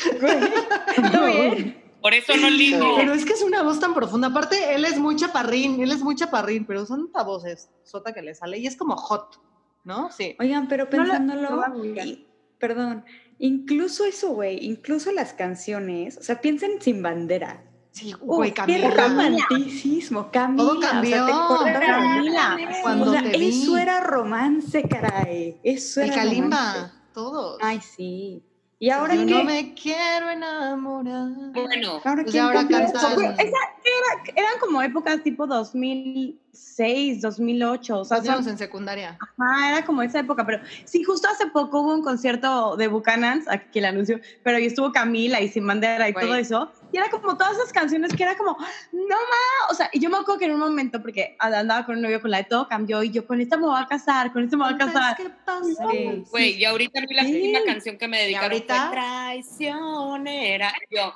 Bien. 1.02 1.84
Por 2.02 2.14
eso 2.14 2.36
no 2.38 2.50
ligo. 2.50 2.96
Pero 2.96 3.14
es 3.14 3.26
que 3.26 3.34
es 3.34 3.42
una 3.42 3.64
voz 3.64 3.80
tan 3.80 3.94
profunda. 3.94 4.28
Aparte, 4.28 4.76
él 4.76 4.86
es 4.86 4.98
muy 5.00 5.16
chaparrín, 5.16 5.82
él 5.82 5.92
es 5.92 6.02
muy 6.02 6.16
chaparrín, 6.16 6.66
pero 6.66 6.86
son 6.86 7.12
voces 7.12 7.70
sota 7.84 8.14
que 8.14 8.22
le 8.22 8.36
sale 8.36 8.60
y 8.60 8.68
es 8.68 8.76
como 8.78 8.96
hot, 8.96 9.42
¿no? 9.84 10.10
Sí. 10.12 10.36
Oigan, 10.40 10.68
pero 10.68 10.86
No 10.86 11.04
la- 11.04 11.18
pensándolo, 11.18 11.84
y- 11.84 12.28
perdón, 12.60 13.04
incluso 13.40 14.06
eso, 14.06 14.30
güey, 14.30 14.64
incluso 14.64 15.12
las 15.12 15.34
canciones, 15.34 16.18
o 16.18 16.24
sea, 16.24 16.40
piensen 16.40 16.82
sin 16.82 17.02
bandera. 17.02 17.64
Sí, 17.98 18.14
güey, 18.20 18.50
Uf, 18.52 18.56
qué 18.56 18.62
Camila. 18.82 18.89
romanticismo, 19.08 20.30
Camila. 20.32 20.64
Todo 20.64 20.78
o 20.78 20.82
sea, 20.82 20.91
cambió. 20.91 21.26
te. 21.26 21.74
Camila. 21.86 22.58
Cuando 22.84 23.06
o 23.10 23.12
sea, 23.14 23.24
te 23.24 23.38
vi. 23.38 23.64
eso 23.64 23.78
era 23.78 24.00
romance, 24.02 24.84
caray. 24.84 25.58
Eso 25.64 26.02
El 26.02 26.08
era 26.12 26.16
Kalimba, 26.16 26.58
romance. 26.74 26.93
todos. 27.14 27.58
Ay, 27.62 27.80
sí. 27.82 28.43
Y 28.80 28.91
ahora 28.91 29.16
Yo 29.16 29.26
qué? 29.26 29.32
no 29.34 29.43
me 29.43 29.74
quiero 29.74 30.30
enamorar. 30.30 31.30
Bueno, 31.52 32.00
Ahora 32.06 32.22
Pues 32.24 32.36
ahora 32.36 32.60
cantan-? 32.60 32.84
Esa 32.84 33.10
era- 33.10 34.34
eran 34.36 34.60
como 34.60 34.80
épocas 34.84 35.24
tipo 35.24 35.48
2006, 35.48 37.22
2008. 37.22 38.00
O 38.02 38.06
sea, 38.06 38.18
Estábamos 38.18 38.45
en 38.45 38.58
secundaria. 38.60 39.18
ajá, 39.20 39.70
era 39.72 39.84
como 39.86 40.04
esa 40.04 40.20
época. 40.20 40.45
Pero 40.45 40.60
sí, 40.86 41.04
justo 41.04 41.28
hace 41.28 41.48
poco 41.48 41.82
hubo 41.82 41.93
un 41.93 42.04
concierto 42.04 42.76
de 42.78 42.88
Buchanans, 42.88 43.48
aquí 43.48 43.80
el 43.80 43.86
anuncio, 43.86 44.20
pero 44.43 44.58
ahí 44.58 44.68
estuvo 44.68 44.91
Camila 44.91 45.41
y 45.41 45.50
Sin 45.50 45.66
Bandera 45.66 46.08
y 46.10 46.14
todo 46.14 46.36
eso. 46.36 46.72
Y 46.98 47.00
era 47.00 47.12
como 47.12 47.38
todas 47.38 47.54
esas 47.58 47.72
canciones 47.72 48.12
que 48.16 48.24
era 48.24 48.36
como, 48.36 48.58
no 48.91 49.16
ma. 49.16 49.70
O 49.70 49.76
sea, 49.76 49.88
y 49.93 50.00
yo 50.00 50.10
me 50.10 50.18
acuerdo 50.18 50.39
que 50.39 50.45
en 50.45 50.54
un 50.54 50.60
momento, 50.60 51.00
porque 51.00 51.36
andaba 51.39 51.86
con 51.86 51.98
un 51.98 52.02
novio 52.02 52.20
con 52.20 52.32
la 52.32 52.38
de 52.38 52.45
todo 52.45 52.68
cambió 52.68 53.04
y 53.04 53.12
yo 53.12 53.28
con 53.28 53.39
esta 53.39 53.56
me 53.56 53.68
voy 53.68 53.80
a 53.80 53.86
casar, 53.86 54.34
con 54.34 54.43
esta 54.43 54.58
me 54.58 54.64
voy 54.66 54.74
a 54.74 54.78
casar. 54.78 55.16
¿Qué 55.16 55.30
pasa? 55.45 55.62
Sí. 55.91 56.24
güey, 56.32 56.54
y 56.56 56.66
ahorita 56.66 56.98
a 56.98 57.02
mí 57.04 57.14
la 57.14 57.24
Sí. 57.24 57.36
última 57.36 57.60
canción 57.72 57.98
que 58.00 58.08
me 58.08 58.20
dedicaron 58.24 58.52
ahorita? 58.52 58.88
fue 58.88 58.91
Traicionera. 58.95 60.74
Yo, 60.89 61.14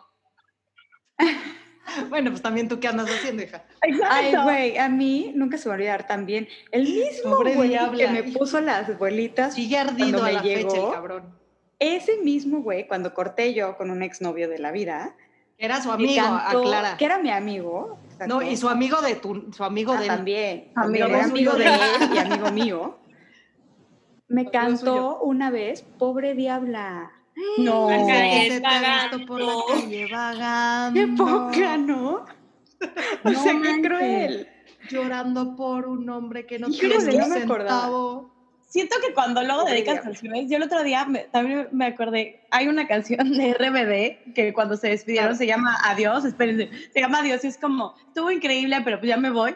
Bueno, 2.10 2.30
pues 2.30 2.44
también 2.44 2.70
tú 2.70 2.80
qué 2.80 2.88
andas 2.88 3.10
haciendo, 3.10 3.42
hija. 3.42 3.64
Ay, 3.82 3.92
Exacto. 3.94 4.44
güey, 4.44 4.78
a 4.78 4.88
mí 4.88 5.32
nunca 5.36 5.58
se 5.58 5.66
me 5.66 5.70
va 5.70 5.74
a 5.74 5.78
olvidar 5.78 6.08
también. 6.08 6.48
El 6.72 6.84
mismo 6.84 7.38
güey 7.38 7.76
que 7.98 8.08
me 8.08 8.24
puso 8.24 8.62
las 8.62 8.98
bolitas, 9.00 9.56
Sigue 9.56 9.78
ardido 9.80 10.20
Cuando 10.20 10.24
a 10.24 10.26
me 10.26 10.34
la 10.34 10.42
fecha 10.44 10.78
el 10.86 10.92
cabrón. 10.92 11.36
ese 11.80 12.18
mismo 12.18 12.62
güey, 12.62 12.88
cuando 12.88 13.14
corté 13.16 13.54
yo 13.56 13.78
con 13.78 13.90
un 13.90 14.04
exnovio 14.04 14.48
de 14.48 14.60
la 14.60 14.72
vida, 14.72 15.16
Era 15.64 15.82
su 15.82 15.92
amigo, 15.92 16.22
cantó- 16.24 16.60
aclara. 16.64 16.98
que 16.98 17.06
era 17.06 17.20
mi 17.20 17.30
amigo. 17.30 18.00
exacto. 18.12 18.34
No, 18.36 18.42
y 18.42 18.58
su 18.58 18.68
amigo 18.68 19.00
de 19.02 19.16
tu, 19.16 19.52
su 19.52 19.64
amigo 19.64 19.94
Ah, 19.94 19.98
de 20.00 20.04
él. 20.04 20.08
también. 20.08 20.72
Amigo 20.76 21.06
era 21.06 21.24
amigo 21.26 21.54
de 21.54 21.66
él 21.66 21.80
y 22.14 22.18
amigo 22.18 22.52
mío. 22.52 22.98
Me 24.28 24.42
Amigo 24.42 24.52
cantó 24.52 24.80
suyo. 24.86 25.20
una 25.22 25.50
vez, 25.52 25.84
pobre 26.00 26.34
diabla. 26.36 27.12
No. 27.60 27.88
Que 27.88 28.50
se 28.52 28.62
te 28.62 28.68
ha 28.68 29.10
visto 29.12 29.26
por 29.28 29.40
la 29.42 29.54
calle 29.70 30.08
vagando. 30.12 31.00
¡Qué 31.00 31.08
poca, 31.16 31.78
no! 31.78 32.10
O 32.16 32.26
No 33.32 33.44
sea, 33.44 33.54
qué 33.62 33.82
cruel. 33.82 34.48
Llorando 34.90 35.56
por 35.56 35.88
un 35.88 36.10
hombre 36.10 36.46
que 36.48 36.58
no 36.60 36.70
Híjole, 36.70 36.98
tiene 36.98 37.18
no 37.20 37.26
un 37.26 37.30
me 37.32 37.44
acordaba. 37.44 38.22
Siento 38.72 38.96
que 39.06 39.14
cuando 39.14 39.44
luego 39.44 39.66
dedicas 39.66 40.00
canciones, 40.00 40.50
yo 40.50 40.56
el 40.56 40.64
otro 40.64 40.82
día 40.82 41.04
me- 41.06 41.26
también 41.26 41.68
me 41.74 41.88
acordé, 41.88 42.40
hay 42.52 42.70
una 42.70 42.88
canción 42.88 43.30
de 43.34 43.50
RBD 43.52 44.34
que 44.34 44.54
cuando 44.54 44.78
se 44.78 44.88
despidieron 44.88 45.36
se 45.36 45.46
llama 45.46 45.78
Adiós, 45.84 46.24
espérense, 46.24 46.70
se 46.94 47.02
llama 47.02 47.20
Adiós 47.20 47.44
y 47.44 47.48
es 47.48 47.58
como, 47.58 47.94
estuvo 48.08 48.32
increíble, 48.32 48.78
pero 48.86 48.98
pues 49.00 49.10
ya 49.10 49.18
me 49.18 49.30
voy. 49.30 49.56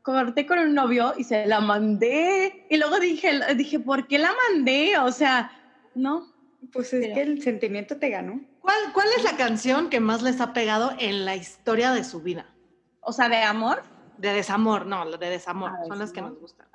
Corté 0.00 0.46
con 0.46 0.58
un 0.60 0.72
novio 0.74 1.12
y 1.18 1.24
se 1.24 1.44
la 1.44 1.60
mandé. 1.60 2.64
Y 2.70 2.78
luego 2.78 2.98
dije, 2.98 3.38
dije, 3.54 3.78
¿por 3.80 4.06
qué 4.06 4.18
la 4.18 4.30
mandé? 4.50 4.96
O 4.98 5.12
sea, 5.12 5.50
no. 5.94 6.26
Pues 6.72 6.92
es 6.94 7.12
que 7.12 7.20
el 7.20 7.42
sentimiento 7.42 7.98
te 7.98 8.08
ganó. 8.08 8.40
¿Cuál, 8.60 8.76
¿Cuál 8.94 9.08
es 9.18 9.24
la 9.24 9.36
canción 9.36 9.90
que 9.90 10.00
más 10.00 10.22
les 10.22 10.40
ha 10.40 10.54
pegado 10.54 10.92
en 10.98 11.26
la 11.26 11.36
historia 11.36 11.92
de 11.92 12.02
su 12.04 12.22
vida? 12.22 12.46
O 13.00 13.12
sea, 13.12 13.28
de 13.28 13.42
amor. 13.42 13.82
De 14.16 14.32
desamor, 14.32 14.86
no, 14.86 15.04
de 15.18 15.28
desamor, 15.30 15.72
Ah, 15.74 15.84
son 15.86 15.98
las 15.98 16.12
que 16.12 16.22
nos 16.22 16.38
gustan. 16.40 16.67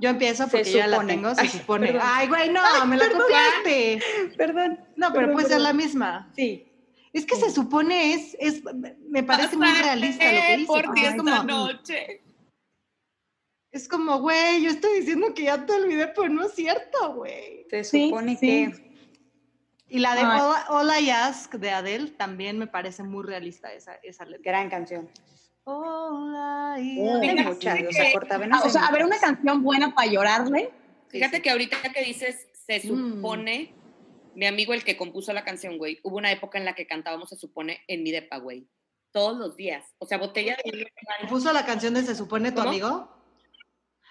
Yo 0.00 0.10
empiezo 0.10 0.48
porque 0.48 0.72
ya 0.72 0.86
la 0.86 1.06
tengo, 1.06 1.34
se 1.34 1.42
Ay, 1.42 1.48
supone. 1.48 1.86
perdón. 1.86 2.02
Ay, 2.04 2.28
güey, 2.28 2.50
no, 2.50 2.86
me 2.86 2.96
la 2.96 3.08
copiaste. 3.10 4.02
Perdón. 4.36 4.80
No, 4.96 5.08
pero 5.12 5.26
Perdón, 5.26 5.32
puede 5.34 5.46
ser 5.48 5.56
perdón. 5.58 5.62
la 5.62 5.72
misma. 5.72 6.32
Sí. 6.34 6.70
Es 7.12 7.24
que 7.26 7.36
se 7.36 7.50
supone 7.50 8.14
es, 8.14 8.36
es 8.40 8.62
me 9.08 9.22
parece 9.22 9.56
muy 9.56 9.68
realista 9.68 10.24
lo 10.24 10.40
que 10.40 10.56
dice. 10.56 10.66
por 10.66 10.98
es 10.98 11.04
esta 11.04 11.16
como, 11.16 11.42
noche. 11.44 12.22
es 13.70 13.88
como, 13.88 14.18
güey, 14.20 14.62
yo 14.62 14.70
estoy 14.70 14.98
diciendo 14.98 15.32
que 15.32 15.44
ya 15.44 15.64
te 15.64 15.72
olvidé, 15.74 16.08
pero 16.08 16.28
no 16.28 16.44
es 16.44 16.54
cierto, 16.54 17.14
güey. 17.14 17.66
Se 17.70 17.84
supone 17.84 18.36
sí. 18.36 18.46
que. 18.72 18.84
Y 19.88 20.00
la 20.00 20.16
de. 20.16 20.22
All, 20.22 20.56
All 20.70 21.04
I 21.04 21.10
Ask 21.10 21.54
de 21.54 21.70
Adele 21.70 22.10
también 22.10 22.58
me 22.58 22.66
parece 22.66 23.04
muy 23.04 23.22
realista 23.24 23.72
esa, 23.72 23.94
esa 24.02 24.24
letra. 24.24 24.42
Gran 24.52 24.68
canción. 24.68 25.08
Oh. 25.66 26.34
sea, 27.60 28.12
cortavenas 28.12 28.60
Ah, 28.62 28.66
o 28.66 28.70
sea, 28.70 28.86
a 28.86 28.92
ver, 28.92 29.04
una 29.04 29.18
canción 29.18 29.62
buena 29.62 29.94
para 29.94 30.10
llorarle. 30.10 30.70
Fíjate 31.08 31.36
sí. 31.36 31.42
que 31.42 31.50
ahorita 31.50 31.76
que 31.92 32.02
dices, 32.04 32.48
se 32.66 32.80
Mm. 32.80 33.14
supone, 33.16 33.74
mi 34.34 34.46
amigo 34.46 34.74
el 34.74 34.84
que 34.84 34.96
compuso 34.96 35.32
la 35.32 35.44
canción, 35.44 35.78
güey, 35.78 36.00
hubo 36.02 36.16
una 36.18 36.32
época 36.32 36.58
en 36.58 36.64
la 36.64 36.74
que 36.74 36.86
cantábamos, 36.86 37.28
se 37.28 37.36
supone, 37.36 37.80
en 37.88 38.02
mi 38.02 38.10
depa, 38.10 38.38
güey. 38.38 38.66
Todos 39.12 39.38
los 39.38 39.56
días. 39.56 39.84
O 39.98 40.06
sea, 40.06 40.18
botella 40.18 40.56
de... 40.64 40.86
¿Puso 41.28 41.52
la 41.52 41.64
canción 41.64 41.94
de 41.94 42.02
Se 42.02 42.14
supone 42.16 42.50
tu 42.50 42.56
¿Cómo? 42.58 42.68
amigo? 42.70 43.10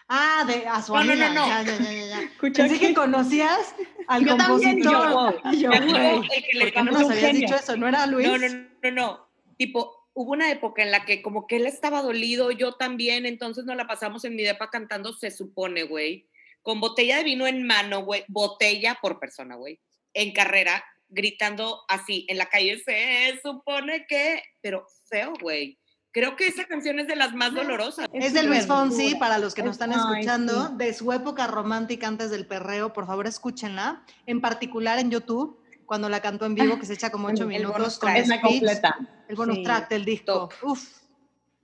Ah, 0.07 0.43
de 0.47 0.65
a 0.67 0.81
su 0.81 0.93
No, 0.93 1.03
no, 1.03 1.11
amiga. 1.11 1.29
no, 1.29 1.41
no. 1.41 1.47
Ya, 1.47 1.61
ya, 1.63 1.77
ya, 1.77 1.91
ya, 1.91 2.05
ya. 2.07 2.21
Escucha 2.33 2.63
Pensé 2.63 2.79
que 2.79 2.93
conocías 2.93 3.75
al 4.07 4.25
Yo 4.25 4.37
también, 4.37 4.81
compositor. 4.83 5.41
Y 5.53 5.59
yo, 5.59 5.69
Mi 5.69 5.75
amigo, 5.77 5.97
güey, 5.97 6.29
el 6.35 6.43
que 6.43 6.53
le 6.57 6.63
¿por 6.65 6.73
qué 6.73 6.83
no 6.83 6.91
nos 6.91 7.03
habías 7.09 7.19
genio. 7.25 7.41
dicho 7.41 7.55
eso? 7.55 7.75
¿No 7.77 7.87
era 7.87 8.05
Luis? 8.05 8.27
No, 8.27 8.37
no, 8.37 8.47
no, 8.83 8.91
no. 8.91 9.29
Tipo, 9.57 10.02
hubo 10.13 10.31
una 10.31 10.51
época 10.51 10.83
en 10.83 10.91
la 10.91 11.05
que 11.05 11.21
como 11.21 11.47
que 11.47 11.55
él 11.57 11.65
estaba 11.65 12.01
dolido, 12.01 12.51
yo 12.51 12.73
también, 12.73 13.25
entonces 13.25 13.65
nos 13.65 13.75
la 13.75 13.87
pasamos 13.87 14.23
en 14.25 14.35
mi 14.35 14.43
depa 14.43 14.69
cantando, 14.69 15.13
se 15.13 15.31
supone, 15.31 15.83
güey, 15.83 16.27
con 16.61 16.79
botella 16.79 17.17
de 17.17 17.23
vino 17.23 17.47
en 17.47 17.65
mano, 17.65 18.03
güey, 18.05 18.23
botella 18.27 18.97
por 19.01 19.19
persona, 19.19 19.55
güey, 19.55 19.79
en 20.13 20.31
carrera, 20.33 20.83
gritando 21.09 21.81
así 21.87 22.25
en 22.29 22.37
la 22.37 22.45
calle, 22.47 22.79
se 22.79 23.39
supone 23.43 24.05
que, 24.07 24.41
pero 24.61 24.85
feo, 25.09 25.33
güey. 25.41 25.77
Creo 26.11 26.35
que 26.35 26.45
esa 26.45 26.65
canción 26.65 26.99
es 26.99 27.07
de 27.07 27.15
las 27.15 27.33
más 27.33 27.55
dolorosas. 27.55 28.07
Es 28.13 28.33
de 28.33 28.43
Luis 28.43 28.67
Fonsi, 28.67 29.07
dura. 29.07 29.19
para 29.19 29.37
los 29.39 29.55
que 29.55 29.63
nos 29.63 29.71
Es- 29.77 29.81
están 29.81 29.93
escuchando, 29.93 30.67
sí. 30.67 30.73
de 30.77 30.93
su 30.93 31.11
época 31.11 31.47
romántica 31.47 32.07
antes 32.07 32.29
del 32.29 32.45
perreo, 32.45 32.93
por 32.93 33.07
favor 33.07 33.25
escúchenla, 33.25 34.05
en 34.27 34.39
particular 34.39 34.99
en 34.99 35.09
YouTube, 35.09 35.59
cuando 35.93 36.09
la 36.09 36.21
cantó 36.21 36.47
en 36.47 36.55
vivo, 36.55 36.79
que 36.79 36.87
se 36.87 36.93
echa 36.93 37.11
como 37.11 37.27
ocho 37.27 37.43
El 37.43 37.49
minutos 37.49 37.77
bonus 37.77 37.99
con 37.99 38.11
la 38.11 38.25
speech, 38.25 38.41
completa. 38.41 38.97
el 39.27 39.35
bonus 39.35 39.55
Sí. 39.57 39.63
track 39.63 39.89
del 39.89 40.05
disco. 40.05 40.33
Top. 40.33 40.53
Uf. 40.71 40.89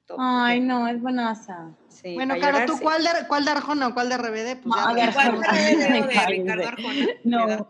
Top. 0.06 0.18
Ay, 0.22 0.60
no, 0.60 0.88
es 0.88 1.02
buenaza. 1.02 1.72
Sí, 1.88 2.14
Bueno, 2.14 2.36
llorar, 2.36 2.68
¿tú 2.68 2.74
sí. 2.78 2.84
cuál 2.84 3.04
de, 3.04 3.10
cuál 3.28 3.44
de 3.46 3.52
Arjona 3.52 3.88
o 3.88 3.94
cuál 3.96 4.10
de 4.10 4.18
RBD? 4.18 4.62
Pues 4.62 4.76
ya, 4.76 4.86
No, 4.86 4.94
de 4.94 5.02
de, 5.78 6.26
Ricardo 6.28 6.68
Arjona. 6.68 7.06
No. 7.24 7.68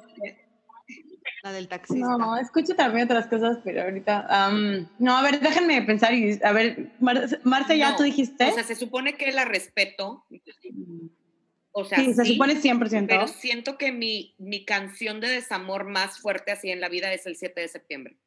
la 1.43 1.51
del 1.53 1.69
taxista. 1.69 2.05
No, 2.17 2.35
escucho 2.37 2.75
también 2.75 3.05
otras 3.05 3.27
cosas, 3.27 3.59
pero 3.63 3.83
ahorita. 3.83 4.25
am, 4.29 4.85
no, 4.99 5.15
a 5.17 5.21
ver, 5.21 5.39
déjenme 5.39 5.81
pensar 5.83 6.13
y. 6.13 6.37
A 6.43 6.51
ver, 6.51 6.91
Mar- 6.99 7.39
Marce, 7.43 7.77
¿ya 7.77 7.91
No, 7.91 7.95
tú 7.95 8.03
dijiste? 8.03 8.49
O 8.49 8.53
sea, 8.53 8.63
se 8.65 8.75
supone 8.75 9.13
que 9.15 9.31
la 9.31 9.45
respeto. 9.45 10.25
O 11.71 11.85
sea, 11.85 11.99
sí, 11.99 12.13
se 12.13 12.25
sí, 12.25 12.33
supone 12.33 12.55
100%. 12.55 13.05
pero 13.07 13.27
siento 13.27 13.77
que 13.77 13.91
mi, 13.91 14.35
mi 14.37 14.65
canción 14.65 15.19
de 15.19 15.29
desamor 15.29 15.85
más 15.85 16.19
fuerte 16.19 16.51
así 16.51 16.69
en 16.71 16.81
la 16.81 16.89
vida 16.89 17.13
es 17.13 17.25
el 17.27 17.35
7 17.35 17.61
de 17.61 17.67
septiembre. 17.67 18.17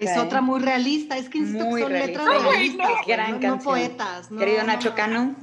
Es 0.00 0.16
otra 0.18 0.40
muy 0.40 0.60
realista, 0.60 1.16
es 1.16 1.28
que 1.28 1.38
insisto 1.38 1.64
que 1.64 1.70
Muy 1.70 1.82
son 1.82 1.92
realista. 1.92 2.24
letras 2.24 2.42
realistas, 2.42 2.88
no. 2.88 3.06
Gran 3.06 3.40
no, 3.40 3.56
no 3.56 3.58
poetas. 3.62 4.30
no, 4.30 4.38
Querido 4.40 4.60
no, 4.62 4.66
Nacho 4.66 4.90
no. 4.90 4.94
Cano. 4.96 5.36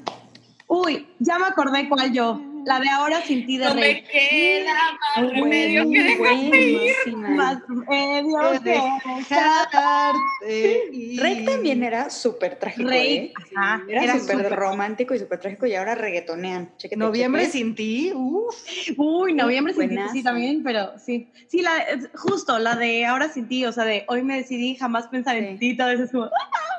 Uy, 0.67 1.07
ya 1.19 1.39
me 1.39 1.45
acordé 1.45 1.87
cuál 1.87 2.11
yo. 2.11 2.41
La 2.65 2.79
de 2.79 2.89
ahora 2.89 3.21
sin 3.21 3.45
ti 3.45 3.57
de 3.59 3.65
No 3.65 3.75
Rey. 3.75 3.93
me 3.93 4.03
queda 4.03 4.73
más 5.15 5.31
remedio 5.31 5.83
que 5.91 6.17
buena, 6.17 6.31
dejar 6.31 6.33
ir. 6.33 6.49
buenísima. 6.49 7.29
Más 7.29 7.57
medio 7.69 8.51
Que 8.51 8.59
que 8.59 8.81
dejarte 9.19 10.87
ir. 10.91 11.21
Rey 11.21 11.45
también 11.45 11.83
era 11.83 12.09
súper 12.09 12.55
trágico, 12.57 12.89
Rey, 12.89 13.15
¿eh? 13.17 13.33
ajá, 13.55 13.83
Era, 13.87 14.03
era 14.03 14.19
súper 14.19 14.49
romántico 14.51 15.13
y 15.13 15.19
súper 15.19 15.39
trágico 15.39 15.67
y 15.67 15.75
ahora 15.75 15.93
reggaetonean. 15.93 16.75
Chéquete, 16.77 16.97
Noviembre 16.97 17.45
sin 17.45 17.75
ti, 17.75 18.11
uff. 18.15 18.55
Uy, 18.97 19.33
noviembre 19.33 19.73
sin 19.75 19.89
ti, 19.89 19.95
sí, 20.11 20.23
también, 20.23 20.63
pero 20.63 20.97
sí. 20.97 21.31
Sí, 21.47 21.61
la, 21.61 21.77
es- 21.77 22.09
justo, 22.15 22.57
la 22.57 22.75
de 22.75 23.05
ahora 23.05 23.29
sin 23.29 23.47
ti, 23.47 23.63
o 23.65 23.71
sea, 23.71 23.83
de 23.85 24.05
hoy 24.07 24.23
me 24.23 24.37
decidí 24.37 24.75
jamás 24.75 25.07
pensar 25.07 25.35
en 25.35 25.59
ti, 25.59 25.77
todo 25.77 25.89
eso 25.89 26.03
es 26.03 26.11
como, 26.11 26.29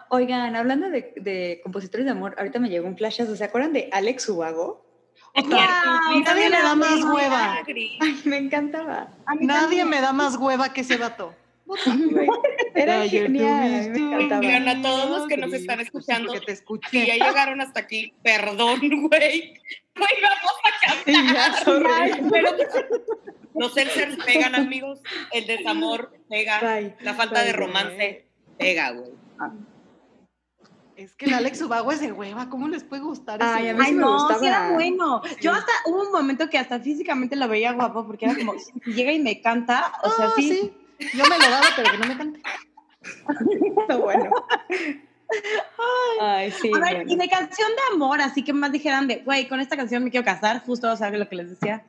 Oigan, 0.08 0.54
hablando 0.54 0.88
de, 0.88 1.12
de 1.16 1.60
compositores 1.64 2.04
de 2.06 2.12
amor, 2.12 2.34
ahorita 2.38 2.60
me 2.60 2.68
llegó 2.68 2.86
un 2.86 2.96
flashazo. 2.96 3.34
¿Se 3.34 3.42
acuerdan 3.44 3.72
de 3.72 3.88
Alex 3.92 4.28
Ubago? 4.28 4.85
Wow, 5.36 6.20
nadie 6.24 6.50
me 6.50 6.62
da 6.62 6.74
más 6.74 7.04
hueva. 7.04 7.62
Ay, 7.66 8.20
me 8.24 8.36
encantaba. 8.38 9.08
Nadie 9.40 9.84
me 9.84 10.00
da 10.00 10.12
más 10.12 10.36
hueva 10.36 10.72
que 10.72 10.80
ese 10.82 10.96
vato. 10.96 11.34
Era 12.74 13.06
genial, 13.08 13.90
me 13.90 14.24
encantaba. 14.24 14.70
A 14.70 14.82
todos 14.82 15.10
los 15.10 15.26
que 15.26 15.36
nos 15.36 15.52
están 15.52 15.80
escuchando, 15.80 16.28
porque 16.32 16.46
te 16.46 16.52
Si 16.54 16.58
escuché. 16.62 17.06
ya 17.06 17.14
llegaron 17.14 17.60
hasta 17.60 17.80
aquí, 17.80 18.12
perdón, 18.22 18.80
güey. 19.08 19.54
Güey, 19.96 20.14
vamos 20.22 20.54
a 20.62 20.70
cantar. 20.86 22.20
Pero 22.30 22.50
los 23.54 23.74
seltzers 23.74 24.16
pegan, 24.24 24.54
amigos. 24.54 25.00
El 25.32 25.46
desamor 25.46 26.12
pega. 26.28 26.60
Bye. 26.60 26.94
La 27.00 27.14
falta 27.14 27.42
de 27.42 27.52
romance 27.52 28.26
pega, 28.58 28.90
güey. 28.92 29.10
Es 30.96 31.14
que 31.14 31.26
el 31.26 31.34
Alex 31.34 31.60
Ubago 31.62 31.92
es 31.92 32.00
de 32.00 32.10
hueva, 32.10 32.48
¿cómo 32.48 32.68
les 32.68 32.82
puede 32.82 33.02
gustar 33.02 33.40
ese 33.42 33.50
Ay, 33.50 33.68
a 33.68 33.74
mí? 33.74 33.80
Ay, 33.84 33.92
me 33.92 34.00
no, 34.00 34.14
gustaba. 34.14 34.40
sí 34.40 34.46
era 34.46 34.72
bueno. 34.72 35.20
Yo 35.42 35.52
hasta, 35.52 35.70
hubo 35.84 36.02
un 36.02 36.10
momento 36.12 36.48
que 36.48 36.56
hasta 36.58 36.80
físicamente 36.80 37.36
lo 37.36 37.48
veía 37.48 37.72
guapo, 37.72 38.06
porque 38.06 38.24
era 38.24 38.34
como, 38.34 38.54
si 38.84 38.92
llega 38.92 39.12
y 39.12 39.18
me 39.20 39.40
canta, 39.42 39.92
o 40.02 40.10
sea, 40.10 40.26
Ah, 40.28 40.32
sí. 40.36 40.50
sí. 40.98 41.08
Yo 41.14 41.24
me 41.26 41.38
lo 41.38 41.50
daba, 41.50 41.66
pero 41.76 41.90
que 41.90 41.98
no 41.98 42.06
me 42.06 42.16
cante. 42.16 42.40
Está 43.80 43.96
bueno. 43.96 44.30
Ay, 46.20 46.50
sí. 46.52 46.70
A 46.74 46.78
ver, 46.78 46.94
bueno. 46.96 47.12
y 47.12 47.16
de 47.16 47.28
canción 47.28 47.68
de 47.70 47.94
amor, 47.94 48.20
así 48.22 48.42
que 48.42 48.52
más 48.52 48.72
dijeran 48.72 49.06
de, 49.06 49.16
güey, 49.18 49.48
con 49.48 49.60
esta 49.60 49.76
canción 49.76 50.02
me 50.02 50.10
quiero 50.10 50.24
casar, 50.24 50.62
justo, 50.64 50.90
o 50.90 50.96
sea, 50.96 51.10
lo 51.10 51.28
que 51.28 51.36
les 51.36 51.50
decía. 51.50 51.84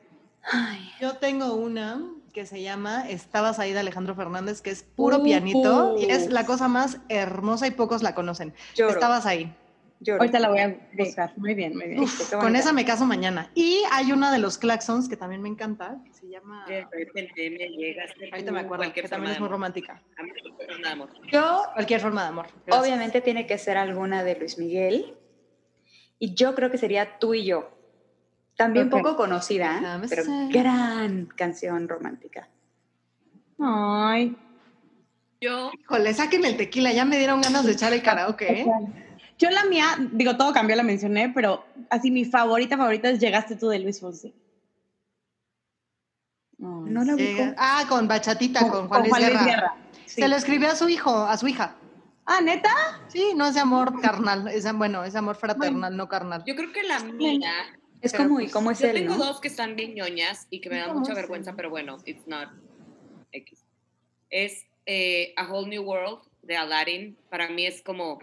Ay, 0.52 0.92
Yo 1.00 1.16
tengo 1.16 1.54
una 1.54 1.98
que 2.38 2.46
se 2.46 2.62
llama 2.62 3.04
Estabas 3.10 3.58
ahí 3.58 3.72
de 3.72 3.80
Alejandro 3.80 4.14
Fernández, 4.14 4.60
que 4.62 4.70
es 4.70 4.84
puro 4.84 5.18
Uh, 5.18 5.24
pianito 5.24 5.96
y 5.98 6.04
es 6.04 6.28
uh. 6.28 6.30
la 6.30 6.46
cosa 6.46 6.68
más 6.68 6.98
hermosa 7.08 7.66
y 7.66 7.72
pocos 7.72 8.00
la 8.04 8.14
conocen. 8.14 8.54
lloro, 8.76 8.92
Estabas 8.92 9.26
ahí. 9.26 9.52
lloro. 9.98 10.20
Ahorita 10.20 10.38
la 10.38 10.48
voy 10.48 10.60
a 10.60 10.78
buscar. 10.96 11.32
Muy 11.36 11.54
bien, 11.54 11.76
muy 11.76 11.88
bien. 11.88 11.98
Uf, 12.04 12.32
con 12.34 12.54
esa 12.54 12.72
me 12.72 12.84
caso 12.84 13.06
mañana. 13.06 13.50
Y 13.56 13.82
hay 13.90 14.12
una 14.12 14.30
de 14.30 14.38
los 14.38 14.56
Claxons 14.56 15.08
que 15.08 15.16
también 15.16 15.42
me 15.42 15.48
encanta, 15.48 15.96
que 16.04 16.12
se 16.12 16.28
llama... 16.28 16.64
De 16.68 16.86
repente 16.92 17.50
me 17.50 17.70
llegaste 17.70 18.30
Ahorita 18.30 18.52
me 18.52 18.60
acuerdo, 18.60 18.92
que 18.92 19.02
también 19.08 19.32
es 19.32 19.40
muy 19.40 19.48
romántica. 19.48 20.00
Yo, 21.32 21.64
Cualquier 21.74 22.00
forma 22.00 22.22
de 22.22 22.28
amor. 22.28 22.46
Gracias. 22.66 22.84
obviamente, 22.86 23.20
tiene 23.20 23.48
que 23.48 23.58
ser 23.58 23.76
alguna 23.76 24.22
de 24.22 24.36
Luis 24.36 24.58
Miguel. 24.58 25.16
Y 26.20 26.34
yo 26.34 26.54
creo 26.54 26.70
que 26.70 26.78
sería 26.78 27.18
Tú 27.18 27.34
y 27.34 27.44
yo. 27.44 27.77
También 28.58 28.90
poco 28.90 29.14
conocida, 29.14 29.74
Déjame 29.74 30.08
pero 30.08 30.24
gran 30.50 31.26
canción 31.26 31.88
romántica. 31.88 32.48
Ay. 33.60 34.36
Yo, 35.40 35.70
Híjole, 35.78 36.12
saquen 36.12 36.44
el 36.44 36.56
tequila, 36.56 36.92
ya 36.92 37.04
me 37.04 37.18
dieron 37.18 37.40
ganas 37.40 37.64
de 37.64 37.70
echar 37.70 37.92
el 37.92 38.02
karaoke, 38.02 38.62
¿eh? 38.62 38.66
Yo 39.38 39.48
la 39.50 39.64
mía, 39.66 39.84
digo, 40.10 40.36
todo 40.36 40.52
cambió, 40.52 40.74
la 40.74 40.82
mencioné, 40.82 41.28
pero 41.32 41.64
así 41.88 42.10
mi 42.10 42.24
favorita, 42.24 42.76
favorita 42.76 43.08
es 43.10 43.20
Llegaste 43.20 43.54
tú 43.54 43.68
de 43.68 43.78
Luis 43.78 44.00
Fonsi. 44.00 44.34
No 46.58 47.04
la 47.04 47.14
ubico. 47.14 47.54
Ah, 47.56 47.84
con 47.88 48.08
Bachatita, 48.08 48.68
con, 48.68 48.88
Juan, 48.88 49.08
con 49.08 49.20
Luis 49.20 49.44
Guerra. 49.44 49.76
Sí. 50.04 50.22
Se 50.22 50.26
lo 50.26 50.34
escribió 50.34 50.72
a 50.72 50.74
su 50.74 50.88
hijo, 50.88 51.14
a 51.14 51.36
su 51.36 51.46
hija. 51.46 51.76
Ah, 52.26 52.40
¿neta? 52.40 52.70
Sí, 53.06 53.34
no 53.36 53.46
es 53.46 53.56
amor 53.56 54.00
carnal, 54.00 54.48
es 54.48 54.70
bueno, 54.76 55.04
es 55.04 55.14
amor 55.14 55.36
fraternal, 55.36 55.96
no 55.96 56.08
carnal. 56.08 56.42
yo 56.44 56.56
creo 56.56 56.72
que 56.72 56.82
la 56.82 56.98
mía. 56.98 57.77
Es 58.00 58.12
Pero, 58.12 58.24
como, 58.24 58.40
y 58.40 58.44
pues, 58.44 58.52
cómo 58.52 58.70
es 58.70 58.78
Yo 58.78 58.88
él, 58.88 58.94
tengo 58.94 59.16
¿no? 59.16 59.24
dos 59.24 59.40
que 59.40 59.48
están 59.48 59.74
bien 59.76 59.94
ñoñas 59.94 60.46
y 60.50 60.60
que 60.60 60.70
me 60.70 60.76
dan 60.76 60.88
¿Cómo 60.88 61.00
mucha 61.00 61.14
vergüenza, 61.14 61.50
él? 61.50 61.56
pero 61.56 61.70
bueno, 61.70 61.98
it's 62.04 62.26
not 62.26 62.48
X. 63.32 63.64
Es 64.30 64.66
eh, 64.86 65.32
A 65.36 65.50
Whole 65.52 65.68
New 65.68 65.82
World 65.82 66.20
de 66.42 66.56
Aladdin. 66.56 67.16
Para 67.28 67.48
mí 67.48 67.66
es 67.66 67.82
como 67.82 68.18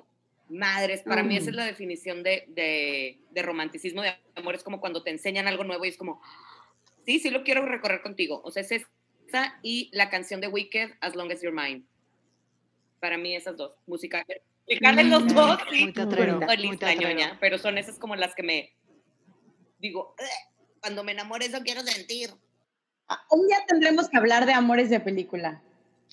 madres, 0.49 1.01
para 1.03 1.23
mí 1.23 1.35
esa 1.35 1.49
es 1.49 1.55
Mm. 1.55 1.57
la 1.57 1.65
definición 1.65 2.23
de, 2.23 2.45
de, 2.49 3.19
de 3.31 3.41
romanticismo, 3.41 4.01
de 4.01 4.15
amor. 4.35 4.55
Es 4.55 4.63
como 4.63 4.79
cuando 4.79 5.03
te 5.03 5.09
enseñan 5.11 5.47
algo 5.47 5.63
nuevo 5.63 5.83
y 5.85 5.89
es 5.89 5.97
como, 5.97 6.21
sí, 7.05 7.19
sí 7.19 7.29
lo 7.29 7.43
quiero 7.43 7.65
recorrer 7.65 8.01
contigo. 8.01 8.41
O 8.45 8.51
sea, 8.51 8.61
es 8.61 8.71
esa 8.71 9.59
y 9.61 9.89
la 9.91 10.09
canción 10.09 10.39
de 10.41 10.47
Wicked, 10.47 10.91
As 11.01 11.15
Long 11.15 11.31
as 11.31 11.41
You're 11.41 11.55
Mine. 11.55 11.83
Para 12.99 13.17
mí 13.17 13.35
esas 13.35 13.57
dos, 13.57 13.73
musicales. 13.87 14.41
Musicales 14.67 15.05
los 15.07 15.27
dos, 15.33 15.59
sí. 15.69 15.83
Muy 15.83 15.93
teatrero, 15.93 16.33
bonita, 16.35 16.45
muy 16.47 16.57
Lista 16.57 16.87
teatrero. 16.87 17.09
ñoña, 17.11 17.37
pero 17.39 17.57
son 17.57 17.77
esas 17.77 17.99
como 17.99 18.15
las 18.15 18.33
que 18.33 18.41
me 18.43 18.73
digo, 19.87 20.15
"Ugh, 20.19 20.79
cuando 20.81 21.03
me 21.03 21.13
enamore 21.13 21.45
eso 21.45 21.59
quiero 21.63 21.81
sentir. 21.81 22.31
Ah, 23.07 23.19
Un 23.31 23.47
día 23.47 23.57
tendremos 23.67 24.09
que 24.09 24.17
hablar 24.17 24.45
de 24.45 24.53
amores 24.53 24.89
de 24.89 24.99
película. 24.99 25.61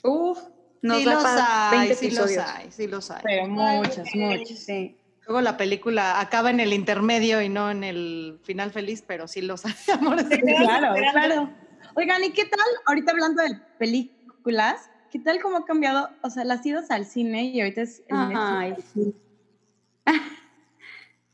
Uf, 0.02 0.38
nos 0.82 0.98
sí 0.98 1.04
da 1.04 1.14
los 1.14 1.22
para 1.22 1.70
hay, 1.70 1.78
20 1.88 1.94
sí 1.96 2.10
los 2.10 2.38
hay, 2.38 2.72
sí 2.72 2.86
los 2.86 3.10
hay. 3.10 3.22
Pero 3.22 3.48
muchos, 3.48 4.08
muchos. 4.14 4.58
Sí. 4.58 4.96
Luego 5.26 5.40
la 5.40 5.56
película 5.56 6.20
acaba 6.20 6.50
en 6.50 6.58
el 6.60 6.72
intermedio 6.72 7.40
y 7.40 7.48
no 7.48 7.70
en 7.70 7.84
el 7.84 8.40
final 8.42 8.72
feliz, 8.72 9.04
pero 9.06 9.28
sí 9.28 9.40
los 9.40 9.64
hay, 9.64 9.72
amores. 9.92 10.28
Te 10.28 10.40
quedas 10.40 10.62
Claro, 10.62 10.94
claro. 11.12 11.50
Oigan, 11.94 12.24
¿y 12.24 12.32
qué 12.32 12.44
tal? 12.46 12.60
Ahorita 12.86 13.12
hablando 13.12 13.42
de 13.42 13.54
películas, 13.78 14.90
¿qué 15.10 15.18
tal 15.18 15.40
cómo 15.40 15.58
ha 15.58 15.64
cambiado? 15.64 16.10
O 16.22 16.30
sea, 16.30 16.44
las 16.44 16.64
idas 16.66 16.90
al 16.90 17.06
cine 17.06 17.44
y 17.44 17.60
ahorita 17.60 17.82
es 17.82 18.02
el 18.08 18.16
Ay, 18.16 18.70
Netflix. 18.70 18.84
sí. 18.94 19.14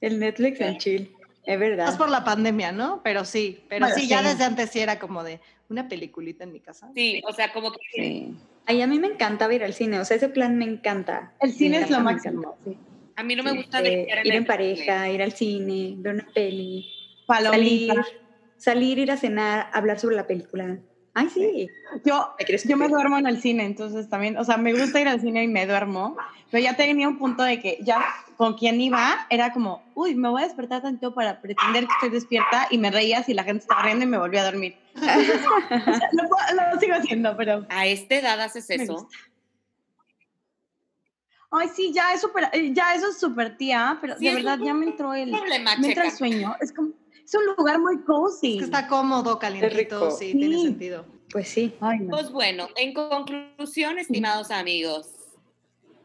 El 0.01 0.21
Netflix 0.21 0.61
en 0.61 0.79
chill, 0.79 1.13
es 1.55 1.59
Más 1.59 1.69
verdad. 1.71 1.99
por 1.99 2.11
la 2.11 2.25
pandemia, 2.25 2.73
¿no? 2.73 3.01
Pero 3.03 3.25
sí, 3.25 3.65
pero 3.69 3.87
Bueno, 3.87 3.99
sí, 4.01 4.07
ya 4.07 4.23
desde 4.23 4.45
antes 4.45 4.71
sí 4.71 4.81
era 4.81 4.99
como 4.99 5.25
de 5.25 5.41
una 5.71 5.89
peliculita 5.89 6.45
en 6.45 6.53
mi 6.53 6.61
casa. 6.61 6.91
Sí, 6.95 7.23
o 7.27 7.33
sea, 7.33 7.53
como 7.53 7.73
que 7.73 7.79
Sí. 7.95 8.35
Ay, 8.67 8.83
a 8.83 8.87
mí 8.87 8.99
me 8.99 9.07
encantaba 9.07 9.55
ir 9.55 9.65
al 9.65 9.73
cine, 9.73 9.99
o 9.99 10.05
sea, 10.05 10.19
ese 10.19 10.29
plan 10.29 10.59
me 10.59 10.67
encanta. 10.67 11.33
El 11.41 11.53
cine 11.55 11.79
es 11.79 11.91
lo 11.91 12.01
máximo. 12.01 12.57
Sí. 12.65 12.77
a 13.17 13.23
mí 13.23 13.35
no 13.35 13.43
me 13.43 13.53
gusta 13.53 13.81
eh, 13.81 13.97
desear 13.97 14.27
ir 14.27 14.35
en 14.35 14.45
pareja, 14.45 15.09
ir 15.09 15.23
al 15.23 15.33
cine, 15.33 15.95
ver 15.97 16.15
una 16.17 16.27
peli, 16.35 16.87
Palomita. 17.27 17.95
salir, 17.95 18.05
salir, 18.59 18.99
ir 18.99 19.11
a 19.11 19.17
cenar, 19.17 19.71
hablar 19.73 19.99
sobre 19.99 20.17
la 20.17 20.27
película. 20.27 20.79
Ay, 21.15 21.29
sí. 21.31 21.69
Yo, 22.05 22.35
yo 22.65 22.77
me 22.77 22.89
duermo 22.89 23.19
en 23.19 23.27
el 23.27 23.41
cine, 23.41 23.65
entonces 23.65 24.09
también, 24.09 24.37
o 24.37 24.45
sea, 24.45 24.57
me 24.57 24.73
gusta 24.73 25.01
ir 25.01 25.09
al 25.09 25.21
cine 25.21 25.43
y 25.43 25.49
me 25.49 25.67
duermo, 25.67 26.17
pero 26.51 26.63
ya 26.63 26.77
tenía 26.77 27.09
un 27.09 27.19
punto 27.19 27.43
de 27.43 27.61
que 27.61 27.79
ya 27.83 28.05
con 28.37 28.55
quien 28.55 28.81
iba 28.81 29.27
era 29.31 29.53
como, 29.53 29.83
uy, 29.95 30.15
me 30.15 30.29
voy 30.29 30.43
a 30.43 30.47
despertar 30.47 30.83
tanto 30.83 31.13
para 31.13 31.41
pretender 31.41 31.87
que 31.87 31.93
estoy 31.95 32.11
despierta 32.11 32.69
y 32.71 32.79
me 32.79 32.91
reía 32.91 33.23
si 33.23 33.35
la 33.35 33.43
gente 33.43 33.63
estaba 33.63 33.83
riendo 33.83 34.05
y 34.05 34.09
me 34.09 34.19
volví 34.19 34.37
a 34.37 34.45
dormir. 34.45 34.77
lo, 34.95 36.81
sigo 36.81 36.95
haciendo, 36.95 37.37
pero... 37.37 37.67
¿A 37.69 37.87
esta 37.87 38.15
edad 38.15 38.41
haces 38.41 38.71
eso? 38.71 39.09
Ay, 41.51 41.69
sí, 41.75 41.93
ya 41.93 42.13
es 42.13 42.21
súper, 42.21 42.49
eh, 42.53 42.73
ya 42.73 42.95
eso 42.95 43.09
es 43.09 43.19
súper 43.19 43.57
tía, 43.57 43.99
pero 44.01 44.17
de 44.17 44.35
verdad 44.35 44.59
ya 44.63 44.75
me 44.75 44.87
entró 44.87 45.15
el, 45.15 45.33
me 45.33 45.89
entra 45.89 46.05
el 46.05 46.13
sueño. 46.13 46.55
Es 46.61 46.73
como, 46.73 46.93
es 47.29 47.35
un 47.35 47.45
lugar 47.57 47.79
muy 47.79 48.01
cozy. 48.05 48.53
Es 48.55 48.59
que 48.59 48.65
está 48.65 48.89
cómodo, 48.89 49.39
calientito, 49.39 50.11
sí, 50.11 50.33
tiene 50.33 50.63
sentido. 50.63 51.05
Pues 51.31 51.49
sí. 51.49 51.75
Pues 52.09 52.31
bueno, 52.31 52.69
en 52.77 52.95
conclusión, 52.95 53.99
estimados 53.99 54.51
amigos, 54.51 55.11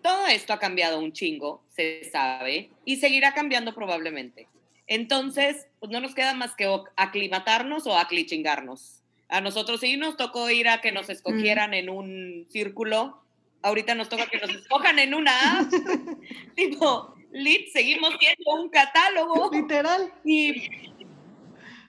todo 0.02 0.28
esto 0.28 0.52
ha 0.52 0.60
cambiado 0.60 1.00
un 1.00 1.14
chingo, 1.14 1.64
se 1.70 2.04
sabe, 2.12 2.72
y 2.84 2.98
seguirá 2.98 3.34
cambiando 3.34 3.74
probablemente. 3.74 4.50
Entonces, 4.86 5.68
pues 5.80 5.90
no 5.94 6.02
nos 6.02 6.14
queda 6.14 6.34
más 6.34 6.56
que 6.56 6.70
aclimatarnos 6.98 7.88
o 7.88 7.98
aclichingarnos. 7.98 9.02
A 9.30 9.40
nosotros 9.40 9.80
sí 9.80 9.96
nos 9.96 10.18
tocó 10.18 10.50
ir 10.50 10.68
a 10.68 10.82
que 10.82 10.92
nos 10.92 11.10
escogieran 11.10 11.74
en 11.74 11.90
un 11.90 12.48
círculo. 12.50 13.24
Ahorita 13.62 13.96
nos 13.96 14.10
toca 14.10 14.28
que 14.28 14.40
nos 14.40 14.50
escojan 14.50 15.00
en 15.00 15.14
una 15.14 15.60
app. 15.60 15.72
tipo, 16.56 17.16
lit, 17.32 17.70
seguimos 17.72 18.14
siendo 18.20 18.62
un 18.62 18.70
catálogo. 18.70 19.50
Literal. 19.54 20.14
Y 20.26 20.93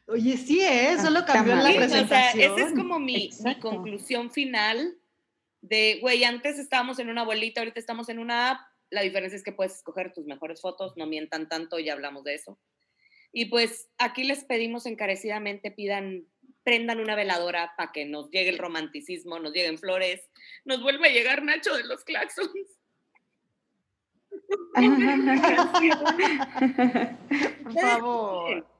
Oye, 0.06 0.36
sí, 0.36 0.60
¿eh? 0.60 0.96
Solo 1.00 1.24
cambió 1.24 1.56
la 1.56 1.74
presentación. 1.74 2.04
O 2.04 2.08
sea, 2.08 2.30
esa 2.30 2.68
es 2.68 2.74
como 2.74 2.98
mi, 2.98 3.30
mi 3.42 3.58
conclusión 3.58 4.30
final 4.30 4.98
de, 5.62 5.98
güey, 6.02 6.24
antes 6.24 6.58
estábamos 6.58 6.98
en 6.98 7.08
una 7.08 7.22
abuelita, 7.22 7.62
ahorita 7.62 7.80
estamos 7.80 8.10
en 8.10 8.18
una 8.18 8.50
app. 8.50 8.60
La 8.90 9.00
diferencia 9.00 9.36
es 9.36 9.42
que 9.42 9.52
puedes 9.52 9.76
escoger 9.76 10.12
tus 10.12 10.26
mejores 10.26 10.60
fotos, 10.60 10.92
no 10.96 11.06
mientan 11.06 11.48
tanto, 11.48 11.78
ya 11.78 11.94
hablamos 11.94 12.22
de 12.24 12.34
eso. 12.34 12.58
Y 13.32 13.46
pues 13.46 13.88
aquí 13.98 14.24
les 14.24 14.44
pedimos 14.44 14.84
encarecidamente, 14.84 15.70
pidan, 15.70 16.26
prendan 16.62 17.00
una 17.00 17.16
veladora 17.16 17.72
para 17.76 17.92
que 17.92 18.04
nos 18.04 18.30
llegue 18.30 18.50
el 18.50 18.58
romanticismo, 18.58 19.38
nos 19.38 19.54
lleguen 19.54 19.78
flores, 19.78 20.20
nos 20.64 20.82
vuelva 20.82 21.06
a 21.06 21.10
llegar 21.10 21.42
Nacho 21.42 21.74
de 21.74 21.84
los 21.84 22.04
Claxons. 22.04 22.50
Por 27.64 27.80
favor. 27.80 28.73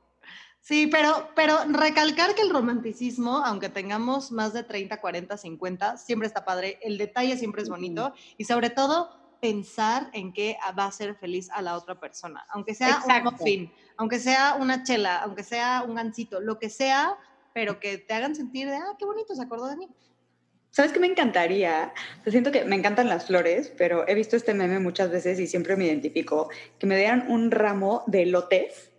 Sí, 0.64 0.86
pero, 0.86 1.28
pero 1.36 1.58
recalcar 1.68 2.34
que 2.34 2.40
el 2.40 2.48
romanticismo, 2.48 3.44
aunque 3.44 3.68
tengamos 3.68 4.32
más 4.32 4.54
de 4.54 4.62
30, 4.62 4.98
40, 4.98 5.36
50, 5.36 5.98
siempre 5.98 6.26
está 6.26 6.46
padre, 6.46 6.78
el 6.80 6.96
detalle 6.96 7.36
siempre 7.36 7.60
es 7.60 7.68
bonito 7.68 8.14
y 8.38 8.46
sobre 8.46 8.70
todo 8.70 9.36
pensar 9.42 10.08
en 10.14 10.32
qué 10.32 10.56
va 10.78 10.86
a 10.86 10.90
ser 10.90 11.16
feliz 11.16 11.50
a 11.52 11.60
la 11.60 11.76
otra 11.76 12.00
persona, 12.00 12.46
aunque 12.48 12.74
sea 12.74 13.02
un 13.06 13.24
muffin, 13.24 13.70
aunque 13.98 14.18
sea 14.18 14.56
una 14.58 14.84
chela, 14.84 15.18
aunque 15.18 15.42
sea 15.42 15.84
un 15.86 15.96
gancito, 15.96 16.40
lo 16.40 16.58
que 16.58 16.70
sea, 16.70 17.18
pero 17.52 17.78
que 17.78 17.98
te 17.98 18.14
hagan 18.14 18.34
sentir 18.34 18.66
de, 18.70 18.76
ah, 18.76 18.96
qué 18.98 19.04
bonito, 19.04 19.34
se 19.34 19.42
acordó 19.42 19.66
de 19.66 19.76
mí. 19.76 19.90
¿Sabes 20.70 20.92
qué 20.92 20.98
me 20.98 21.08
encantaría? 21.08 21.92
siento 22.26 22.50
que 22.50 22.64
me 22.64 22.76
encantan 22.76 23.10
las 23.10 23.26
flores, 23.26 23.70
pero 23.76 24.08
he 24.08 24.14
visto 24.14 24.34
este 24.34 24.54
meme 24.54 24.78
muchas 24.78 25.10
veces 25.10 25.38
y 25.40 25.46
siempre 25.46 25.76
me 25.76 25.84
identifico, 25.84 26.48
que 26.78 26.86
me 26.86 26.96
dieran 26.96 27.30
un 27.30 27.50
ramo 27.50 28.02
de 28.06 28.22
elotes 28.22 28.93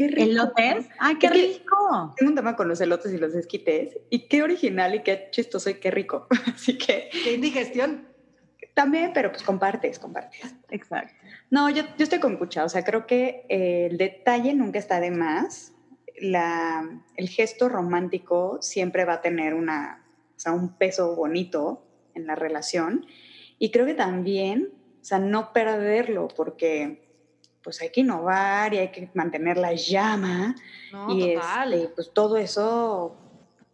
Qué 0.00 0.08
rico. 0.08 0.22
¿Elotes? 0.22 0.88
¡Ay, 0.98 1.16
qué 1.16 1.28
rico! 1.28 2.14
Tengo 2.16 2.30
un 2.30 2.34
tema 2.34 2.56
con 2.56 2.68
los 2.68 2.80
elotes 2.80 3.12
y 3.12 3.18
los 3.18 3.34
esquites. 3.34 3.98
Y 4.08 4.28
qué 4.28 4.42
original 4.42 4.94
y 4.94 5.02
qué 5.02 5.28
chistoso 5.30 5.68
y 5.68 5.74
qué 5.74 5.90
rico. 5.90 6.26
Así 6.54 6.78
que. 6.78 7.10
Qué 7.12 7.34
indigestión. 7.34 8.08
También, 8.72 9.10
pero 9.12 9.30
pues 9.30 9.42
compartes, 9.42 9.98
compartes. 9.98 10.54
Exacto. 10.70 11.12
No, 11.50 11.68
yo, 11.68 11.82
yo 11.98 12.04
estoy 12.04 12.18
con 12.18 12.38
Cucha. 12.38 12.64
O 12.64 12.70
sea, 12.70 12.82
creo 12.82 13.06
que 13.06 13.44
el 13.50 13.98
detalle 13.98 14.54
nunca 14.54 14.78
está 14.78 15.00
de 15.00 15.10
más. 15.10 15.74
La, 16.18 16.82
el 17.16 17.28
gesto 17.28 17.68
romántico 17.68 18.56
siempre 18.62 19.04
va 19.04 19.14
a 19.14 19.20
tener 19.20 19.52
una, 19.52 20.02
o 20.34 20.40
sea, 20.40 20.52
un 20.52 20.78
peso 20.78 21.14
bonito 21.14 21.84
en 22.14 22.26
la 22.26 22.36
relación. 22.36 23.04
Y 23.58 23.70
creo 23.70 23.84
que 23.84 23.92
también, 23.92 24.70
o 25.02 25.04
sea, 25.04 25.18
no 25.18 25.52
perderlo, 25.52 26.28
porque 26.28 27.09
pues 27.62 27.80
hay 27.80 27.90
que 27.90 28.00
innovar 28.00 28.74
y 28.74 28.78
hay 28.78 28.90
que 28.90 29.10
mantener 29.14 29.56
la 29.56 29.74
llama. 29.74 30.54
y 31.08 31.32
Este, 31.32 31.88
pues 31.94 32.12
todo 32.12 32.36
eso, 32.36 33.16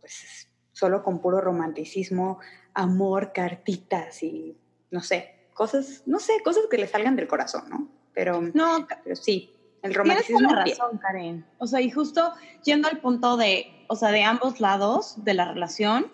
pues 0.00 0.48
solo 0.72 1.02
con 1.02 1.20
puro 1.20 1.40
romanticismo, 1.40 2.38
amor, 2.74 3.32
cartitas 3.32 4.22
y 4.22 4.56
no 4.90 5.00
sé, 5.00 5.48
cosas, 5.54 6.02
no 6.06 6.18
sé, 6.18 6.42
cosas 6.44 6.64
que 6.70 6.78
le 6.78 6.86
salgan 6.86 7.16
del 7.16 7.28
corazón, 7.28 7.68
¿no? 7.68 7.88
Pero, 8.12 8.40
no, 8.40 8.86
pero 9.04 9.16
sí, 9.16 9.54
el 9.82 9.94
romanticismo. 9.94 10.48
Tienes 10.48 10.78
razón, 10.78 10.98
Karen. 10.98 11.46
O 11.58 11.66
sea, 11.66 11.80
y 11.80 11.90
justo 11.90 12.32
yendo 12.64 12.88
al 12.88 12.98
punto 13.00 13.36
de, 13.36 13.84
o 13.88 13.96
sea, 13.96 14.10
de 14.10 14.22
ambos 14.22 14.60
lados 14.60 15.24
de 15.24 15.34
la 15.34 15.52
relación, 15.52 16.10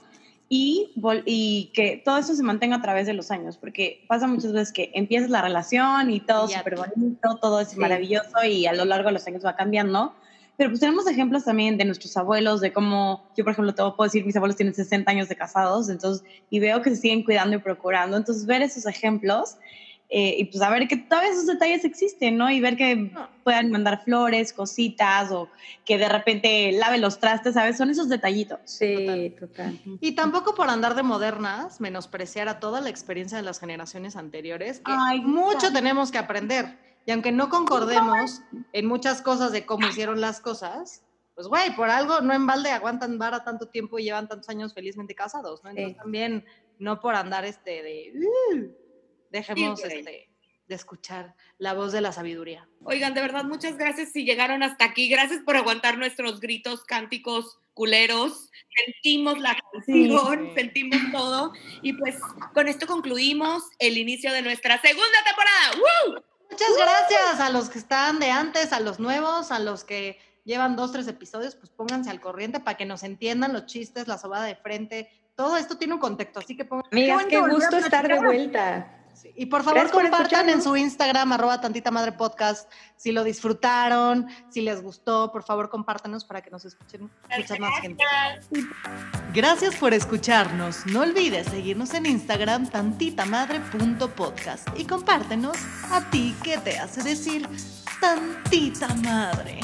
y, 0.55 0.93
y, 1.25 1.71
que 1.73 2.03
todo 2.05 2.19
eso 2.19 2.35
se 2.35 2.43
mantenga 2.43 2.77
a 2.77 2.83
través 2.83 3.07
de 3.07 3.15
los 3.15 3.31
años, 3.31 3.57
porque 3.57 4.05
pasa 4.07 4.27
muchas 4.27 4.53
veces 4.53 4.71
que 4.71 4.91
empiezas 4.93 5.31
la 5.31 5.41
relación 5.41 6.11
y 6.11 6.21
todo 6.21 6.47
súper 6.47 6.77
bonito, 6.77 7.39
todo 7.41 7.61
es 7.61 7.75
maravilloso 7.79 8.45
y 8.47 8.67
a 8.67 8.75
lo 8.75 8.85
largo 8.85 9.09
de 9.09 9.15
los 9.15 9.27
años 9.27 9.47
va 9.47 9.57
cambiando. 9.57 10.15
Pero 10.59 10.69
pues 10.69 10.81
tenemos 10.81 11.07
ejemplos 11.07 11.45
también 11.45 11.79
de 11.79 11.87
nuestros 11.87 12.15
abuelos, 12.19 12.61
de 12.61 12.71
cómo, 12.71 13.25
yo 13.35 13.45
por 13.45 13.55
ejemplo 13.55 13.75
te 13.75 13.83
puedo 13.83 14.05
decir, 14.05 14.27
mis 14.27 14.37
abuelos 14.37 14.55
tienen 14.55 14.75
60 14.75 15.11
años 15.11 15.31
de 15.31 15.37
casados, 15.37 15.89
entonces, 15.89 16.23
y 16.51 16.61
veo 16.61 16.83
que 16.83 16.91
se 16.91 16.97
siguen 16.97 17.23
cuidando 17.25 17.57
y 17.57 17.59
procurando, 17.59 18.19
entonces 18.19 18.45
ver 18.45 18.61
esos 18.61 18.85
ejemplos 18.85 19.57
eh, 20.15 20.37
y 20.41 20.45
pues 20.45 20.63
a 20.63 20.69
ver 20.69 20.87
que 20.89 20.99
todos 20.99 21.25
esos 21.25 21.47
detalles 21.47 21.87
existen, 21.87 22.37
¿no? 22.37 22.51
Y 22.51 22.61
ver 22.61 22.77
que 22.77 23.11
puedan 23.45 23.71
mandar 23.71 24.05
flores, 24.05 24.53
cositas 24.53 25.33
o 25.33 25.49
que 25.87 25.97
de 25.97 26.07
repente 26.07 26.71
lave 26.73 26.99
los 26.99 27.19
trastes, 27.19 27.55
¿sabes? 27.55 27.79
Son 27.79 27.89
esos 27.89 28.11
detallitos. 28.11 28.61
Sí, 28.67 29.35
total. 29.41 29.81
Y 30.03 30.13
tampoco 30.13 30.55
por 30.55 30.69
andar 30.69 30.97
de 30.97 31.03
modernas, 31.03 31.81
menospreciar 31.81 32.51
a 32.51 32.61
toda 32.61 32.83
la 32.83 32.91
experiencia 32.91 33.39
de 33.39 33.43
las 33.43 33.59
generaciones 33.59 34.15
anteriores, 34.17 34.81
que 34.81 34.93
mucho 35.23 35.73
tenemos 35.73 36.13
que 36.13 36.19
aprender. 36.19 36.77
Y 37.07 37.13
aunque 37.13 37.33
no 37.33 37.49
concordemos 37.49 38.43
en 38.75 38.85
muchas 38.85 39.23
cosas 39.23 39.51
de 39.51 39.65
cómo 39.65 39.87
hicieron 39.87 40.21
las 40.21 40.41
cosas, 40.41 41.03
pues 41.35 41.47
güey, 41.47 41.75
por 41.75 41.89
algo 41.89 42.21
no 42.21 42.35
en 42.35 42.47
balde 42.47 42.71
aguantan 42.71 43.19
vara 43.19 43.45
tanto 43.45 43.67
tiempo 43.67 43.99
y 43.99 44.05
llevan 44.05 44.29
tantos 44.29 44.51
años 44.51 44.75
felizmente 44.75 45.15
casados, 45.15 45.65
¿no? 45.65 45.71
Entonces 45.71 45.97
también 45.97 46.45
no 46.79 47.01
por 47.01 47.15
andar 47.15 47.47
este 47.47 47.83
de... 47.83 48.13
Uh, 48.55 48.82
dejemos 49.33 49.83
este, 49.83 50.29
de 50.69 50.75
escuchar 50.75 51.35
la 51.59 51.75
voz 51.75 51.93
de 51.93 52.01
la 52.01 52.13
sabiduría. 52.13 52.69
Oigan, 52.85 53.15
de 53.15 53.21
verdad, 53.21 53.45
muchas 53.45 53.77
gracias 53.77 54.13
si 54.13 54.25
llegaron 54.25 54.63
hasta 54.63 54.85
aquí. 54.85 55.09
Gracias 55.09 55.41
por 55.41 55.57
aguantar 55.57 55.99
nuestros 55.99 56.41
gritos, 56.41 56.85
cánticos, 56.85 57.59
culeros. 57.75 58.51
Sentimos 58.87 59.39
la 59.39 59.57
canción, 59.73 60.53
sentimos 60.55 61.01
todo. 61.11 61.53
Y 61.83 61.95
pues 61.95 62.17
con 62.55 62.69
esto 62.69 62.87
concluimos 62.87 63.65
el 63.79 63.99
inicio 63.99 64.33
de 64.33 64.43
nuestra 64.43 64.81
segunda 64.81 65.19
temporada. 65.25 66.21
Muchas 66.51 66.77
gracias 66.77 67.41
a 67.41 67.51
los 67.51 67.71
que 67.71 67.79
están 67.79 68.19
de 68.19 68.31
antes, 68.31 68.73
a 68.73 68.81
los 68.81 69.01
nuevos, 69.01 69.51
a 69.51 69.59
los 69.59 69.85
que 69.85 70.19
llevan 70.45 70.77
dos, 70.77 70.93
tres 70.93 71.09
episodios, 71.09 71.55
pues 71.55 71.71
pónganse 71.71 72.11
al 72.11 72.21
corriente 72.21 72.61
para 72.61 72.77
que 72.77 72.85
nos 72.85 73.03
entiendan 73.03 73.53
los 73.53 73.67
chistes, 73.67 74.07
la 74.07 74.19
sobada 74.19 74.45
de 74.45 74.57
frente. 74.57 75.09
Todo 75.35 75.57
esto 75.57 75.79
tiene 75.79 75.95
un 75.95 76.01
contexto, 76.01 76.41
así 76.41 76.57
que 76.57 76.67
pongan. 76.67 76.87
Amigas, 76.93 77.25
qué 77.27 77.41
gusto 77.41 77.79
estar 77.79 78.07
de 78.07 78.19
vuelta. 78.19 79.02
Y 79.35 79.47
por 79.47 79.63
favor 79.63 79.91
compartan 79.91 80.49
en 80.49 80.63
su 80.63 80.77
Instagram, 80.77 81.33
arroba 81.33 81.61
tantita 81.61 81.91
madre 81.91 82.13
podcast, 82.13 82.71
si 82.97 83.11
lo 83.13 83.25
disfrutaron, 83.25 84.29
si 84.51 84.61
les 84.61 84.83
gustó, 84.83 85.33
por 85.33 85.43
favor 85.43 85.71
compártanos 85.71 86.25
para 86.25 86.43
que 86.43 86.51
nos 86.51 86.65
escuchen 86.65 87.11
mucha 87.37 87.57
más 87.57 87.81
gente. 87.81 88.05
Gracias 89.33 89.75
por 89.77 89.95
escucharnos. 89.95 90.87
No 90.87 91.01
olvides 91.01 91.49
seguirnos 91.49 91.95
en 91.95 92.07
Instagram 92.07 92.69
tantitamadre.podcast 92.69 94.69
y 94.77 94.85
compártenos 94.85 95.57
a 95.91 96.09
ti 96.11 96.37
que 96.43 96.59
te 96.59 96.79
hace 96.79 97.03
decir 97.03 97.49
tantita 98.01 98.89
madre. 98.97 99.61